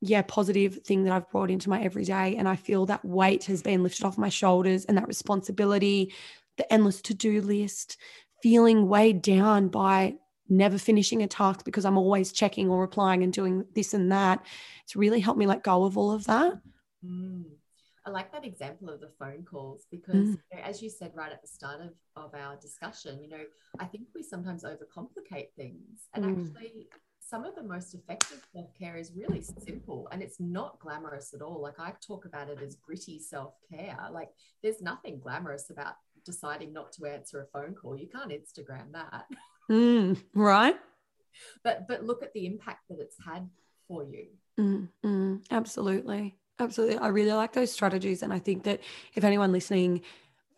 yeah, 0.00 0.22
positive 0.22 0.82
thing 0.82 1.04
that 1.04 1.12
I've 1.12 1.30
brought 1.30 1.50
into 1.50 1.70
my 1.70 1.82
everyday. 1.82 2.36
And 2.36 2.48
I 2.48 2.56
feel 2.56 2.86
that 2.86 3.04
weight 3.04 3.44
has 3.44 3.62
been 3.62 3.82
lifted 3.82 4.04
off 4.04 4.18
my 4.18 4.28
shoulders 4.28 4.84
and 4.84 4.96
that 4.96 5.08
responsibility, 5.08 6.12
the 6.56 6.72
endless 6.72 7.02
to 7.02 7.14
do 7.14 7.40
list, 7.40 7.96
feeling 8.42 8.88
weighed 8.88 9.22
down 9.22 9.68
by 9.68 10.14
never 10.48 10.78
finishing 10.78 11.22
a 11.22 11.26
task 11.26 11.64
because 11.64 11.84
I'm 11.84 11.98
always 11.98 12.32
checking 12.32 12.70
or 12.70 12.80
replying 12.80 13.22
and 13.22 13.32
doing 13.32 13.64
this 13.74 13.92
and 13.92 14.10
that. 14.12 14.44
It's 14.84 14.96
really 14.96 15.20
helped 15.20 15.38
me 15.38 15.46
let 15.46 15.62
go 15.62 15.84
of 15.84 15.98
all 15.98 16.12
of 16.12 16.24
that. 16.24 16.60
Mm. 17.04 17.44
I 18.06 18.10
like 18.10 18.32
that 18.32 18.46
example 18.46 18.88
of 18.88 19.00
the 19.00 19.10
phone 19.18 19.44
calls 19.44 19.84
because, 19.90 20.14
mm. 20.14 20.38
you 20.50 20.56
know, 20.58 20.62
as 20.64 20.80
you 20.80 20.88
said 20.88 21.12
right 21.14 21.30
at 21.30 21.42
the 21.42 21.48
start 21.48 21.82
of, 21.82 21.90
of 22.16 22.34
our 22.34 22.56
discussion, 22.56 23.20
you 23.20 23.28
know, 23.28 23.42
I 23.78 23.84
think 23.84 24.04
we 24.14 24.22
sometimes 24.22 24.64
overcomplicate 24.64 25.48
things. 25.56 26.08
And 26.14 26.24
mm. 26.24 26.30
actually, 26.30 26.88
some 27.28 27.44
of 27.44 27.54
the 27.54 27.62
most 27.62 27.94
effective 27.94 28.40
self 28.54 28.68
care 28.78 28.96
is 28.96 29.12
really 29.14 29.42
simple 29.42 30.08
and 30.12 30.22
it's 30.22 30.40
not 30.40 30.78
glamorous 30.78 31.34
at 31.34 31.42
all. 31.42 31.60
Like 31.60 31.78
I 31.78 31.92
talk 32.00 32.24
about 32.24 32.48
it 32.48 32.58
as 32.64 32.76
gritty 32.76 33.20
self 33.20 33.54
care. 33.70 33.98
Like 34.10 34.30
there's 34.62 34.80
nothing 34.80 35.20
glamorous 35.20 35.68
about 35.70 35.94
deciding 36.24 36.72
not 36.72 36.92
to 36.92 37.06
answer 37.06 37.40
a 37.40 37.46
phone 37.58 37.74
call. 37.74 37.98
You 37.98 38.08
can't 38.08 38.30
Instagram 38.30 38.92
that. 38.92 39.26
Mm, 39.70 40.22
right. 40.34 40.76
But 41.62 41.86
but 41.86 42.04
look 42.04 42.22
at 42.22 42.32
the 42.32 42.46
impact 42.46 42.88
that 42.88 42.98
it's 42.98 43.16
had 43.24 43.48
for 43.86 44.04
you. 44.04 44.28
Mm, 44.58 44.88
mm, 45.04 45.42
absolutely. 45.50 46.36
Absolutely. 46.58 46.98
I 46.98 47.08
really 47.08 47.32
like 47.32 47.52
those 47.52 47.70
strategies. 47.70 48.22
And 48.22 48.32
I 48.32 48.38
think 48.38 48.64
that 48.64 48.80
if 49.14 49.22
anyone 49.22 49.52
listening 49.52 50.00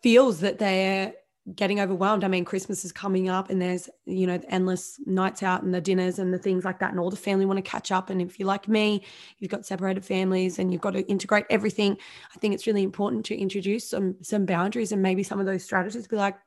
feels 0.01 0.39
that 0.39 0.57
they're 0.57 1.13
getting 1.55 1.79
overwhelmed. 1.79 2.23
I 2.23 2.27
mean, 2.27 2.45
Christmas 2.45 2.85
is 2.85 2.91
coming 2.91 3.27
up 3.27 3.49
and 3.49 3.61
there's, 3.61 3.89
you 4.05 4.27
know, 4.27 4.39
endless 4.47 4.99
nights 5.05 5.41
out 5.41 5.63
and 5.63 5.73
the 5.73 5.81
dinners 5.81 6.19
and 6.19 6.31
the 6.31 6.37
things 6.37 6.63
like 6.63 6.79
that. 6.79 6.91
And 6.91 6.99
all 6.99 7.09
the 7.09 7.15
family 7.15 7.45
want 7.45 7.57
to 7.57 7.69
catch 7.69 7.91
up. 7.91 8.09
And 8.09 8.21
if 8.21 8.39
you're 8.39 8.47
like 8.47 8.67
me, 8.67 9.03
you've 9.39 9.49
got 9.49 9.65
separated 9.65 10.05
families 10.05 10.59
and 10.59 10.71
you've 10.71 10.81
got 10.81 10.91
to 10.91 11.01
integrate 11.07 11.45
everything. 11.49 11.97
I 12.35 12.39
think 12.39 12.53
it's 12.53 12.67
really 12.67 12.83
important 12.83 13.25
to 13.27 13.35
introduce 13.35 13.89
some 13.89 14.15
some 14.21 14.45
boundaries 14.45 14.91
and 14.91 15.01
maybe 15.01 15.23
some 15.23 15.39
of 15.39 15.47
those 15.47 15.63
strategies 15.63 16.07
be 16.07 16.15
like, 16.15 16.37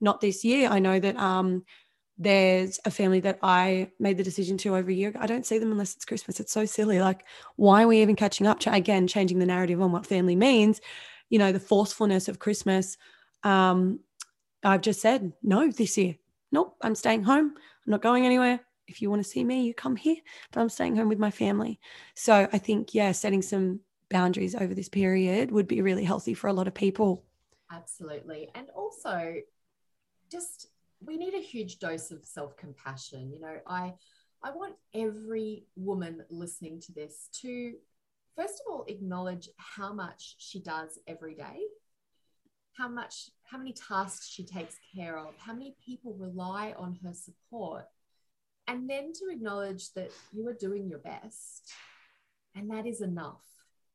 not 0.00 0.20
this 0.20 0.44
year. 0.44 0.68
I 0.68 0.78
know 0.78 1.00
that 1.00 1.16
um 1.16 1.64
there's 2.16 2.78
a 2.84 2.92
family 2.92 3.18
that 3.20 3.40
I 3.42 3.90
made 3.98 4.18
the 4.18 4.22
decision 4.22 4.56
to 4.58 4.76
over 4.76 4.88
a 4.88 4.94
year. 4.94 5.12
I 5.18 5.26
don't 5.26 5.44
see 5.44 5.58
them 5.58 5.72
unless 5.72 5.96
it's 5.96 6.04
Christmas. 6.04 6.38
It's 6.38 6.52
so 6.52 6.64
silly. 6.64 7.00
Like, 7.00 7.24
why 7.56 7.82
are 7.82 7.88
we 7.88 8.02
even 8.02 8.14
catching 8.14 8.46
up 8.46 8.64
again 8.66 9.08
changing 9.08 9.40
the 9.40 9.46
narrative 9.46 9.82
on 9.82 9.90
what 9.90 10.06
family 10.06 10.36
means? 10.36 10.80
You 11.28 11.40
know, 11.40 11.50
the 11.50 11.58
forcefulness 11.58 12.28
of 12.28 12.38
Christmas. 12.38 12.96
Um, 13.42 13.98
I've 14.64 14.80
just 14.80 15.00
said 15.00 15.32
no 15.42 15.70
this 15.70 15.96
year. 15.98 16.16
Nope, 16.50 16.76
I'm 16.82 16.94
staying 16.94 17.24
home. 17.24 17.54
I'm 17.56 17.90
not 17.90 18.02
going 18.02 18.24
anywhere. 18.24 18.60
If 18.86 19.00
you 19.00 19.10
want 19.10 19.22
to 19.22 19.28
see 19.28 19.44
me, 19.44 19.64
you 19.64 19.74
come 19.74 19.96
here, 19.96 20.16
but 20.52 20.60
I'm 20.60 20.68
staying 20.68 20.96
home 20.96 21.08
with 21.08 21.18
my 21.18 21.30
family. 21.30 21.80
So 22.14 22.48
I 22.52 22.58
think, 22.58 22.94
yeah, 22.94 23.12
setting 23.12 23.42
some 23.42 23.80
boundaries 24.10 24.54
over 24.54 24.74
this 24.74 24.88
period 24.88 25.50
would 25.50 25.66
be 25.66 25.82
really 25.82 26.04
healthy 26.04 26.34
for 26.34 26.48
a 26.48 26.52
lot 26.52 26.68
of 26.68 26.74
people. 26.74 27.24
Absolutely. 27.72 28.50
And 28.54 28.68
also, 28.74 29.36
just 30.30 30.68
we 31.00 31.16
need 31.16 31.34
a 31.34 31.42
huge 31.42 31.78
dose 31.78 32.10
of 32.10 32.24
self 32.24 32.56
compassion. 32.56 33.30
You 33.32 33.40
know, 33.40 33.56
I, 33.66 33.94
I 34.42 34.50
want 34.50 34.74
every 34.94 35.64
woman 35.76 36.22
listening 36.30 36.80
to 36.82 36.92
this 36.92 37.28
to, 37.40 37.72
first 38.36 38.60
of 38.60 38.72
all, 38.72 38.84
acknowledge 38.88 39.48
how 39.56 39.92
much 39.92 40.36
she 40.38 40.60
does 40.60 40.98
every 41.06 41.34
day 41.34 41.60
how 42.76 42.88
much 42.88 43.30
how 43.44 43.58
many 43.58 43.72
tasks 43.72 44.28
she 44.28 44.44
takes 44.44 44.76
care 44.94 45.18
of 45.18 45.34
how 45.38 45.52
many 45.52 45.76
people 45.84 46.14
rely 46.18 46.74
on 46.76 46.98
her 47.04 47.12
support 47.12 47.84
and 48.66 48.88
then 48.88 49.12
to 49.12 49.30
acknowledge 49.30 49.92
that 49.92 50.10
you 50.32 50.46
are 50.48 50.54
doing 50.54 50.88
your 50.88 50.98
best 50.98 51.72
and 52.54 52.70
that 52.70 52.86
is 52.86 53.00
enough 53.00 53.42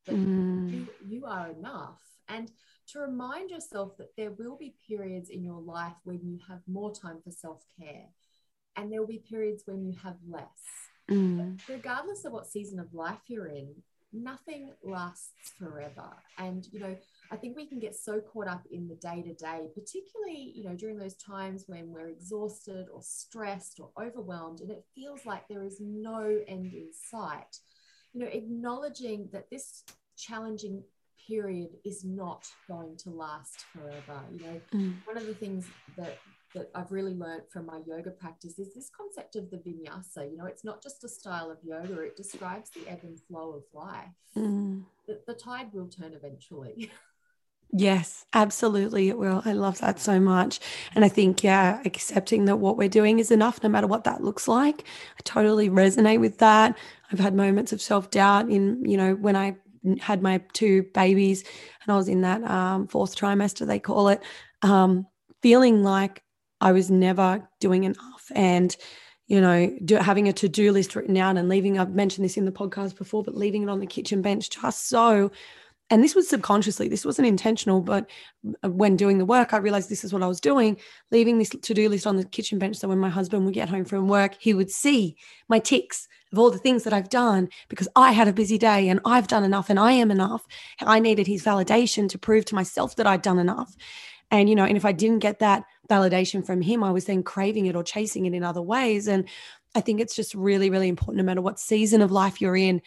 that 0.05 0.15
mm. 0.15 0.71
you, 0.71 0.87
you 1.07 1.25
are 1.25 1.49
enough 1.51 1.99
and 2.29 2.51
to 2.91 2.99
remind 2.99 3.51
yourself 3.51 3.97
that 3.97 4.15
there 4.17 4.31
will 4.31 4.57
be 4.57 4.75
periods 4.87 5.29
in 5.29 5.43
your 5.43 5.61
life 5.61 5.93
when 6.03 6.19
you 6.23 6.39
have 6.47 6.61
more 6.67 6.93
time 6.93 7.19
for 7.23 7.31
self 7.31 7.63
care, 7.79 8.05
and 8.75 8.91
there 8.91 8.99
will 8.99 9.07
be 9.07 9.23
periods 9.29 9.63
when 9.65 9.83
you 9.83 9.95
have 10.03 10.15
less. 10.27 10.43
Mm. 11.09 11.59
Regardless 11.67 12.25
of 12.25 12.31
what 12.31 12.47
season 12.47 12.79
of 12.79 12.93
life 12.93 13.19
you're 13.27 13.47
in, 13.47 13.73
nothing 14.13 14.71
lasts 14.83 15.53
forever. 15.57 16.09
And, 16.37 16.67
you 16.71 16.79
know, 16.79 16.95
I 17.31 17.35
think 17.35 17.55
we 17.55 17.67
can 17.67 17.79
get 17.79 17.95
so 17.95 18.19
caught 18.19 18.47
up 18.47 18.63
in 18.71 18.87
the 18.87 18.95
day 18.95 19.21
to 19.21 19.33
day, 19.33 19.67
particularly, 19.75 20.51
you 20.55 20.63
know, 20.63 20.75
during 20.75 20.97
those 20.97 21.15
times 21.15 21.65
when 21.67 21.89
we're 21.89 22.07
exhausted 22.09 22.87
or 22.93 23.01
stressed 23.03 23.79
or 23.79 23.89
overwhelmed, 24.03 24.61
and 24.61 24.71
it 24.71 24.83
feels 24.95 25.25
like 25.25 25.47
there 25.47 25.63
is 25.63 25.79
no 25.79 26.39
end 26.47 26.73
in 26.73 26.89
sight. 26.91 27.57
You 28.13 28.21
know, 28.21 28.27
acknowledging 28.31 29.29
that 29.31 29.49
this 29.51 29.83
challenging 30.17 30.83
period 31.27 31.69
is 31.85 32.03
not 32.03 32.47
going 32.67 32.97
to 32.97 33.09
last 33.11 33.65
forever. 33.73 34.21
You 34.31 34.39
know, 34.39 34.61
Mm. 34.71 35.05
one 35.05 35.17
of 35.17 35.27
the 35.27 35.35
things 35.35 35.67
that 35.97 36.17
that 36.55 36.71
I've 36.73 36.91
really 36.91 37.13
learned 37.13 37.43
from 37.51 37.67
my 37.67 37.79
yoga 37.85 38.09
practice 38.09 38.57
is 38.57 38.73
this 38.73 38.89
concept 38.89 39.35
of 39.35 39.51
the 39.51 39.57
vinyasa. 39.57 40.31
You 40.31 40.35
know, 40.35 40.47
it's 40.47 40.63
not 40.63 40.81
just 40.81 41.03
a 41.03 41.07
style 41.07 41.51
of 41.51 41.59
yoga, 41.63 41.99
it 42.01 42.17
describes 42.17 42.71
the 42.71 42.87
ebb 42.89 43.01
and 43.03 43.19
flow 43.19 43.51
of 43.51 43.63
life. 43.71 44.07
Mm. 44.35 44.83
The, 45.05 45.21
the 45.27 45.35
tide 45.35 45.71
will 45.73 45.87
turn 45.87 46.13
eventually. 46.13 46.89
Yes, 47.71 48.25
absolutely. 48.33 49.09
It 49.09 49.17
will. 49.17 49.43
I 49.45 49.53
love 49.53 49.77
that 49.79 49.99
so 49.99 50.19
much. 50.19 50.59
And 50.95 51.05
I 51.05 51.09
think, 51.09 51.43
yeah, 51.43 51.81
accepting 51.85 52.45
that 52.45 52.57
what 52.57 52.77
we're 52.77 52.89
doing 52.89 53.19
is 53.19 53.29
enough, 53.29 53.61
no 53.61 53.69
matter 53.69 53.85
what 53.85 54.05
that 54.05 54.23
looks 54.23 54.47
like. 54.47 54.81
I 54.81 55.21
totally 55.23 55.69
resonate 55.69 56.19
with 56.19 56.39
that. 56.39 56.77
I've 57.11 57.19
had 57.19 57.35
moments 57.35 57.71
of 57.71 57.81
self 57.81 58.09
doubt 58.09 58.49
in, 58.49 58.83
you 58.85 58.97
know, 58.97 59.13
when 59.13 59.35
I 59.35 59.55
had 59.99 60.23
my 60.23 60.41
two 60.53 60.83
babies 60.95 61.43
and 61.83 61.93
I 61.93 61.95
was 61.97 62.09
in 62.09 62.21
that 62.21 62.43
um, 62.43 62.87
fourth 62.87 63.15
trimester, 63.15 63.67
they 63.67 63.79
call 63.79 64.09
it, 64.09 64.21
um, 64.63 65.05
feeling 65.41 65.83
like 65.83 66.23
I 66.61 66.71
was 66.71 66.89
never 66.89 67.47
doing 67.59 67.83
enough. 67.83 68.31
And, 68.33 68.75
you 69.27 69.39
know, 69.39 69.71
do, 69.85 69.95
having 69.95 70.27
a 70.27 70.33
to 70.33 70.49
do 70.49 70.71
list 70.71 70.95
written 70.95 71.15
out 71.17 71.37
and 71.37 71.47
leaving, 71.47 71.77
I've 71.77 71.93
mentioned 71.93 72.25
this 72.25 72.35
in 72.35 72.45
the 72.45 72.51
podcast 72.51 72.97
before, 72.97 73.23
but 73.23 73.37
leaving 73.37 73.61
it 73.63 73.69
on 73.69 73.79
the 73.79 73.85
kitchen 73.85 74.23
bench 74.23 74.49
just 74.49 74.89
so 74.89 75.31
and 75.89 76.03
this 76.03 76.15
was 76.15 76.29
subconsciously 76.29 76.87
this 76.87 77.05
wasn't 77.05 77.27
intentional 77.27 77.81
but 77.81 78.09
uh, 78.63 78.69
when 78.69 78.95
doing 78.95 79.17
the 79.17 79.25
work 79.25 79.53
i 79.53 79.57
realized 79.57 79.89
this 79.89 80.03
is 80.03 80.13
what 80.13 80.23
i 80.23 80.27
was 80.27 80.39
doing 80.39 80.77
leaving 81.11 81.37
this 81.37 81.49
to-do 81.49 81.89
list 81.89 82.07
on 82.07 82.15
the 82.15 82.25
kitchen 82.25 82.59
bench 82.59 82.77
so 82.77 82.87
when 82.87 82.99
my 82.99 83.09
husband 83.09 83.45
would 83.45 83.53
get 83.53 83.69
home 83.69 83.85
from 83.85 84.07
work 84.07 84.35
he 84.39 84.53
would 84.53 84.71
see 84.71 85.15
my 85.47 85.59
ticks 85.59 86.07
of 86.31 86.39
all 86.39 86.51
the 86.51 86.57
things 86.57 86.83
that 86.83 86.93
i've 86.93 87.09
done 87.09 87.49
because 87.69 87.87
i 87.95 88.11
had 88.11 88.27
a 88.27 88.33
busy 88.33 88.57
day 88.57 88.87
and 88.87 88.99
i've 89.05 89.27
done 89.27 89.43
enough 89.43 89.69
and 89.69 89.79
i 89.79 89.91
am 89.91 90.11
enough. 90.11 90.45
I 90.81 90.99
needed 90.99 91.27
his 91.27 91.43
validation 91.43 92.07
to 92.09 92.17
prove 92.17 92.45
to 92.45 92.55
myself 92.55 92.95
that 92.95 93.07
i'd 93.07 93.21
done 93.21 93.39
enough. 93.39 93.75
And 94.31 94.47
you 94.49 94.55
know 94.55 94.65
and 94.65 94.77
if 94.77 94.85
i 94.85 94.91
didn't 94.91 95.19
get 95.19 95.39
that 95.39 95.63
validation 95.89 96.45
from 96.45 96.61
him 96.61 96.83
i 96.83 96.91
was 96.91 97.05
then 97.05 97.23
craving 97.23 97.65
it 97.65 97.75
or 97.75 97.83
chasing 97.83 98.25
it 98.25 98.33
in 98.33 98.43
other 98.43 98.61
ways. 98.61 99.07
And 99.07 99.27
i 99.75 99.81
think 99.81 99.99
it's 99.99 100.15
just 100.15 100.35
really 100.35 100.69
really 100.69 100.87
important 100.87 101.17
no 101.17 101.23
matter 101.23 101.41
what 101.41 101.59
season 101.59 102.01
of 102.01 102.11
life 102.11 102.41
you're 102.41 102.57
in 102.57 102.81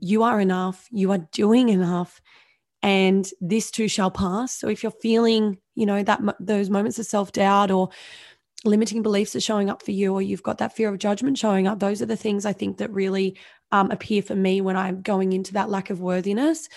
you 0.00 0.22
are 0.22 0.40
enough, 0.40 0.88
you 0.90 1.12
are 1.12 1.28
doing 1.32 1.68
enough, 1.68 2.20
and 2.82 3.28
this 3.40 3.70
too 3.70 3.88
shall 3.88 4.10
pass. 4.10 4.56
So 4.56 4.68
if 4.68 4.82
you're 4.82 4.92
feeling, 4.92 5.58
you 5.74 5.86
know, 5.86 6.02
that 6.02 6.20
those 6.40 6.68
moments 6.68 6.98
of 6.98 7.06
self 7.06 7.32
doubt 7.32 7.70
or 7.70 7.90
limiting 8.64 9.02
beliefs 9.02 9.36
are 9.36 9.40
showing 9.40 9.70
up 9.70 9.82
for 9.82 9.92
you, 9.92 10.12
or 10.12 10.22
you've 10.22 10.42
got 10.42 10.58
that 10.58 10.74
fear 10.74 10.88
of 10.88 10.98
judgment 10.98 11.38
showing 11.38 11.66
up, 11.66 11.78
those 11.78 12.02
are 12.02 12.06
the 12.06 12.16
things 12.16 12.44
I 12.44 12.52
think 12.52 12.78
that 12.78 12.90
really 12.90 13.38
um, 13.70 13.90
appear 13.90 14.22
for 14.22 14.34
me 14.34 14.60
when 14.60 14.76
I'm 14.76 15.02
going 15.02 15.32
into 15.32 15.54
that 15.54 15.70
lack 15.70 15.90
of 15.90 16.00
worthiness. 16.00 16.68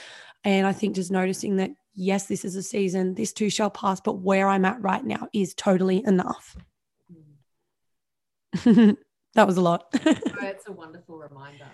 And 0.43 0.67
I 0.67 0.73
think 0.73 0.95
just 0.95 1.11
noticing 1.11 1.57
that, 1.57 1.71
yes, 1.95 2.27
this 2.27 2.45
is 2.45 2.55
a 2.55 2.63
season, 2.63 3.15
this 3.15 3.33
too 3.33 3.49
shall 3.49 3.71
pass, 3.71 3.99
but 3.99 4.19
where 4.19 4.47
I'm 4.47 4.65
at 4.65 4.81
right 4.81 5.03
now 5.03 5.27
is 5.33 5.55
totally 5.55 6.03
enough. 6.05 6.55
Mm. 8.55 8.97
that 9.33 9.47
was 9.47 9.57
a 9.57 9.61
lot. 9.61 9.85
oh, 9.93 10.15
it's 10.41 10.67
a 10.67 10.71
wonderful 10.71 11.17
reminder. 11.17 11.65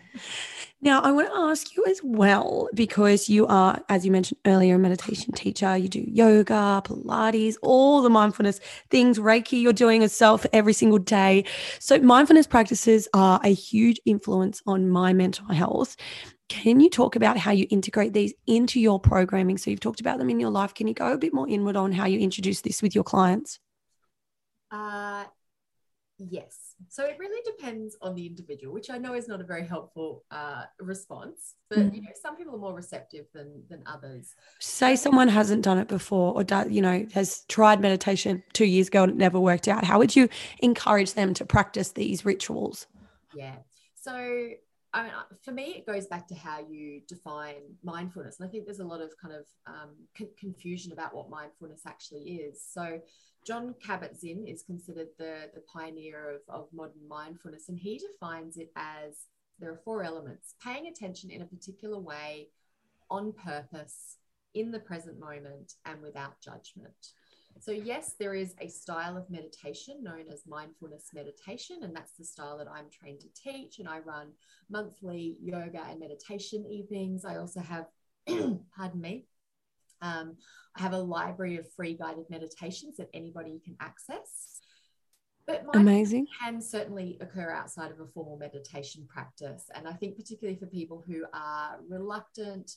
Now, 0.83 0.99
I 1.01 1.11
want 1.11 1.27
to 1.27 1.37
ask 1.37 1.75
you 1.75 1.85
as 1.85 2.01
well, 2.03 2.67
because 2.73 3.29
you 3.29 3.45
are, 3.45 3.83
as 3.87 4.03
you 4.03 4.11
mentioned 4.11 4.39
earlier, 4.47 4.75
a 4.75 4.79
meditation 4.79 5.31
teacher. 5.31 5.77
You 5.77 5.87
do 5.87 6.03
yoga, 6.07 6.81
Pilates, 6.83 7.55
all 7.61 8.01
the 8.01 8.09
mindfulness 8.09 8.59
things, 8.89 9.19
Reiki, 9.19 9.61
you're 9.61 9.73
doing 9.73 10.01
yourself 10.01 10.43
every 10.51 10.73
single 10.73 10.97
day. 10.97 11.45
So, 11.77 11.99
mindfulness 11.99 12.47
practices 12.47 13.07
are 13.13 13.39
a 13.43 13.53
huge 13.53 14.01
influence 14.05 14.63
on 14.65 14.89
my 14.89 15.13
mental 15.13 15.45
health. 15.53 15.95
Can 16.49 16.79
you 16.79 16.89
talk 16.89 17.15
about 17.15 17.37
how 17.37 17.51
you 17.51 17.67
integrate 17.69 18.13
these 18.13 18.33
into 18.47 18.79
your 18.79 18.99
programming? 18.99 19.59
So, 19.59 19.69
you've 19.69 19.81
talked 19.81 20.01
about 20.01 20.17
them 20.17 20.31
in 20.31 20.39
your 20.39 20.49
life. 20.49 20.73
Can 20.73 20.87
you 20.87 20.95
go 20.95 21.13
a 21.13 21.17
bit 21.17 21.31
more 21.31 21.47
inward 21.47 21.75
on 21.75 21.91
how 21.91 22.07
you 22.07 22.19
introduce 22.19 22.61
this 22.61 22.81
with 22.81 22.95
your 22.95 23.03
clients? 23.03 23.59
Uh, 24.71 25.25
yes. 26.17 26.60
So 26.89 27.05
it 27.05 27.17
really 27.19 27.41
depends 27.45 27.97
on 28.01 28.15
the 28.15 28.25
individual, 28.25 28.73
which 28.73 28.89
I 28.89 28.97
know 28.97 29.13
is 29.13 29.27
not 29.27 29.41
a 29.41 29.43
very 29.43 29.65
helpful 29.65 30.23
uh, 30.31 30.63
response. 30.79 31.55
But 31.69 31.79
mm. 31.79 31.95
you 31.95 32.01
know, 32.01 32.09
some 32.21 32.35
people 32.35 32.55
are 32.55 32.59
more 32.59 32.73
receptive 32.73 33.25
than 33.33 33.63
than 33.69 33.83
others. 33.85 34.35
Say 34.59 34.95
someone 34.95 35.27
hasn't 35.27 35.63
done 35.63 35.77
it 35.77 35.87
before, 35.87 36.33
or 36.33 36.43
do, 36.43 36.65
you 36.69 36.81
know 36.81 37.05
has 37.13 37.45
tried 37.47 37.81
meditation 37.81 38.43
two 38.53 38.65
years 38.65 38.87
ago 38.87 39.03
and 39.03 39.11
it 39.11 39.17
never 39.17 39.39
worked 39.39 39.67
out. 39.67 39.83
How 39.83 39.99
would 39.99 40.15
you 40.15 40.29
encourage 40.59 41.13
them 41.13 41.33
to 41.35 41.45
practice 41.45 41.91
these 41.91 42.25
rituals? 42.25 42.87
Yeah. 43.33 43.55
So 43.95 44.51
I 44.93 45.03
mean, 45.03 45.11
for 45.41 45.51
me, 45.51 45.75
it 45.77 45.85
goes 45.85 46.07
back 46.07 46.27
to 46.27 46.35
how 46.35 46.59
you 46.69 47.01
define 47.07 47.61
mindfulness. 47.83 48.39
And 48.39 48.47
I 48.47 48.51
think 48.51 48.65
there's 48.65 48.79
a 48.79 48.85
lot 48.85 48.99
of 49.01 49.11
kind 49.21 49.33
of 49.33 49.45
um, 49.65 49.91
confusion 50.37 50.91
about 50.91 51.15
what 51.15 51.29
mindfulness 51.29 51.81
actually 51.87 52.23
is. 52.23 52.61
So, 52.61 52.99
Jon 53.45 53.73
Kabat-Zinn 53.85 54.45
is 54.47 54.63
considered 54.63 55.07
the, 55.17 55.49
the 55.53 55.61
pioneer 55.61 56.39
of, 56.47 56.63
of 56.63 56.67
modern 56.73 57.07
mindfulness, 57.07 57.69
and 57.69 57.77
he 57.77 57.97
defines 57.99 58.57
it 58.57 58.71
as 58.75 59.27
there 59.59 59.71
are 59.71 59.81
four 59.83 60.03
elements 60.03 60.55
paying 60.63 60.87
attention 60.87 61.29
in 61.31 61.41
a 61.41 61.45
particular 61.45 61.99
way, 61.99 62.49
on 63.09 63.33
purpose, 63.33 64.17
in 64.53 64.71
the 64.71 64.79
present 64.79 65.19
moment, 65.19 65.73
and 65.85 66.01
without 66.01 66.39
judgment. 66.41 67.13
So, 67.59 67.71
yes, 67.71 68.15
there 68.17 68.33
is 68.33 68.55
a 68.59 68.69
style 68.69 69.17
of 69.17 69.29
meditation 69.29 70.01
known 70.01 70.25
as 70.31 70.47
mindfulness 70.47 71.09
meditation, 71.13 71.79
and 71.83 71.95
that's 71.95 72.13
the 72.13 72.23
style 72.23 72.57
that 72.57 72.67
I'm 72.67 72.89
trained 72.89 73.21
to 73.21 73.27
teach. 73.35 73.79
And 73.79 73.87
I 73.87 73.99
run 73.99 74.31
monthly 74.69 75.37
yoga 75.41 75.83
and 75.89 75.99
meditation 75.99 76.65
evenings. 76.65 77.25
I 77.25 77.37
also 77.37 77.59
have, 77.59 77.87
pardon 78.75 79.01
me, 79.01 79.25
um, 80.01 80.35
I 80.75 80.81
have 80.81 80.93
a 80.93 80.99
library 80.99 81.57
of 81.57 81.71
free 81.73 81.93
guided 81.95 82.29
meditations 82.29 82.97
that 82.97 83.09
anybody 83.13 83.61
can 83.63 83.75
access. 83.79 84.59
But 85.47 85.65
amazing 85.73 86.27
can 86.43 86.61
certainly 86.61 87.17
occur 87.19 87.51
outside 87.51 87.91
of 87.91 87.99
a 87.99 88.05
formal 88.05 88.37
meditation 88.37 89.07
practice. 89.07 89.69
And 89.73 89.87
I 89.87 89.93
think, 89.93 90.15
particularly 90.15 90.57
for 90.57 90.67
people 90.67 91.03
who 91.05 91.25
are 91.33 91.79
reluctant, 91.89 92.75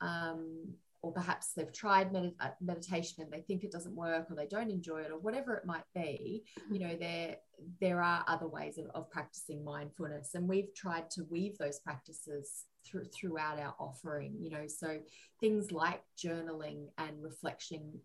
um, 0.00 0.72
or 1.02 1.12
perhaps 1.12 1.52
they've 1.52 1.72
tried 1.72 2.12
med- 2.12 2.34
uh, 2.40 2.50
meditation 2.60 3.22
and 3.22 3.32
they 3.32 3.40
think 3.42 3.64
it 3.64 3.72
doesn't 3.72 3.94
work, 3.94 4.30
or 4.30 4.36
they 4.36 4.46
don't 4.46 4.70
enjoy 4.70 5.00
it, 5.00 5.10
or 5.10 5.18
whatever 5.18 5.54
it 5.56 5.66
might 5.66 5.84
be, 5.94 6.44
you 6.70 6.78
know, 6.78 6.96
there 6.96 7.36
there 7.80 8.02
are 8.02 8.24
other 8.28 8.46
ways 8.46 8.78
of, 8.78 8.86
of 8.94 9.10
practicing 9.10 9.64
mindfulness, 9.64 10.34
and 10.34 10.48
we've 10.48 10.72
tried 10.74 11.10
to 11.10 11.24
weave 11.24 11.58
those 11.58 11.80
practices 11.80 12.66
through, 12.86 13.06
throughout 13.06 13.58
our 13.58 13.74
offering. 13.78 14.36
You 14.38 14.50
know, 14.50 14.66
so 14.66 14.98
things 15.40 15.72
like 15.72 16.02
journaling 16.16 16.86
and 16.98 17.22
reflection 17.22 18.00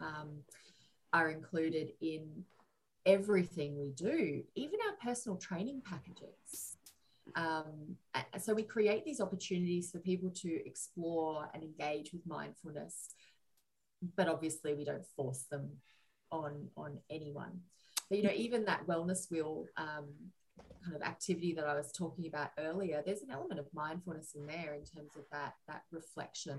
um, 0.00 0.42
are 1.12 1.30
included 1.30 1.92
in 2.00 2.44
everything 3.06 3.78
we 3.78 3.90
do, 3.90 4.42
even 4.54 4.78
our 4.88 4.96
personal 5.02 5.38
training 5.38 5.82
packages. 5.84 6.76
Um, 7.34 7.96
so 8.38 8.54
we 8.54 8.62
create 8.62 9.04
these 9.04 9.20
opportunities 9.20 9.90
for 9.90 9.98
people 9.98 10.30
to 10.30 10.66
explore 10.66 11.48
and 11.54 11.62
engage 11.62 12.12
with 12.12 12.26
mindfulness, 12.26 13.10
but 14.16 14.28
obviously 14.28 14.74
we 14.74 14.84
don't 14.84 15.06
force 15.16 15.44
them 15.50 15.70
on 16.32 16.68
on 16.76 16.98
anyone. 17.08 17.60
But 18.08 18.18
you 18.18 18.24
know, 18.24 18.34
even 18.34 18.64
that 18.64 18.86
wellness 18.86 19.30
wheel 19.30 19.66
um, 19.76 20.08
kind 20.84 20.96
of 20.96 21.02
activity 21.02 21.52
that 21.54 21.66
I 21.66 21.74
was 21.74 21.92
talking 21.92 22.26
about 22.26 22.50
earlier, 22.58 23.02
there's 23.04 23.22
an 23.22 23.30
element 23.30 23.60
of 23.60 23.66
mindfulness 23.72 24.34
in 24.34 24.46
there 24.46 24.74
in 24.74 24.84
terms 24.84 25.10
of 25.16 25.24
that 25.32 25.54
that 25.68 25.82
reflection, 25.90 26.58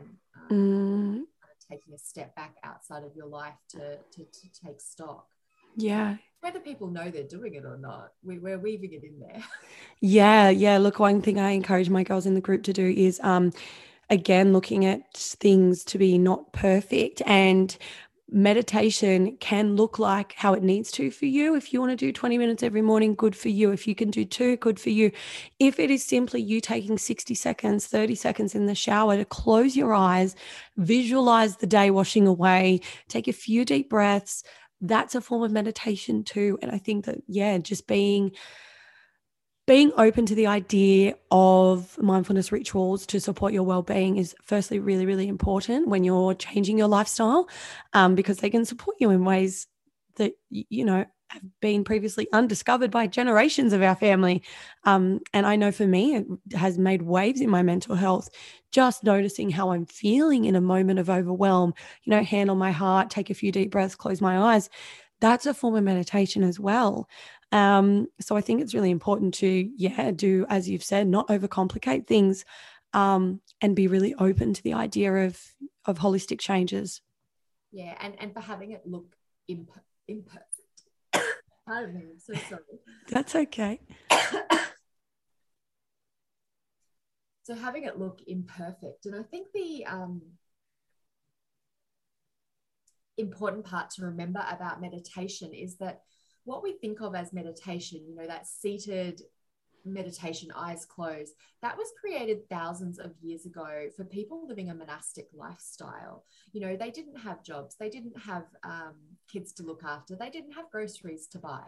um, 0.50 0.58
mm. 0.58 1.14
kind 1.14 1.26
of 1.52 1.68
taking 1.70 1.94
a 1.94 1.98
step 1.98 2.36
back 2.36 2.56
outside 2.64 3.04
of 3.04 3.16
your 3.16 3.28
life 3.28 3.58
to, 3.70 3.98
to, 3.98 4.24
to 4.24 4.66
take 4.66 4.80
stock. 4.82 5.28
Yeah. 5.76 6.18
Whether 6.42 6.60
people 6.60 6.88
know 6.88 7.10
they're 7.10 7.24
doing 7.24 7.54
it 7.54 7.66
or 7.66 7.78
not, 7.78 8.12
we, 8.24 8.40
we're 8.40 8.60
weaving 8.60 8.94
it 8.94 9.04
in 9.04 9.20
there. 9.20 9.44
Yeah, 10.00 10.50
yeah. 10.50 10.78
Look, 10.80 11.00
one 11.00 11.22
thing 11.22 11.40
I 11.40 11.52
encourage 11.52 11.90
my 11.90 12.04
girls 12.04 12.26
in 12.26 12.34
the 12.34 12.42
group 12.42 12.64
to 12.64 12.74
do 12.74 12.86
is 12.86 13.20
um 13.24 13.54
again 14.10 14.52
looking 14.52 14.86
at 14.86 15.16
things 15.16 15.84
to 15.86 15.98
be 15.98 16.18
not 16.18 16.52
perfect 16.52 17.22
and 17.26 17.78
meditation 18.32 19.36
can 19.38 19.76
look 19.76 20.00
like 20.00 20.34
how 20.34 20.54
it 20.54 20.64
needs 20.64 20.90
to 20.92 21.12
for 21.12 21.26
you. 21.26 21.54
If 21.56 21.74
you 21.74 21.82
want 21.82 21.92
to 21.92 21.98
do 21.98 22.14
20 22.14 22.38
minutes 22.38 22.64
every 22.64 22.82
morning, 22.82 23.14
good 23.14 23.36
for 23.36 23.50
you. 23.50 23.72
If 23.72 23.86
you 23.86 23.94
can 23.94 24.10
do 24.10 24.24
two, 24.24 24.56
good 24.58 24.80
for 24.80 24.90
you. 24.90 25.12
If 25.60 25.80
it 25.80 25.92
is 25.92 26.04
simply 26.04 26.42
you 26.42 26.62
taking 26.62 26.98
60 26.98 27.36
seconds, 27.36 27.88
30 27.88 28.16
seconds 28.16 28.56
in 28.56 28.68
the 28.68 28.76
shower 28.76 29.18
to 29.18 29.26
close 29.26 29.76
your 29.76 29.94
eyes, 29.94 30.36
visualize 30.78 31.58
the 31.58 31.68
day 31.68 31.92
washing 31.92 32.26
away, 32.26 32.80
take 33.10 33.28
a 33.28 33.34
few 33.34 33.66
deep 33.66 33.90
breaths, 33.90 34.44
that's 34.80 35.14
a 35.14 35.22
form 35.22 35.44
of 35.44 35.52
meditation 35.52 36.24
too. 36.24 36.58
And 36.62 36.72
I 36.72 36.78
think 36.78 37.06
that, 37.06 37.20
yeah, 37.28 37.58
just 37.58 37.86
being 37.86 38.32
being 39.68 39.92
open 39.98 40.26
to 40.26 40.36
the 40.36 40.48
idea 40.48 41.16
of 41.30 41.98
mindfulness 42.00 42.52
rituals 42.52 43.06
to 43.08 43.20
support 43.20 43.54
your 43.54 43.64
well-being 43.64 44.18
is 44.18 44.36
firstly 44.44 44.80
really 44.80 45.06
really 45.06 45.28
important 45.28 45.88
when 45.88 46.04
you're 46.04 46.34
changing 46.34 46.78
your 46.78 46.88
lifestyle 46.88 47.48
um, 47.94 48.16
because 48.16 48.38
they 48.38 48.50
can 48.50 48.66
support 48.66 48.98
you 49.00 49.10
in 49.12 49.24
ways 49.24 49.68
that 50.16 50.34
you 50.50 50.86
know 50.86 51.06
have 51.30 51.44
been 51.62 51.86
previously 51.86 52.28
undiscovered 52.34 52.92
by 52.92 53.08
generations 53.08 53.72
of 53.72 53.82
our 53.82 53.96
family. 53.96 54.44
Um, 54.84 55.22
and 55.34 55.46
i 55.46 55.56
know 55.56 55.72
for 55.72 55.88
me 55.88 56.16
it 56.16 56.26
has 56.56 56.78
made 56.78 57.04
waves 57.04 57.40
in 57.40 57.50
my 57.50 57.64
mental 57.64 57.96
health 57.96 58.30
just 58.72 59.04
noticing 59.04 59.50
how 59.50 59.72
i'm 59.72 59.86
feeling 59.86 60.46
in 60.46 60.56
a 60.56 60.62
moment 60.62 61.00
of 61.00 61.10
overwhelm 61.10 61.74
you 62.04 62.12
know 62.12 62.24
hand 62.24 62.50
on 62.50 62.58
my 62.58 62.72
heart 62.72 63.10
take 63.10 63.30
a 63.30 63.34
few 63.36 63.52
deep 63.52 63.72
breaths 63.72 63.96
close 63.96 64.22
my 64.22 64.38
eyes. 64.54 64.70
That's 65.20 65.46
a 65.46 65.54
form 65.54 65.76
of 65.76 65.84
meditation 65.84 66.44
as 66.44 66.60
well 66.60 67.08
um, 67.52 68.08
so 68.20 68.36
I 68.38 68.42
think 68.42 68.62
it's 68.62 68.74
really 68.74 68.92
important 68.92 69.34
to, 69.36 69.48
yeah, 69.76 70.12
do 70.12 70.46
as 70.50 70.70
you've 70.70 70.84
said, 70.84 71.08
not 71.08 71.28
overcomplicate 71.28 72.08
things, 72.08 72.46
um, 72.94 73.42
and 73.62 73.76
be 73.76 73.88
really 73.88 74.14
open 74.16 74.54
to 74.54 74.64
the 74.64 74.74
idea 74.74 75.14
of 75.26 75.40
of 75.86 76.00
holistic 76.00 76.40
changes. 76.40 77.02
Yeah, 77.72 77.98
and 78.00 78.16
and 78.20 78.34
for 78.34 78.42
having 78.42 78.72
it 78.72 78.82
look 78.86 79.16
imp- 79.48 79.80
imperfect. 80.08 80.46
Pardon 81.68 81.94
me, 81.96 82.02
I'm 82.12 82.20
so 82.20 82.34
sorry. 82.50 82.62
That's 83.10 83.36
okay. 83.36 83.80
so 87.44 87.56
having 87.56 87.84
it 87.84 88.00
look 88.00 88.22
imperfect, 88.28 89.06
and 89.06 89.16
I 89.16 89.24
think 89.24 89.48
the 89.54 89.86
um, 89.86 90.22
important 93.18 93.66
part 93.66 93.90
to 93.92 94.06
remember 94.06 94.46
about 94.50 94.82
meditation 94.82 95.54
is 95.54 95.78
that 95.78 96.02
what 96.44 96.64
we 96.64 96.74
think 96.74 97.02
of 97.02 97.16
as 97.16 97.34
meditation, 97.34 98.02
you 98.08 98.16
know, 98.16 98.28
that 98.28 98.48
seated 98.48 99.22
meditation, 99.86 100.52
eyes 100.56 100.86
closed, 100.86 101.34
that 101.62 101.78
was 101.78 101.92
created 102.00 102.48
thousands 102.50 103.00
of 103.00 103.12
years 103.22 103.46
ago 103.46 103.88
for 103.96 104.04
people 104.04 104.48
living 104.48 104.70
a 104.70 104.76
monastic 104.76 105.28
lifestyle. 105.34 106.24
You 106.54 106.62
know, 106.62 106.76
they 106.76 106.92
didn't 106.92 107.18
have 107.18 107.44
jobs, 107.44 107.76
they 107.80 107.90
didn't 107.90 108.18
have 108.20 108.46
um, 108.64 108.96
kids 109.32 109.54
to 109.54 109.64
look 109.64 109.84
after, 109.84 110.16
they 110.16 110.30
didn't 110.30 110.54
have 110.54 110.70
groceries 110.72 111.28
to 111.28 111.40
buy. 111.40 111.64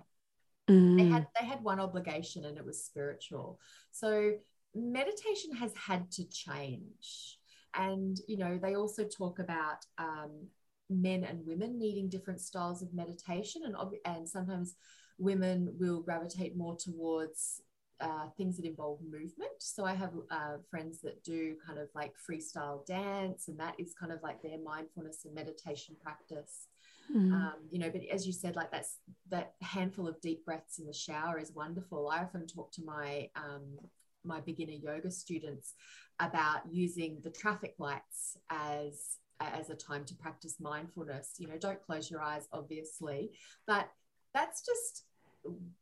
Mm. 0.69 0.97
They 0.97 1.05
had 1.05 1.27
they 1.39 1.45
had 1.45 1.61
one 1.61 1.79
obligation, 1.79 2.45
and 2.45 2.57
it 2.57 2.65
was 2.65 2.83
spiritual. 2.83 3.59
So 3.91 4.33
meditation 4.73 5.53
has 5.55 5.73
had 5.75 6.09
to 6.11 6.23
change, 6.29 7.37
and 7.75 8.17
you 8.27 8.37
know, 8.37 8.57
they 8.61 8.75
also 8.75 9.03
talk 9.03 9.39
about 9.39 9.85
um, 9.97 10.47
men 10.89 11.23
and 11.23 11.45
women 11.45 11.79
needing 11.79 12.09
different 12.09 12.41
styles 12.41 12.81
of 12.81 12.93
meditation 12.93 13.63
and 13.65 13.75
and 14.05 14.27
sometimes 14.27 14.75
women 15.17 15.73
will 15.79 16.01
gravitate 16.01 16.57
more 16.57 16.75
towards 16.75 17.61
uh, 18.01 18.27
things 18.37 18.57
that 18.57 18.65
involve 18.65 18.99
movement. 19.01 19.51
So 19.59 19.85
I 19.85 19.93
have 19.93 20.11
uh, 20.29 20.57
friends 20.69 20.99
that 21.01 21.23
do 21.23 21.55
kind 21.65 21.79
of 21.79 21.87
like 21.95 22.13
freestyle 22.29 22.85
dance, 22.85 23.47
and 23.47 23.59
that 23.59 23.75
is 23.77 23.93
kind 23.93 24.11
of 24.11 24.21
like 24.21 24.41
their 24.41 24.57
mindfulness 24.63 25.25
and 25.25 25.33
meditation 25.33 25.95
practice. 26.01 26.67
Mm. 27.13 27.31
Um, 27.33 27.53
you 27.69 27.79
know, 27.79 27.89
but 27.89 28.01
as 28.11 28.25
you 28.25 28.33
said, 28.33 28.55
like 28.55 28.71
that's 28.71 28.97
that 29.29 29.53
handful 29.61 30.07
of 30.07 30.19
deep 30.21 30.45
breaths 30.45 30.79
in 30.79 30.85
the 30.85 30.93
shower 30.93 31.39
is 31.39 31.53
wonderful. 31.53 32.09
I 32.09 32.19
often 32.19 32.47
talk 32.47 32.71
to 32.73 32.83
my 32.83 33.29
um, 33.35 33.77
my 34.25 34.39
beginner 34.41 34.73
yoga 34.73 35.11
students 35.11 35.73
about 36.19 36.61
using 36.71 37.19
the 37.23 37.29
traffic 37.29 37.75
lights 37.77 38.37
as 38.49 39.17
as 39.53 39.69
a 39.69 39.75
time 39.75 40.05
to 40.05 40.15
practice 40.15 40.55
mindfulness. 40.59 41.35
You 41.37 41.47
know, 41.47 41.57
don't 41.57 41.81
close 41.81 42.09
your 42.09 42.21
eyes, 42.21 42.47
obviously, 42.51 43.31
but 43.67 43.89
that's 44.33 44.65
just 44.65 45.03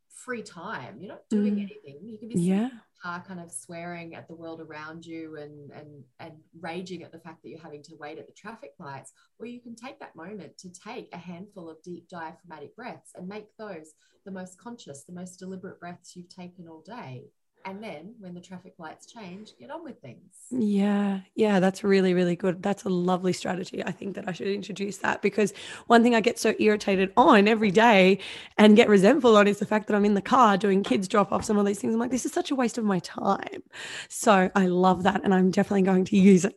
free 0.10 0.44
time. 0.44 0.98
You're 1.00 1.14
not 1.14 1.30
doing 1.30 1.56
mm. 1.56 1.64
anything. 1.64 2.00
You 2.04 2.18
can 2.18 2.30
be 2.30 2.40
yeah. 2.40 2.70
car 3.02 3.24
kind 3.28 3.40
of 3.40 3.52
swearing 3.52 4.16
at 4.16 4.28
the 4.28 4.36
world 4.36 4.62
around 4.62 5.06
you 5.06 5.38
and 5.38 5.72
and 5.72 6.04
and 6.20 6.34
raging 6.60 7.04
at 7.04 7.12
the 7.12 7.20
fact 7.20 7.42
that 7.42 7.50
you're 7.50 7.62
having 7.62 7.84
to 7.84 7.96
wait 8.00 8.20
at 8.20 8.28
the 8.28 8.34
traffic 8.34 8.74
lights. 8.80 9.14
Or 9.40 9.46
you 9.46 9.62
can 9.62 9.76
take 9.76 10.00
that 10.00 10.16
moment 10.16 10.58
to 10.60 10.70
take 10.70 11.10
a 11.14 11.18
handful 11.18 11.70
of 11.70 11.82
deep 11.82 12.08
diaphragmatic 12.10 12.76
breaths 12.76 13.12
and 13.16 13.28
make 13.28 13.48
those 13.58 13.94
the 14.26 14.32
most 14.32 14.60
conscious, 14.60 15.04
the 15.04 15.14
most 15.14 15.38
deliberate 15.38 15.80
breaths 15.80 16.16
you've 16.16 16.30
taken 16.30 16.68
all 16.68 16.82
day 16.82 17.26
and 17.66 17.84
then 17.84 18.14
when 18.20 18.34
the 18.34 18.42
traffic 18.42 18.74
lights 18.78 19.06
change 19.06 19.54
get 19.60 19.70
on 19.70 19.84
with 19.84 20.00
things. 20.02 20.34
Yeah. 20.50 21.22
Yeah 21.36 21.60
that's 21.60 21.84
really 21.84 22.14
really 22.14 22.36
good. 22.36 22.62
That's 22.62 22.84
a 22.84 22.90
lovely 22.90 23.34
strategy. 23.34 23.84
I 23.84 23.92
think 23.92 24.16
that 24.16 24.28
i 24.28 24.32
should 24.32 24.48
introduce 24.48 24.98
that 24.98 25.22
because 25.22 25.54
one 25.88 26.04
thing 26.04 26.16
i 26.16 26.22
get 26.22 26.40
so 26.40 26.54
irritated 26.60 27.12
on 27.18 27.48
every 27.48 27.72
day 27.72 28.20
and 28.58 28.76
get 28.76 28.90
resentful 28.90 29.36
on 29.38 29.48
is 29.48 29.60
the 29.60 29.66
fact 29.66 29.88
that 29.88 29.96
i'm 29.96 30.06
in 30.06 30.14
the 30.14 30.22
car 30.22 30.58
doing 30.58 30.84
kids 30.84 31.08
drop 31.08 31.32
offs 31.32 31.50
and 31.50 31.58
all 31.58 31.66
these 31.66 31.80
things. 31.80 31.94
I'm 31.94 32.00
like 32.00 32.12
this 32.12 32.26
is 32.26 32.34
such 32.34 32.52
a 32.52 32.56
waste 32.56 32.78
of 32.78 32.84
my 32.84 33.00
time. 33.00 33.64
So 34.10 34.50
i 34.56 34.66
love 34.68 35.04
that 35.04 35.22
and 35.24 35.34
i'm 35.34 35.52
definitely 35.52 35.84
going 35.84 36.06
to 36.06 36.18
use 36.18 36.46
it 36.46 36.56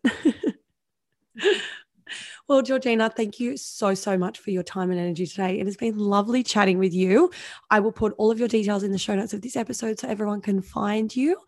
Well, 2.47 2.61
Georgina, 2.61 3.09
thank 3.09 3.41
you 3.41 3.57
so, 3.57 3.95
so 3.95 4.19
much 4.19 4.39
for 4.39 4.51
your 4.51 4.63
time 4.63 4.91
and 4.91 5.01
energy 5.01 5.27
today. 5.27 5.59
It 5.61 5.67
has 5.67 5.79
been 5.79 5.97
lovely 5.99 6.43
chatting 6.43 6.79
with 6.79 6.93
you. 6.93 7.31
I 7.71 7.81
will 7.81 7.93
put 7.93 8.13
all 8.19 8.31
of 8.31 8.39
your 8.39 8.49
details 8.49 8.83
in 8.83 8.93
the 8.93 8.99
show 8.99 9.15
notes 9.15 9.33
of 9.33 9.41
this 9.41 9.57
episode 9.57 9.99
so 9.99 10.09
everyone 10.09 10.43
can 10.43 10.61
find 10.61 11.15
you. 11.15 11.39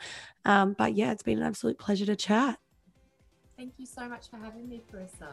Um, 0.47 0.75
but 0.79 0.95
yeah, 0.95 1.13
it's 1.13 1.23
been 1.23 1.39
an 1.39 1.45
absolute 1.45 1.79
pleasure 1.79 2.07
to 2.07 2.17
chat. 2.17 2.59
Thank 3.59 3.75
you 3.77 3.85
so 3.85 4.09
much 4.09 4.31
for 4.31 4.39
having 4.39 4.69
me, 4.69 4.83
Carissa. 4.91 5.29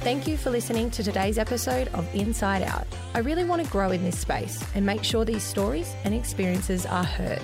Thank 0.00 0.26
you 0.26 0.36
for 0.36 0.50
listening 0.50 0.90
to 0.92 1.02
today's 1.02 1.38
episode 1.38 1.88
of 1.88 2.14
Inside 2.14 2.62
Out. 2.62 2.86
I 3.14 3.18
really 3.18 3.44
want 3.44 3.64
to 3.64 3.70
grow 3.70 3.90
in 3.90 4.04
this 4.04 4.18
space 4.18 4.62
and 4.74 4.84
make 4.86 5.04
sure 5.04 5.24
these 5.24 5.42
stories 5.42 5.94
and 6.04 6.14
experiences 6.14 6.86
are 6.86 7.04
heard. 7.04 7.42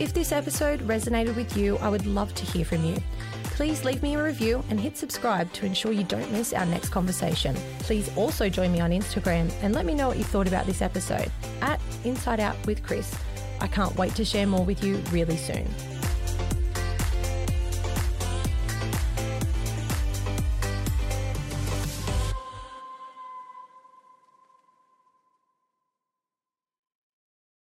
If 0.00 0.12
this 0.12 0.32
episode 0.32 0.80
resonated 0.80 1.36
with 1.36 1.56
you, 1.56 1.76
I 1.78 1.88
would 1.88 2.04
love 2.04 2.34
to 2.34 2.44
hear 2.44 2.64
from 2.64 2.84
you. 2.84 2.96
Please 3.44 3.84
leave 3.84 4.02
me 4.02 4.16
a 4.16 4.22
review 4.22 4.64
and 4.68 4.80
hit 4.80 4.96
subscribe 4.96 5.52
to 5.52 5.66
ensure 5.66 5.92
you 5.92 6.02
don't 6.02 6.32
miss 6.32 6.52
our 6.52 6.66
next 6.66 6.88
conversation. 6.88 7.54
Please 7.78 8.10
also 8.16 8.48
join 8.48 8.72
me 8.72 8.80
on 8.80 8.90
Instagram 8.90 9.52
and 9.62 9.72
let 9.72 9.86
me 9.86 9.94
know 9.94 10.08
what 10.08 10.18
you 10.18 10.24
thought 10.24 10.48
about 10.48 10.66
this 10.66 10.82
episode 10.82 11.30
at 11.60 11.80
Inside 12.02 12.40
Out 12.40 12.56
with 12.66 12.82
Chris. 12.82 13.14
I 13.60 13.68
can't 13.68 13.96
wait 13.96 14.16
to 14.16 14.24
share 14.24 14.48
more 14.48 14.64
with 14.64 14.82
you 14.82 14.96
really 15.12 15.36
soon. 15.36 15.68